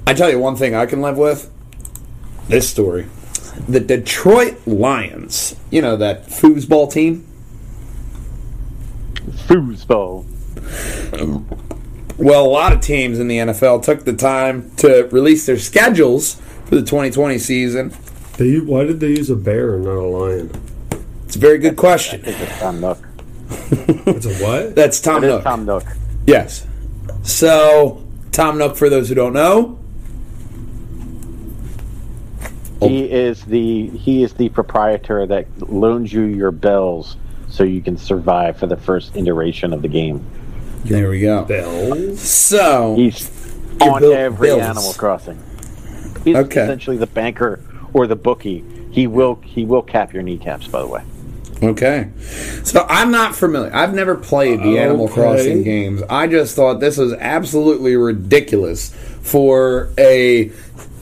[0.06, 1.50] I tell you one thing I can live with.
[2.48, 3.06] This story.
[3.68, 7.26] The Detroit Lions, you know, that foosball team.
[9.46, 10.24] Foosball.
[12.16, 16.36] Well, a lot of teams in the NFL took the time to release their schedules
[16.66, 17.92] for the 2020 season.
[18.36, 20.50] They, why did they use a bear and not a lion?
[21.24, 22.20] It's a very good question.
[22.20, 22.98] I think it's Tom Nook.
[24.06, 24.74] It's a what?
[24.74, 25.44] That's Tom It is Nook.
[25.44, 25.84] Tom Nook.
[26.26, 26.66] Yes.
[27.22, 29.78] So, Tom Nook, for those who don't know.
[32.80, 37.16] He is the he is the proprietor that loans you your bells
[37.54, 40.24] so you can survive for the first iteration of the game.
[40.84, 41.44] there we go.
[41.44, 42.20] Bells.
[42.20, 43.30] So, He's
[43.80, 44.60] on bill- every bills.
[44.62, 45.38] Animal Crossing.
[46.24, 46.62] He's Okay.
[46.62, 47.60] essentially the banker
[47.92, 48.64] or the bookie.
[48.90, 50.66] He will he will cap your kneecaps.
[50.66, 51.02] By the way,
[51.62, 52.08] Okay.
[52.64, 53.70] So I'm not familiar.
[53.74, 56.02] I've never played the Animal Crossing games.
[56.10, 58.90] I just thought this was absolutely ridiculous
[59.22, 60.50] for a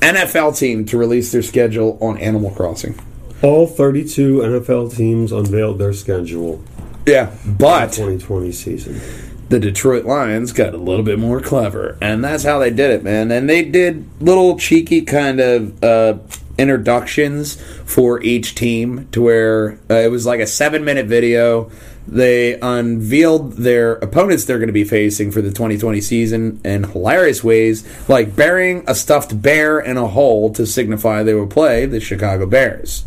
[0.01, 2.95] NFL team to release their schedule on Animal Crossing.
[3.43, 6.63] All 32 NFL teams unveiled their schedule
[7.05, 9.01] Yeah, but 2020 season.
[9.49, 13.03] the Detroit Lions got a little bit more clever, and that's how they did it,
[13.03, 13.33] man.
[13.33, 16.19] And they did little cheeky kind of uh,
[16.57, 21.69] introductions for each team to where uh, it was like a seven minute video.
[22.07, 27.43] They unveiled their opponents they're going to be facing for the 2020 season in hilarious
[27.43, 31.99] ways, like burying a stuffed bear in a hole to signify they will play the
[31.99, 33.05] Chicago Bears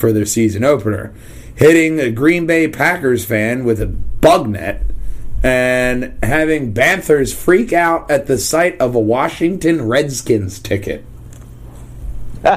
[0.00, 1.14] for their season opener,
[1.54, 4.82] hitting a Green Bay Packers fan with a bug net
[5.42, 11.04] and having Panthers freak out at the sight of a Washington Redskins ticket.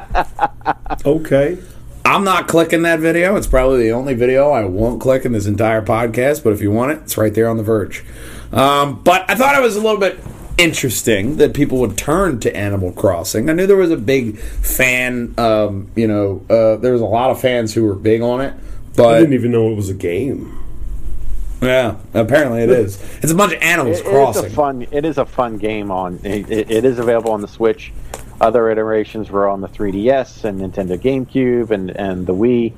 [1.06, 1.57] Okay.
[2.06, 3.36] I'm not clicking that video.
[3.36, 6.44] It's probably the only video I won't click in this entire podcast.
[6.44, 8.06] But if you want it, it's right there on the Verge.
[8.52, 10.20] Um, but I thought it was a little bit
[10.64, 13.49] interesting that people would turn to Animal Crossing.
[13.49, 15.34] I knew there was a big fan.
[15.38, 18.53] Um, you know, uh, there was a lot of fans who were big on it.
[18.95, 20.57] But I didn't even know it was a game.
[21.61, 23.02] yeah, apparently it is.
[23.23, 24.45] It's a bunch of Animals It- it is Crossing.
[24.45, 24.88] a fun.
[24.91, 26.19] It is a fun game on.
[26.23, 27.91] It, it, it is available on the Switch.
[28.41, 32.73] Other iterations were on the 3DS and Nintendo GameCube and, and the Wii.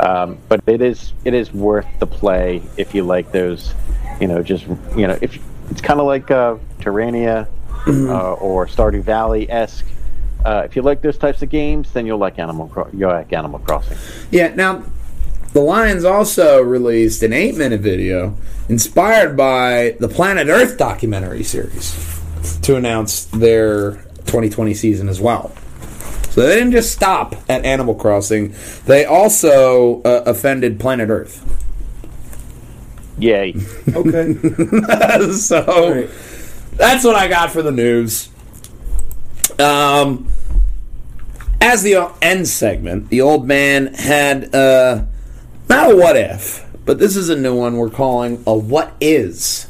[0.00, 3.74] Um, but it is it is worth the play if you like those.
[4.20, 4.66] You know, just
[4.96, 5.38] you know, if
[5.70, 6.56] it's kind of like uh,
[6.88, 7.48] Terraria
[7.86, 9.86] uh, or Stardew Valley esque.
[10.44, 13.32] Uh, if you like those types of games, then you'll like Animal Cro- you'll like
[13.32, 13.98] Animal Crossing.
[14.30, 14.84] Yeah, now
[15.52, 18.36] the Lions also released an eight minute video
[18.68, 21.94] inspired by the Planet Earth documentary series
[22.62, 23.92] to announce their
[24.26, 25.52] 2020 season as well.
[26.30, 28.54] So they didn't just stop at Animal Crossing,
[28.86, 31.44] they also uh, offended Planet Earth.
[33.18, 33.54] Yay!
[33.88, 34.34] Okay.
[35.32, 36.08] so
[36.78, 38.30] that's what I got for the news.
[39.58, 40.28] Um,
[41.60, 45.04] as the end segment, the old man had uh,
[45.68, 49.66] not a what if, but this is a new one we're calling a what is.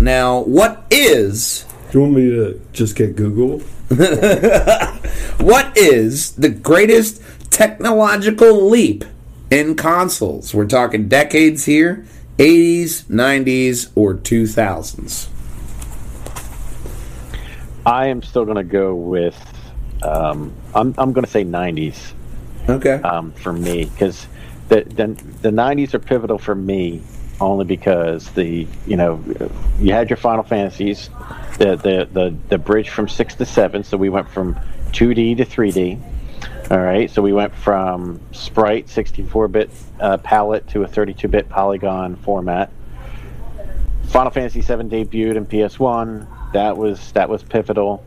[0.00, 3.60] Now, what is Do you want me to just get Google?
[5.38, 9.04] what is the greatest technological leap
[9.50, 10.54] in consoles?
[10.54, 12.06] We're talking decades here,
[12.38, 15.28] 80s, 90s, or 2000s.
[17.84, 19.36] I am still going to go with.
[20.02, 22.12] Um, I'm I'm going to say 90s.
[22.68, 22.94] Okay.
[23.02, 24.26] um, for me because
[24.68, 25.08] the, the
[25.42, 27.02] the 90s are pivotal for me
[27.40, 29.22] only because the you know
[29.80, 31.10] you had your Final Fantasies,
[31.58, 34.54] the the the, the bridge from six to seven, so we went from
[34.92, 36.00] 2D to 3D.
[36.70, 42.70] All right, so we went from sprite 64-bit uh, palette to a 32-bit polygon format.
[44.08, 46.26] Final Fantasy VII debuted in PS1.
[46.52, 48.04] That was that was pivotal.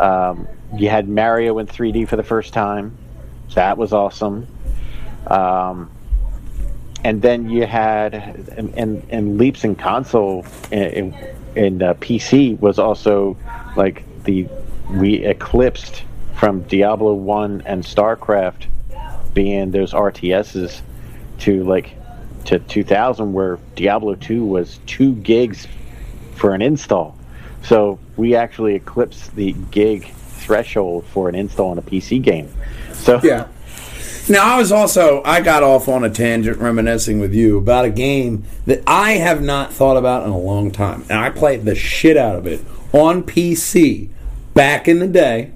[0.00, 2.96] Um, you had Mario in 3D for the first time.
[3.54, 4.46] That was awesome.
[5.26, 5.90] Um,
[7.04, 8.14] and then you had
[8.56, 11.14] and, and, leaps in console in,
[11.54, 13.36] in, uh, PC was also
[13.76, 14.48] like the
[14.90, 16.04] we eclipsed
[16.34, 18.66] from Diablo One and StarCraft
[19.34, 20.80] being those RTSs
[21.40, 21.96] to like
[22.46, 25.66] to 2000 where Diablo 2 was two gigs
[26.34, 27.15] for an install.
[27.66, 32.48] So we actually eclipsed the gig threshold for an install on a PC game.
[32.92, 33.48] So Yeah.
[34.28, 37.90] Now I was also I got off on a tangent reminiscing with you about a
[37.90, 41.02] game that I have not thought about in a long time.
[41.08, 42.60] And I played the shit out of it
[42.92, 44.10] on PC
[44.54, 45.52] back in the day.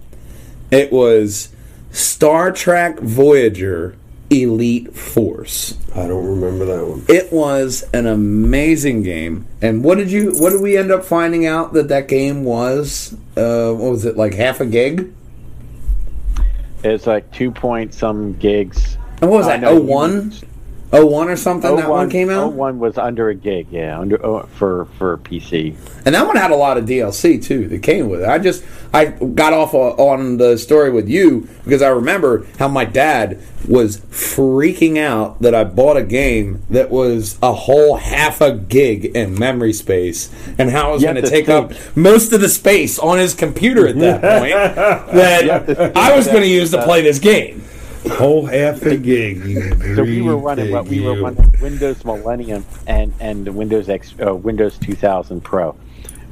[0.70, 1.48] It was
[1.90, 3.96] Star Trek Voyager
[4.30, 5.76] Elite Force.
[5.94, 7.04] I don't remember that one.
[7.08, 9.46] It was an amazing game.
[9.60, 13.12] And what did you what did we end up finding out that that game was?
[13.36, 15.12] Uh what was it like half a gig?
[16.82, 18.96] it's like two point some gigs.
[19.20, 19.60] And what was I that?
[19.60, 19.82] know you-
[20.90, 21.06] 01?
[21.06, 22.52] 01 or something that one oh came out?
[22.52, 25.76] 01 was under a gig, yeah, under oh, for for PC.
[26.04, 28.28] And that one had a lot of DLC too that came with it.
[28.28, 32.84] I just I got off on the story with you because I remember how my
[32.84, 38.52] dad was freaking out that I bought a game that was a whole half a
[38.52, 42.40] gig in memory space and how it was going to to take up most of
[42.40, 44.52] the space on his computer at that point
[45.14, 47.62] that I was going to use to play this game.
[48.08, 49.40] Whole half a gig.
[49.96, 54.34] So we were running what we were running Windows Millennium and and Windows X uh,
[54.34, 55.76] Windows 2000 Pro,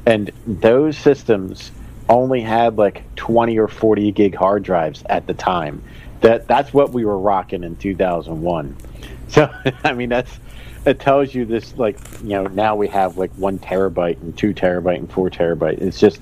[0.05, 1.71] and those systems
[2.07, 5.83] only had like 20 or 40 gig hard drives at the time.
[6.21, 8.75] That that's what we were rocking in 2001.
[9.29, 9.47] So
[9.83, 10.39] I mean that's
[10.85, 14.55] it tells you this like you know now we have like one terabyte and two
[14.55, 15.79] terabyte and four terabyte.
[15.81, 16.19] It's just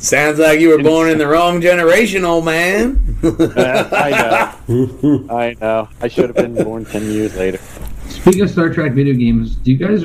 [0.00, 3.18] Sounds like you were born in the wrong generation, old man.
[3.22, 4.10] uh, I
[4.66, 7.58] know I know I should have been born 10 years later.
[8.08, 10.04] Speaking of Star Trek video games, do you guys,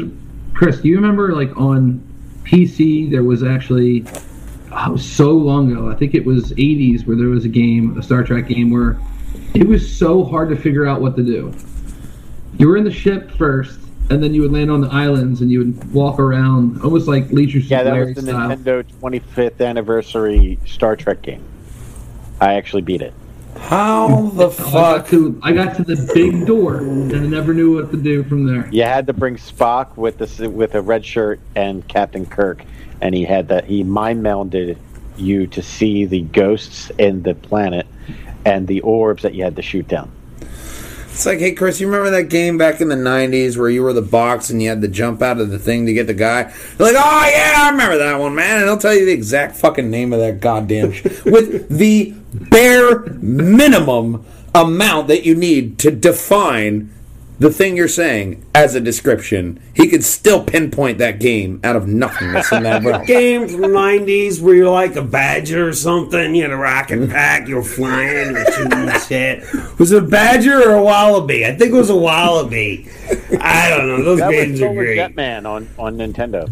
[0.53, 2.03] Chris, do you remember like on
[2.43, 4.05] PC there was actually
[4.73, 5.89] oh, so long ago?
[5.89, 8.99] I think it was 80s where there was a game, a Star Trek game where
[9.53, 11.53] it was so hard to figure out what to do.
[12.57, 15.51] You were in the ship first, and then you would land on the islands and
[15.51, 18.49] you would walk around almost like Leisure Suit Yeah, that Larry was the style.
[18.49, 21.43] Nintendo 25th anniversary Star Trek game.
[22.39, 23.13] I actually beat it.
[23.57, 25.07] How the I got fuck?
[25.09, 28.45] to I got to the big door and I never knew what to do from
[28.45, 28.67] there.
[28.71, 32.63] You had to bring Spock with the with a red shirt and Captain Kirk,
[33.01, 34.77] and he had that he mind melded
[35.17, 37.87] you to see the ghosts in the planet
[38.43, 40.11] and the orbs that you had to shoot down.
[41.15, 43.93] It's like, hey, Chris, you remember that game back in the 90s where you were
[43.93, 46.53] the box and you had to jump out of the thing to get the guy?
[46.77, 48.57] You're like, oh, yeah, I remember that one, man.
[48.57, 53.05] And he'll tell you the exact fucking name of that goddamn sh- with the bare
[53.21, 56.91] minimum amount that you need to define
[57.37, 59.61] the thing you're saying as a description.
[59.73, 63.05] He could still pinpoint that game out of nothingness in that realm.
[63.05, 66.35] Game from the nineties where you're like a badger or something.
[66.35, 67.11] You had a rocket mm-hmm.
[67.11, 67.47] pack.
[67.47, 68.31] You're flying.
[68.35, 69.79] You're shooting shit.
[69.79, 71.45] Was it a badger or a wallaby?
[71.45, 72.89] I think it was a wallaby.
[73.41, 74.03] I don't know.
[74.03, 74.97] Those That was games are Solar great.
[74.97, 76.45] Jetman on on Nintendo.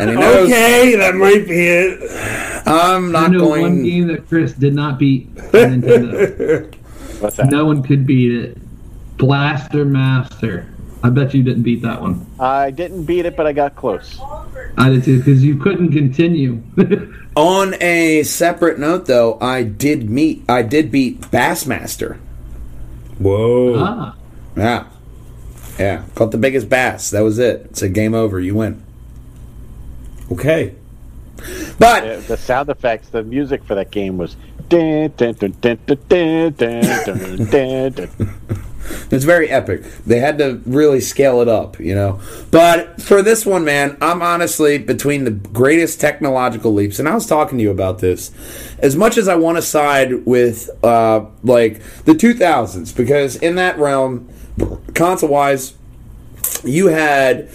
[0.00, 2.66] And he knows Okay, that might be it.
[2.66, 6.74] I'm I not know one game that Chris did not beat on Nintendo.
[7.20, 7.50] What's that?
[7.50, 8.58] no one could beat it.
[9.16, 10.68] Blaster Master.
[11.04, 12.24] I bet you didn't beat that one.
[12.38, 14.20] I didn't beat it, but I got close.
[14.78, 16.62] I did too because you couldn't continue.
[17.36, 20.44] On a separate note, though, I did meet.
[20.48, 22.18] I did beat Bassmaster.
[23.18, 23.74] Whoa.
[23.78, 24.16] ah,
[24.56, 24.86] Yeah.
[25.78, 26.04] Yeah.
[26.14, 27.10] Caught the biggest bass.
[27.10, 27.66] That was it.
[27.70, 28.38] It's a game over.
[28.38, 28.82] You win.
[30.30, 30.74] Okay.
[31.78, 34.36] But The sound effects, the music for that game was.
[34.68, 35.78] dun, dun, dun,
[39.10, 39.82] it's very epic.
[40.06, 42.20] They had to really scale it up, you know.
[42.50, 47.26] But for this one, man, I'm honestly between the greatest technological leaps, and I was
[47.26, 48.30] talking to you about this.
[48.78, 53.78] As much as I want to side with uh, like the 2000s, because in that
[53.78, 54.28] realm,
[54.94, 55.74] console wise,
[56.64, 57.50] you had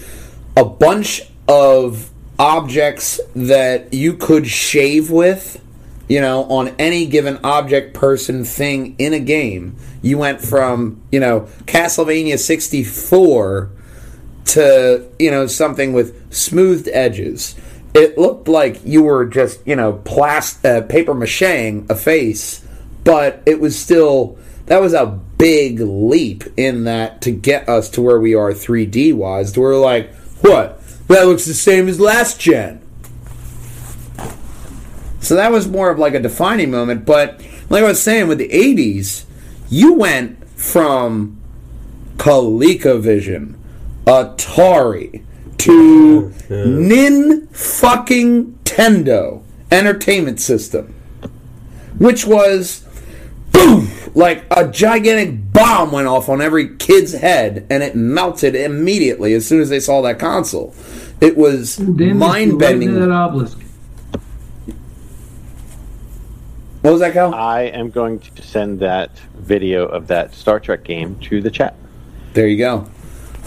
[0.56, 5.62] a bunch of objects that you could shave with,
[6.08, 9.76] you know, on any given object, person, thing in a game.
[10.02, 13.70] You went from, you know, Castlevania 64
[14.46, 17.56] to, you know, something with smoothed edges.
[17.94, 22.64] It looked like you were just, you know, plast- uh, paper macheing a face,
[23.04, 24.38] but it was still
[24.68, 25.06] that was a
[25.38, 29.52] big leap in that to get us to where we are 3D wise.
[29.52, 30.80] To where we're like, what?
[31.08, 32.82] That looks the same as last gen.
[35.20, 37.06] So that was more of like a defining moment.
[37.06, 39.24] But like I was saying, with the 80s,
[39.70, 41.40] you went from
[42.16, 43.54] ColecoVision,
[44.04, 45.24] Atari,
[45.58, 50.94] to Nin fucking Tendo Entertainment System,
[51.98, 52.86] which was
[53.50, 59.34] boom, like a gigantic bomb went off on every kid's head, and it melted immediately
[59.34, 60.74] as soon as they saw that console.
[61.20, 62.94] It was mind bending.
[62.94, 63.58] that obelisk.
[66.82, 67.34] What was that, Cal?
[67.34, 71.74] I am going to send that video of that Star Trek game to the chat.
[72.34, 72.88] There you go.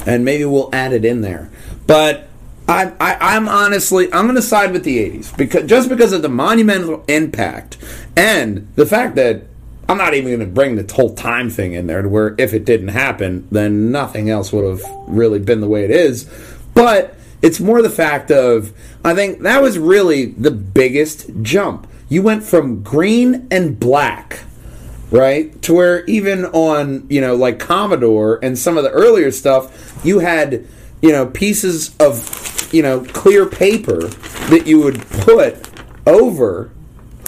[0.05, 1.49] And maybe we'll add it in there.
[1.87, 2.27] But
[2.67, 6.21] I, I, I'm honestly, I'm going to side with the 80s because just because of
[6.21, 7.77] the monumental impact
[8.17, 9.43] and the fact that
[9.87, 12.53] I'm not even going to bring the whole time thing in there to where if
[12.53, 16.29] it didn't happen, then nothing else would have really been the way it is.
[16.73, 21.87] But it's more the fact of, I think that was really the biggest jump.
[22.11, 24.43] You went from green and black
[25.11, 25.61] right?
[25.63, 30.19] To where even on, you know, like Commodore and some of the earlier stuff, you
[30.19, 30.65] had,
[31.01, 34.07] you know, pieces of, you know, clear paper
[34.49, 35.69] that you would put
[36.07, 36.71] over.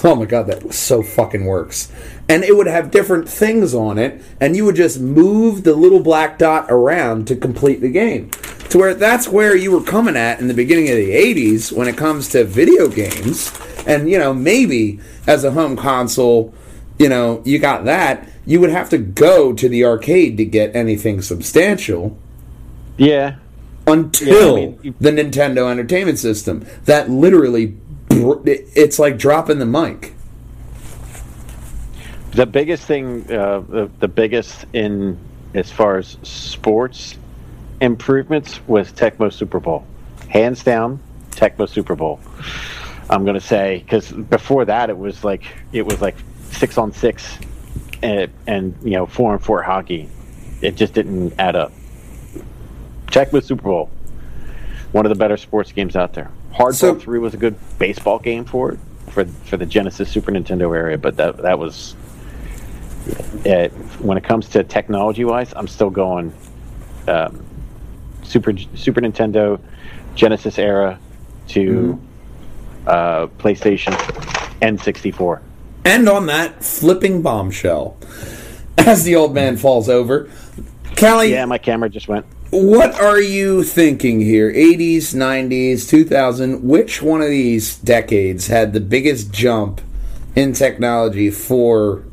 [0.03, 1.91] Oh my god, that so fucking works.
[2.27, 5.99] And it would have different things on it, and you would just move the little
[5.99, 8.31] black dot around to complete the game.
[8.73, 11.87] To where that's where you were coming at in the beginning of the 80s when
[11.87, 13.53] it comes to video games.
[13.85, 16.55] And, you know, maybe as a home console,
[16.97, 20.75] you know, you got that, you would have to go to the arcade to get
[20.75, 22.17] anything substantial
[22.97, 23.35] Yeah,
[23.85, 26.65] until Yeah, I mean, you- the Nintendo Entertainment System.
[26.85, 27.77] That literally,
[28.09, 30.15] it's like dropping the mic.
[32.31, 35.19] the biggest thing, uh, the, the biggest in
[35.53, 37.17] as far as sports
[37.83, 39.85] improvements was Tecmo Super Bowl,
[40.29, 40.99] hands down.
[41.31, 42.19] Tecmo Super Bowl.
[43.09, 45.43] I'm gonna say because before that it was like
[45.73, 46.15] it was like
[46.51, 47.37] six on six,
[48.01, 50.09] and, and you know four on four hockey.
[50.61, 51.73] It just didn't add up.
[53.07, 53.89] Tecmo Super Bowl,
[54.93, 56.31] one of the better sports games out there.
[56.53, 58.79] Hardball So- Three was a good baseball game for it
[59.09, 61.95] for for the Genesis Super Nintendo area, but that that was
[63.43, 66.31] it, when it comes to technology wise, I'm still going
[67.09, 67.43] um,
[68.23, 69.59] Super Super Nintendo,
[70.15, 70.99] Genesis era
[71.49, 71.99] to
[72.87, 73.93] uh, PlayStation,
[74.61, 75.41] N64.
[75.85, 77.97] And on that flipping bombshell,
[78.77, 80.29] as the old man falls over,
[80.97, 82.25] Callie, Yeah, my camera just went.
[82.51, 84.51] what are you thinking here?
[84.53, 86.63] 80s, 90s, 2000?
[86.63, 89.81] Which one of these decades had the biggest jump
[90.35, 92.03] in technology for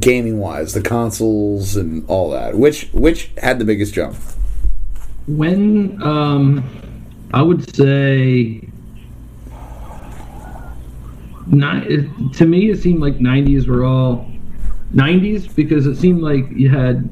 [0.00, 2.56] gaming wise, the consoles and all that?
[2.56, 4.16] Which which had the biggest jump?
[5.26, 6.62] When um,
[7.32, 8.60] I would say,
[11.52, 14.30] it- to me, it seemed like '90s were all
[14.94, 17.08] '90s because it seemed like you had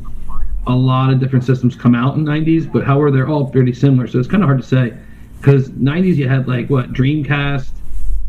[0.66, 3.72] a lot of different systems come out in '90s, but how however, they're all pretty
[3.72, 4.06] similar.
[4.06, 4.92] So it's kind of hard to say
[5.38, 7.70] because '90s you had like what Dreamcast.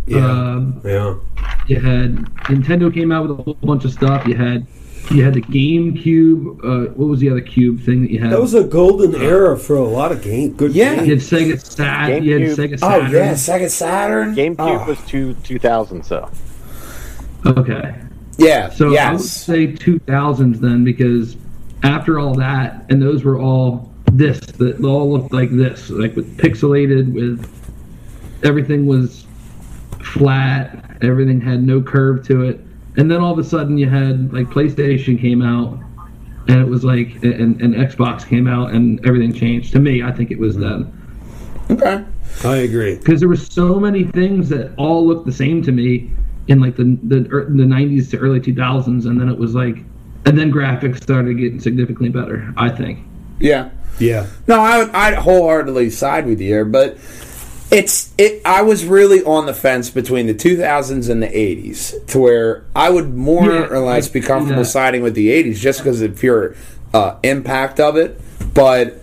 [0.07, 0.25] Yeah.
[0.25, 1.15] Um, Yeah.
[1.67, 2.15] you had
[2.49, 4.25] Nintendo came out with a whole bunch of stuff.
[4.27, 4.65] You had
[5.11, 6.59] you had the GameCube.
[6.63, 8.31] Uh, what was the other cube thing that you had?
[8.31, 10.53] That was a golden era for a lot of game.
[10.53, 11.01] Good Yeah.
[11.01, 12.23] you had Sega Sat.
[12.23, 12.55] You had GameCube.
[12.55, 13.11] Sega Oh Saturn.
[13.11, 14.35] yeah, Sega Saturn.
[14.35, 16.03] GameCube Oh, was two two thousand.
[16.03, 16.29] So
[17.45, 17.95] Okay.
[18.37, 21.35] yeah, So I would say 2000s then because
[21.83, 26.37] after all that, and those were all this, that all looked like this, like with
[26.37, 27.45] pixelated, with
[28.43, 29.25] everything was
[30.01, 32.61] flat, everything had no curve to it.
[32.97, 35.79] And then all of a sudden you had like PlayStation came out
[36.47, 39.71] and it was like, and, and Xbox came out and everything changed.
[39.73, 40.91] To me, I think it was then.
[41.71, 42.03] Okay.
[42.43, 42.95] I agree.
[42.97, 46.11] because there were so many things that all looked the same to me
[46.47, 49.77] in like the the, er, the 90s to early 2000s and then it was like
[50.25, 52.99] and then graphics started getting significantly better i think
[53.39, 53.69] Yeah.
[53.99, 54.25] Yeah.
[54.47, 56.97] No, I would I'd wholeheartedly side with you here, but
[57.73, 58.41] it's it.
[58.45, 62.89] I was really on the fence between the 2000s and the 80s, to where I
[62.89, 64.69] would more Yeah, or less be comfortable that.
[64.69, 66.55] siding with the 80s just because of the pure
[66.93, 68.19] uh, impact of it.
[68.53, 69.01] But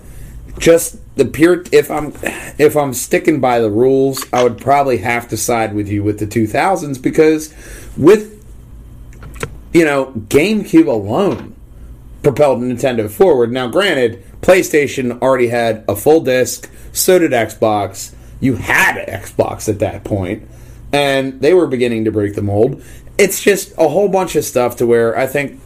[0.59, 2.13] just the pure if I'm
[2.59, 6.19] if I'm sticking by the rules, I would probably have to side with you with
[6.19, 7.53] the 2000s because
[7.97, 8.37] with
[9.73, 11.55] you know GameCube alone
[12.23, 13.51] propelled Nintendo forward.
[13.51, 18.15] Now, granted, PlayStation already had a full disc, so did Xbox.
[18.41, 20.49] You had Xbox at that point,
[20.93, 22.83] and they were beginning to break the mold.
[23.19, 25.61] It's just a whole bunch of stuff to where I think,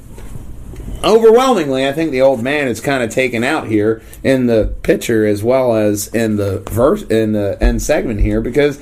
[1.05, 5.25] overwhelmingly, I think the old man is kind of taken out here in the picture
[5.25, 8.81] as well as in the verse in the end segment here because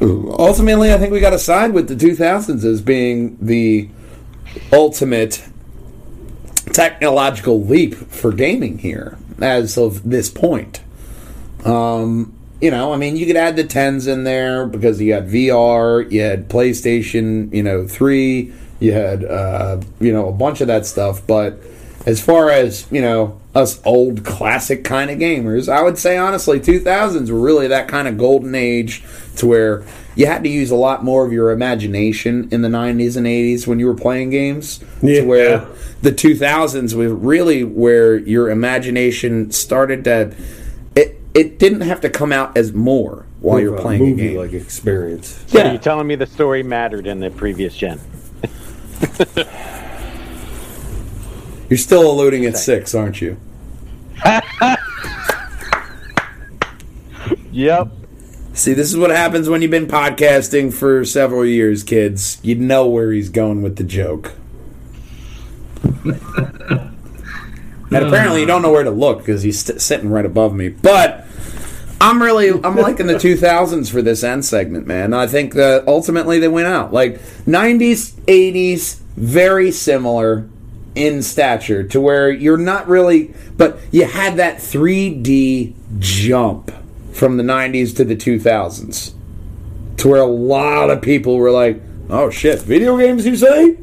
[0.00, 3.88] ultimately, I think we got to side with the 2000s as being the
[4.72, 5.44] ultimate
[6.72, 10.80] technological leap for gaming here as of this point.
[11.64, 15.28] Um, you know, I mean, you could add the tens in there because you had
[15.28, 20.66] VR, you had PlayStation, you know, three, you had uh, you know a bunch of
[20.68, 21.26] that stuff.
[21.26, 21.58] But
[22.06, 26.60] as far as you know, us old classic kind of gamers, I would say honestly,
[26.60, 29.04] two thousands were really that kind of golden age
[29.36, 29.84] to where
[30.14, 33.66] you had to use a lot more of your imagination in the nineties and eighties
[33.66, 34.82] when you were playing games.
[35.02, 35.20] Yeah.
[35.20, 35.66] To where
[36.02, 40.34] the 2000s was really where your imagination started to
[41.36, 44.04] it it didn't have to come out as more while you're More a playing a
[44.06, 44.36] movie game.
[44.38, 45.42] like experience.
[45.46, 45.72] So Yeah.
[45.72, 48.00] you're telling me the story mattered in the previous gen?
[51.68, 53.36] You're still alluding at 6, aren't you?
[57.52, 57.88] Yep.
[58.52, 62.38] See, this is what happens when you've been podcasting for several years, kids.
[62.42, 64.32] You know where he's going with the joke.
[66.04, 66.20] and
[67.92, 70.68] apparently, you don't know where to look because he's st- sitting right above me.
[70.68, 71.25] But
[72.00, 75.14] I'm really, I'm liking the 2000s for this end segment, man.
[75.14, 80.48] I think that ultimately they went out like 90s, 80s, very similar
[80.94, 86.70] in stature to where you're not really, but you had that 3D jump
[87.12, 89.14] from the 90s to the 2000s
[89.96, 93.78] to where a lot of people were like, oh shit, video games, you say?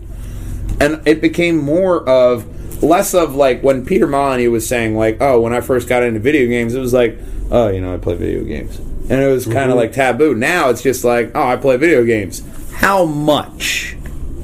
[0.79, 5.41] And it became more of less of like when Peter Molyneux was saying, like, oh,
[5.41, 7.17] when I first got into video games, it was like,
[7.53, 8.77] oh, you know, I play video games.
[8.77, 9.77] And it was kind of mm-hmm.
[9.77, 10.33] like taboo.
[10.33, 12.41] Now it's just like, oh, I play video games.
[12.73, 13.95] How much?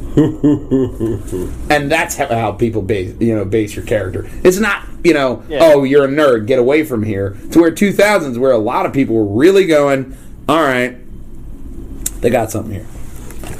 [0.19, 4.27] and that's how, how people base you know base your character.
[4.43, 5.59] It's not you know Yeah.
[5.61, 8.91] oh you're a nerd get away from here to where 2000s where a lot of
[8.91, 10.17] people were really going
[10.49, 10.97] all right
[12.21, 12.87] they got something here.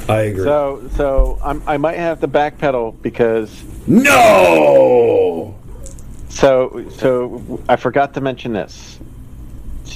[0.08, 0.44] I agree.
[0.44, 5.54] So so I'm, I might have to backpedal because No.
[6.28, 8.98] so so I forgot to mention this.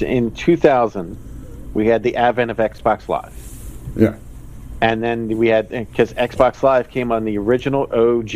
[0.02, 1.16] In 2000,
[1.74, 3.32] we had the advent of Xbox Live.
[3.96, 4.16] Yeah.
[4.80, 8.28] and then we had eh, because Xbox Live came on the original OG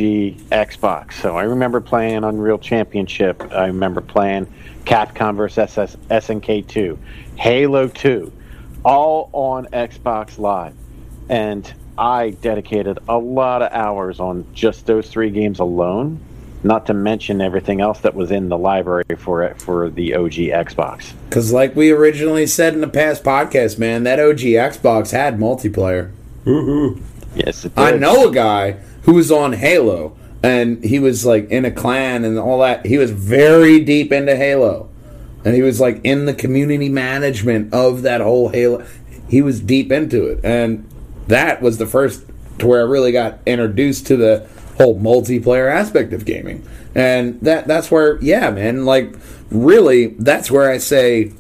[0.51, 1.15] Xbox.
[1.15, 3.53] So I remember playing Unreal Championship.
[3.53, 4.47] I remember playing
[4.85, 6.99] Capcom vs SS, SNK 2,
[7.37, 8.33] Halo 2,
[8.85, 10.75] all on Xbox Live.
[11.29, 16.21] And I dedicated a lot of hours on just those three games alone.
[16.63, 20.33] Not to mention everything else that was in the library for it for the OG
[20.33, 21.13] Xbox.
[21.29, 26.11] Because, like we originally said in the past podcast, man, that OG Xbox had multiplayer.
[27.35, 27.95] Yes, it did.
[27.95, 28.73] I know a guy
[29.03, 32.85] who was on Halo, and he was like in a clan and all that.
[32.87, 34.89] He was very deep into Halo,
[35.45, 38.85] and he was like in the community management of that whole Halo.
[39.29, 40.89] He was deep into it, and
[41.29, 42.25] that was the first
[42.59, 44.49] to where I really got introduced to the
[44.79, 46.67] whole multiplayer aspect of gaming.
[46.95, 49.15] And that that's where, yeah, man, like
[49.51, 51.33] really, that's where I say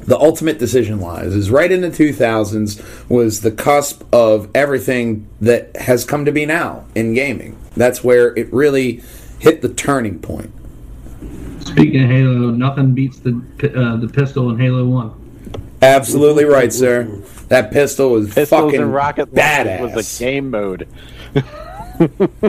[0.00, 5.74] the ultimate decision lies is right in the 2000s was the cusp of everything that
[5.76, 9.02] has come to be now in gaming that's where it really
[9.40, 10.52] hit the turning point
[11.60, 13.32] Speaking of Halo, nothing beats the
[13.64, 15.12] uh, the pistol in Halo One.
[15.82, 17.04] absolutely right sir
[17.48, 20.88] that pistol was Pistols fucking and rocket badass was a game mode.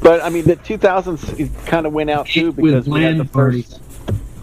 [0.00, 3.80] but I mean, the 2000s kind of went out too because we had the first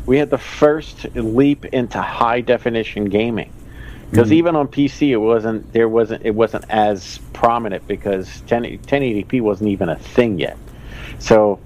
[0.06, 3.54] we had the first leap into high definition gaming.
[4.10, 9.40] Because even on PC, it wasn't there wasn't it wasn't as prominent because 10, 1080p
[9.42, 10.58] wasn't even a thing yet.
[11.20, 11.60] So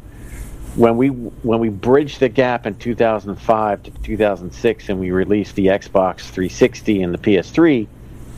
[0.76, 5.68] when we when we bridged the gap in 2005 to 2006 and we released the
[5.68, 7.88] Xbox 360 and the PS3,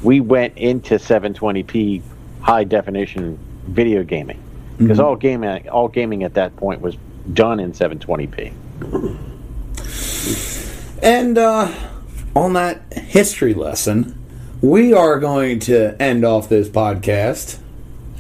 [0.04, 2.04] we went into 720p
[2.42, 4.42] high definition video gaming
[4.78, 6.96] because all gaming all gaming at that point was
[7.34, 8.54] done in 720p.
[11.02, 11.72] And uh,
[12.36, 14.18] on that history lesson,
[14.62, 17.60] we are going to end off this podcast.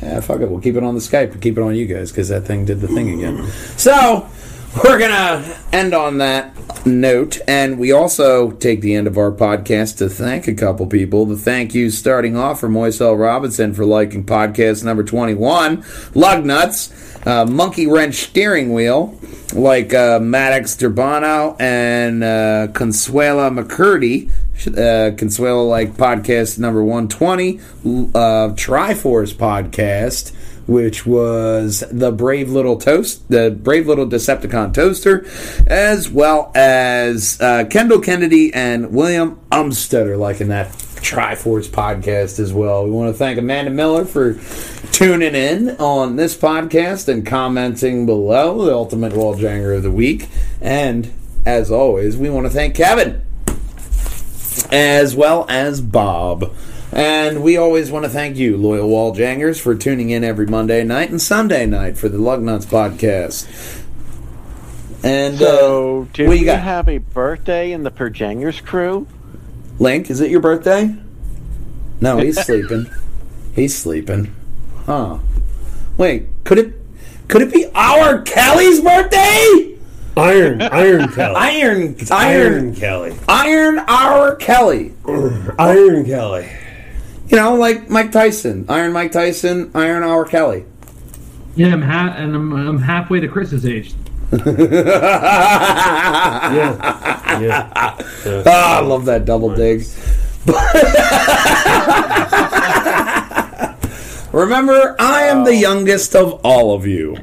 [0.01, 0.49] Yeah, fuck it.
[0.49, 1.29] We'll keep it on the Skype.
[1.29, 3.47] We'll keep it on you guys because that thing did the thing again.
[3.77, 4.29] So
[4.83, 6.53] we're gonna end on that
[6.85, 11.25] note, and we also take the end of our podcast to thank a couple people.
[11.25, 15.83] The thank you starting off from Moisel Robinson for liking podcast number twenty-one,
[16.13, 16.91] Lug Nuts,
[17.25, 19.17] uh, Monkey Wrench Steering Wheel,
[19.53, 24.31] like uh, Maddox Durbano and uh, Consuela McCurdy.
[24.67, 27.59] Uh, Consuela like podcast number 120,
[28.15, 30.31] uh, Try-Force podcast,
[30.67, 35.25] which was the Brave Little Toast, the Brave Little Decepticon Toaster,
[35.67, 40.71] as well as uh, Kendall Kennedy and William Umstetter liking that
[41.01, 42.83] Try-Force podcast as well.
[42.85, 44.33] We want to thank Amanda Miller for
[44.91, 50.27] tuning in on this podcast and commenting below the Ultimate Walljanger of the Week.
[50.61, 51.11] And
[51.45, 53.21] as always, we want to thank Kevin
[54.71, 56.55] as well as Bob.
[56.95, 61.09] And we always want to thank you, loyal walljangers, for tuning in every Monday night
[61.09, 63.45] and Sunday night for the Lugnuts podcast.
[65.03, 66.61] And So, uh, did what you we got?
[66.61, 69.07] have a birthday in the Perjangers crew?
[69.77, 70.95] Link, is it your birthday?
[71.99, 72.89] No, he's sleeping.
[73.53, 74.33] He's sleeping.
[74.85, 75.19] Huh.
[75.97, 76.73] Wait, could it
[77.27, 79.77] could it be our Kelly's birthday?
[80.17, 81.35] Iron, Iron Kelly.
[81.35, 83.15] Iron Iron Iron Kelly.
[83.27, 84.93] Iron our Kelly.
[85.59, 86.49] Iron Kelly.
[87.27, 88.65] You know, like Mike Tyson.
[88.69, 90.65] Iron Mike Tyson, Iron Hour Kelly.
[91.55, 93.93] Yeah, I'm ha- and I'm, I'm halfway to Chris's age.
[96.45, 97.39] Yeah.
[97.39, 97.93] Yeah.
[98.45, 99.83] Ah, I love that double dig.
[104.31, 107.17] Remember, I am the youngest of all of you.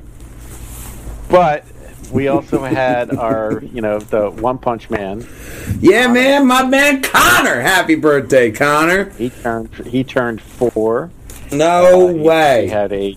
[1.28, 1.64] But
[2.12, 5.26] we also had our, you know, the One Punch Man.
[5.80, 7.60] Yeah, man, my man Connor.
[7.60, 9.10] Happy birthday, Connor.
[9.10, 11.10] He turned he turned four.
[11.50, 12.62] No Uh, he- way.
[12.64, 13.16] He had a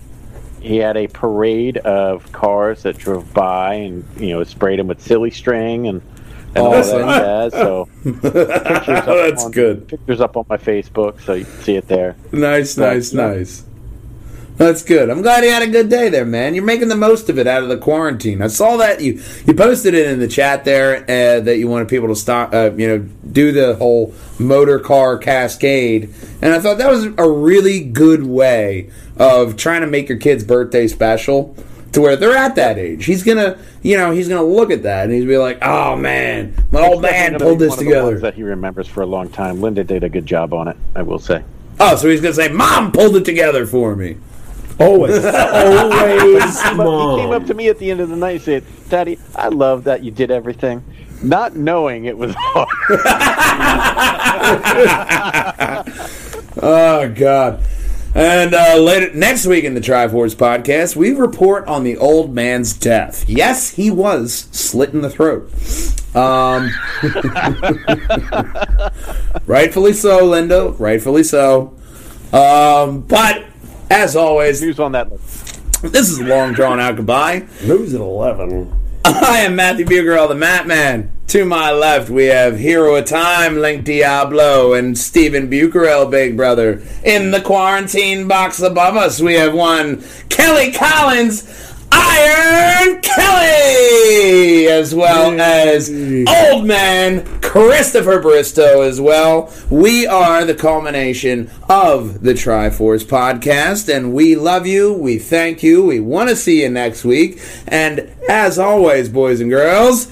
[0.60, 5.00] he had a parade of cars that drove by and you know sprayed him with
[5.00, 6.02] silly string and
[6.54, 7.02] and all Awesome.
[7.02, 7.52] that jazz.
[7.52, 8.24] So pictures
[8.88, 9.88] up That's on, good.
[9.88, 12.16] Pictures up on my Facebook, so you can see it there.
[12.32, 13.62] Nice, nice, nice.
[14.56, 15.10] That's good.
[15.10, 16.54] I'm glad you had a good day there, man.
[16.54, 18.40] You're making the most of it out of the quarantine.
[18.40, 21.88] I saw that you you posted it in the chat there uh, that you wanted
[21.88, 22.98] people to stop, uh, you know,
[23.30, 28.90] do the whole motor car cascade, and I thought that was a really good way
[29.18, 31.54] of trying to make your kid's birthday special
[31.92, 33.04] to where they're at that age.
[33.04, 36.54] He's gonna, you know, he's gonna look at that and he's be like, "Oh man,
[36.70, 39.06] my old man pulled this one of the ones together." that he remembers for a
[39.06, 39.60] long time.
[39.60, 41.44] Linda did a good job on it, I will say.
[41.78, 44.16] Oh, so he's gonna say, "Mom pulled it together for me."
[44.78, 45.24] Always.
[45.24, 49.18] Always He came up to me at the end of the night and said, Daddy,
[49.34, 50.84] I love that you did everything.
[51.22, 52.68] Not knowing it was hard.
[56.58, 57.62] Oh God!
[58.14, 62.72] And uh, later next week in the Try-Force podcast, we report on the old man's
[62.72, 63.28] death.
[63.28, 65.52] Yes, he was slit in the throat.
[66.16, 66.70] Um,
[69.46, 70.70] rightfully so, Linda.
[70.78, 71.74] Rightfully so.
[72.32, 73.44] Um, but
[73.90, 75.60] as always, Who's on that list?
[75.82, 77.40] this is a long drawn out goodbye.
[77.60, 78.72] Who's at 11?
[79.04, 81.10] I am Matthew Bugerell, the Mattman.
[81.28, 86.82] To my left, we have Hero of Time, Link Diablo, and Stephen Bucarell, Big Brother.
[87.04, 91.42] In the quarantine box above us, we have one Kelly Collins,
[91.98, 99.52] Iron Kelly, as well as Old Man Christopher Bristow as well.
[99.70, 104.92] We are the culmination of the Try-Force podcast, and we love you.
[104.92, 105.84] We thank you.
[105.84, 107.40] We want to see you next week.
[107.66, 110.06] And as always, boys and girls,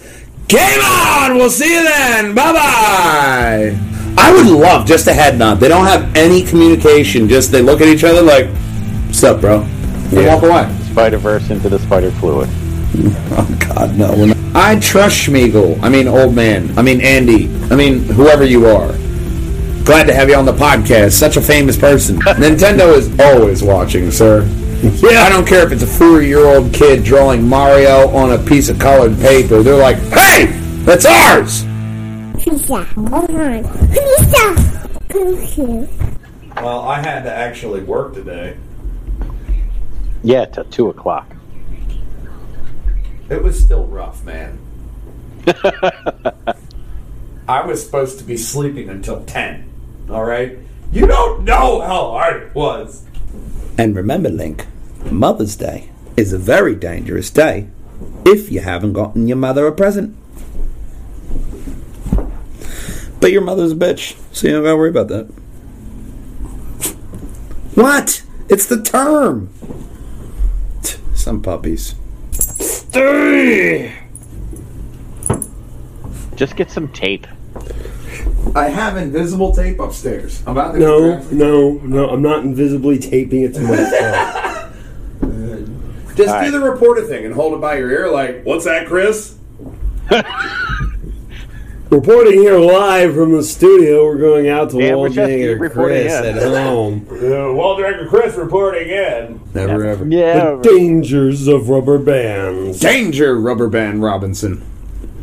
[0.49, 1.35] game on!
[1.37, 2.35] We'll see you then.
[2.35, 3.79] Bye bye.
[4.17, 5.61] I would love just a head nod.
[5.61, 7.29] They don't have any communication.
[7.29, 8.47] Just they look at each other like,
[9.07, 10.35] "What's up, bro?" And Yeah.
[10.35, 10.69] walk away.
[10.95, 12.49] Spider Verse into the Spider Fluid.
[13.37, 14.13] Oh God, no.
[14.13, 14.37] we're not.
[14.55, 15.83] I trust Schmiegel.
[15.83, 16.79] I mean, old man.
[16.79, 17.53] I mean, Andy.
[17.69, 18.93] I mean, whoever you are.
[19.85, 21.15] Glad to have you on the podcast.
[21.15, 22.17] Such a famous person.
[22.21, 24.45] Nintendo is always watching, sir.
[25.03, 28.79] Yeah, I don't care if it's a four-year-old kid drawing Mario on a piece of
[28.79, 29.65] colored paper.
[29.65, 30.47] They're like, "Hey,
[30.85, 31.65] that's ours."
[32.41, 32.85] Pizza.
[32.85, 33.65] Hold on.
[33.89, 34.91] Pizza.
[35.09, 35.89] Come here.
[36.57, 38.57] Well, I had to actually work today.
[40.25, 41.31] Yeah, till two o'clock.
[43.29, 44.59] It was still rough, man.
[47.47, 49.71] I was supposed to be sleeping until 10.
[50.09, 50.59] All right?
[50.91, 53.05] You don't know how hard it was.
[53.77, 54.67] And remember, Link,
[55.11, 57.69] Mother's Day is a very dangerous day
[58.25, 60.17] if you haven't gotten your mother a present.
[63.21, 65.27] But your mother's a bitch, so you don't gotta worry about that.
[67.75, 68.23] What?
[68.49, 69.51] It's the term.
[71.25, 71.95] T- Some puppies.
[76.37, 77.27] Just get some tape.
[78.55, 80.43] I have invisible tape upstairs.
[80.47, 82.11] I'm about to No, no, no.
[82.11, 84.75] I'm not invisibly taping it to myself.
[86.15, 86.51] Just All do right.
[86.53, 89.37] the reporter thing and hold it by your ear, like, "What's that, Chris?"
[91.95, 94.05] Reporting here live from the studio.
[94.05, 96.39] We're going out to Dan Walt Wachowski Janger Chris in.
[96.39, 97.07] at home.
[97.57, 99.41] Wall Director Chris reporting in.
[99.55, 100.05] Never ever.
[100.05, 100.57] Yeah.
[100.57, 102.81] The dangers of rubber bands.
[102.81, 104.67] Danger, Rubber Band Robinson.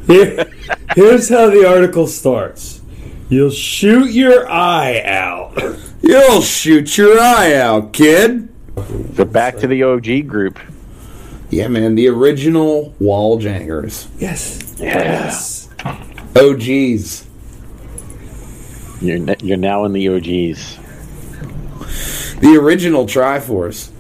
[0.08, 0.50] Here,
[0.96, 2.80] here's how the article starts.
[3.28, 5.62] You'll shoot your eye out.
[6.02, 8.48] You'll shoot your eye out, kid.
[9.18, 10.58] So back to the OG group.
[11.50, 14.08] Yeah, man, the original Walljangers.
[14.20, 14.74] Yes.
[14.80, 15.61] Yes.
[16.36, 17.26] OGs.
[19.02, 20.78] You're n- you're now in the OGs.
[22.40, 23.92] The original Try-Force.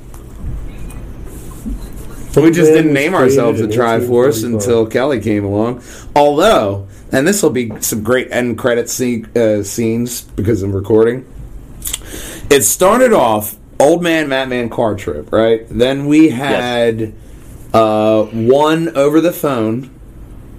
[2.35, 5.83] We just didn't name ourselves the Try-Force until Kelly came along.
[6.15, 11.25] Although, and this will be some great end credit scene, uh, scenes because I'm recording.
[12.49, 15.65] It started off Old Man Mattman car trip, right?
[15.69, 17.13] Then we had
[17.73, 19.89] uh, one over the phone,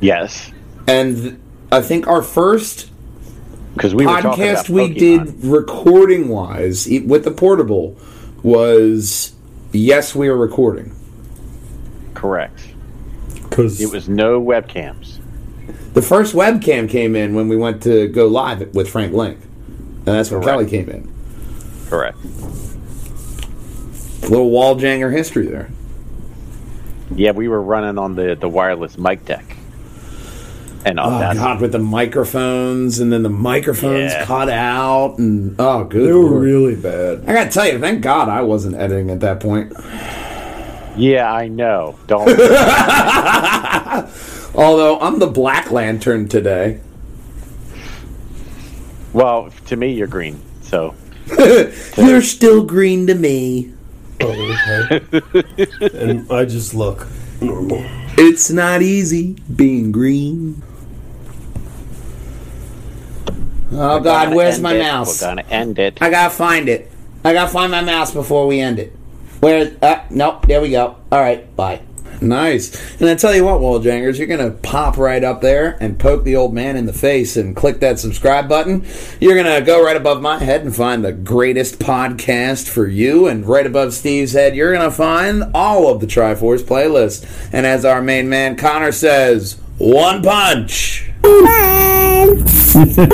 [0.01, 0.51] Yes.
[0.86, 1.35] and th-
[1.73, 2.90] I think our first
[3.74, 7.97] Because we were podcast we did recording wise e- with the portable
[8.43, 9.32] was
[9.73, 10.94] yes, we are recording.
[12.12, 12.61] Correct.
[13.35, 15.19] Because It was no webcams.
[15.94, 19.39] The first webcam came in when we went to go live with Frank Link.
[19.40, 20.59] And that's when Correct.
[20.59, 21.11] Kelly came in.
[21.89, 22.19] Correct.
[24.23, 25.70] A little walljanger history there.
[27.15, 29.57] Yeah, we were running on the, the wireless mic deck.
[30.85, 34.25] And on Oh, that, God, with the microphones, and then the microphones Yeah.
[34.25, 36.09] cut out, and oh, good.
[36.09, 36.43] they were Lord.
[36.43, 37.23] really bad.
[37.27, 39.73] I gotta tell you, thank God I wasn't editing at that point.
[40.97, 41.97] yeah, I know.
[42.09, 42.29] Don't.
[44.55, 46.81] Although I'm the Black Lantern today.
[49.13, 50.41] well, to me, you're green.
[50.63, 50.95] So
[51.97, 53.73] You're still green to me.
[54.21, 55.01] Oh, okay.
[55.99, 57.07] and I just look
[57.41, 57.85] normal.
[58.19, 60.63] It's not easy being green.
[63.74, 64.78] Oh God, Gonna where's my it.
[64.81, 65.20] mouse?
[65.23, 65.99] We're gonna end it.
[66.01, 66.90] I gotta find it.
[67.24, 68.93] I gotta find my mouse before we end it.
[69.40, 69.74] Where?
[69.81, 70.47] Uh, nope.
[70.47, 70.97] There we go.
[71.11, 71.55] All right.
[71.57, 71.81] Bye.
[72.20, 73.01] Nice.
[73.01, 76.36] And I tell you what, Walljangers, you're gonna pop right up there and poke the
[76.36, 78.85] old man in the face and click that subscribe button.
[79.20, 83.44] You're gonna go right above my head and find the greatest podcast for you, and
[83.44, 87.27] right above Steve's head, you're gonna find all of the Try-Force playlist.
[87.53, 91.11] And as our main man Connor says, one punch.
[91.23, 92.36] Bye.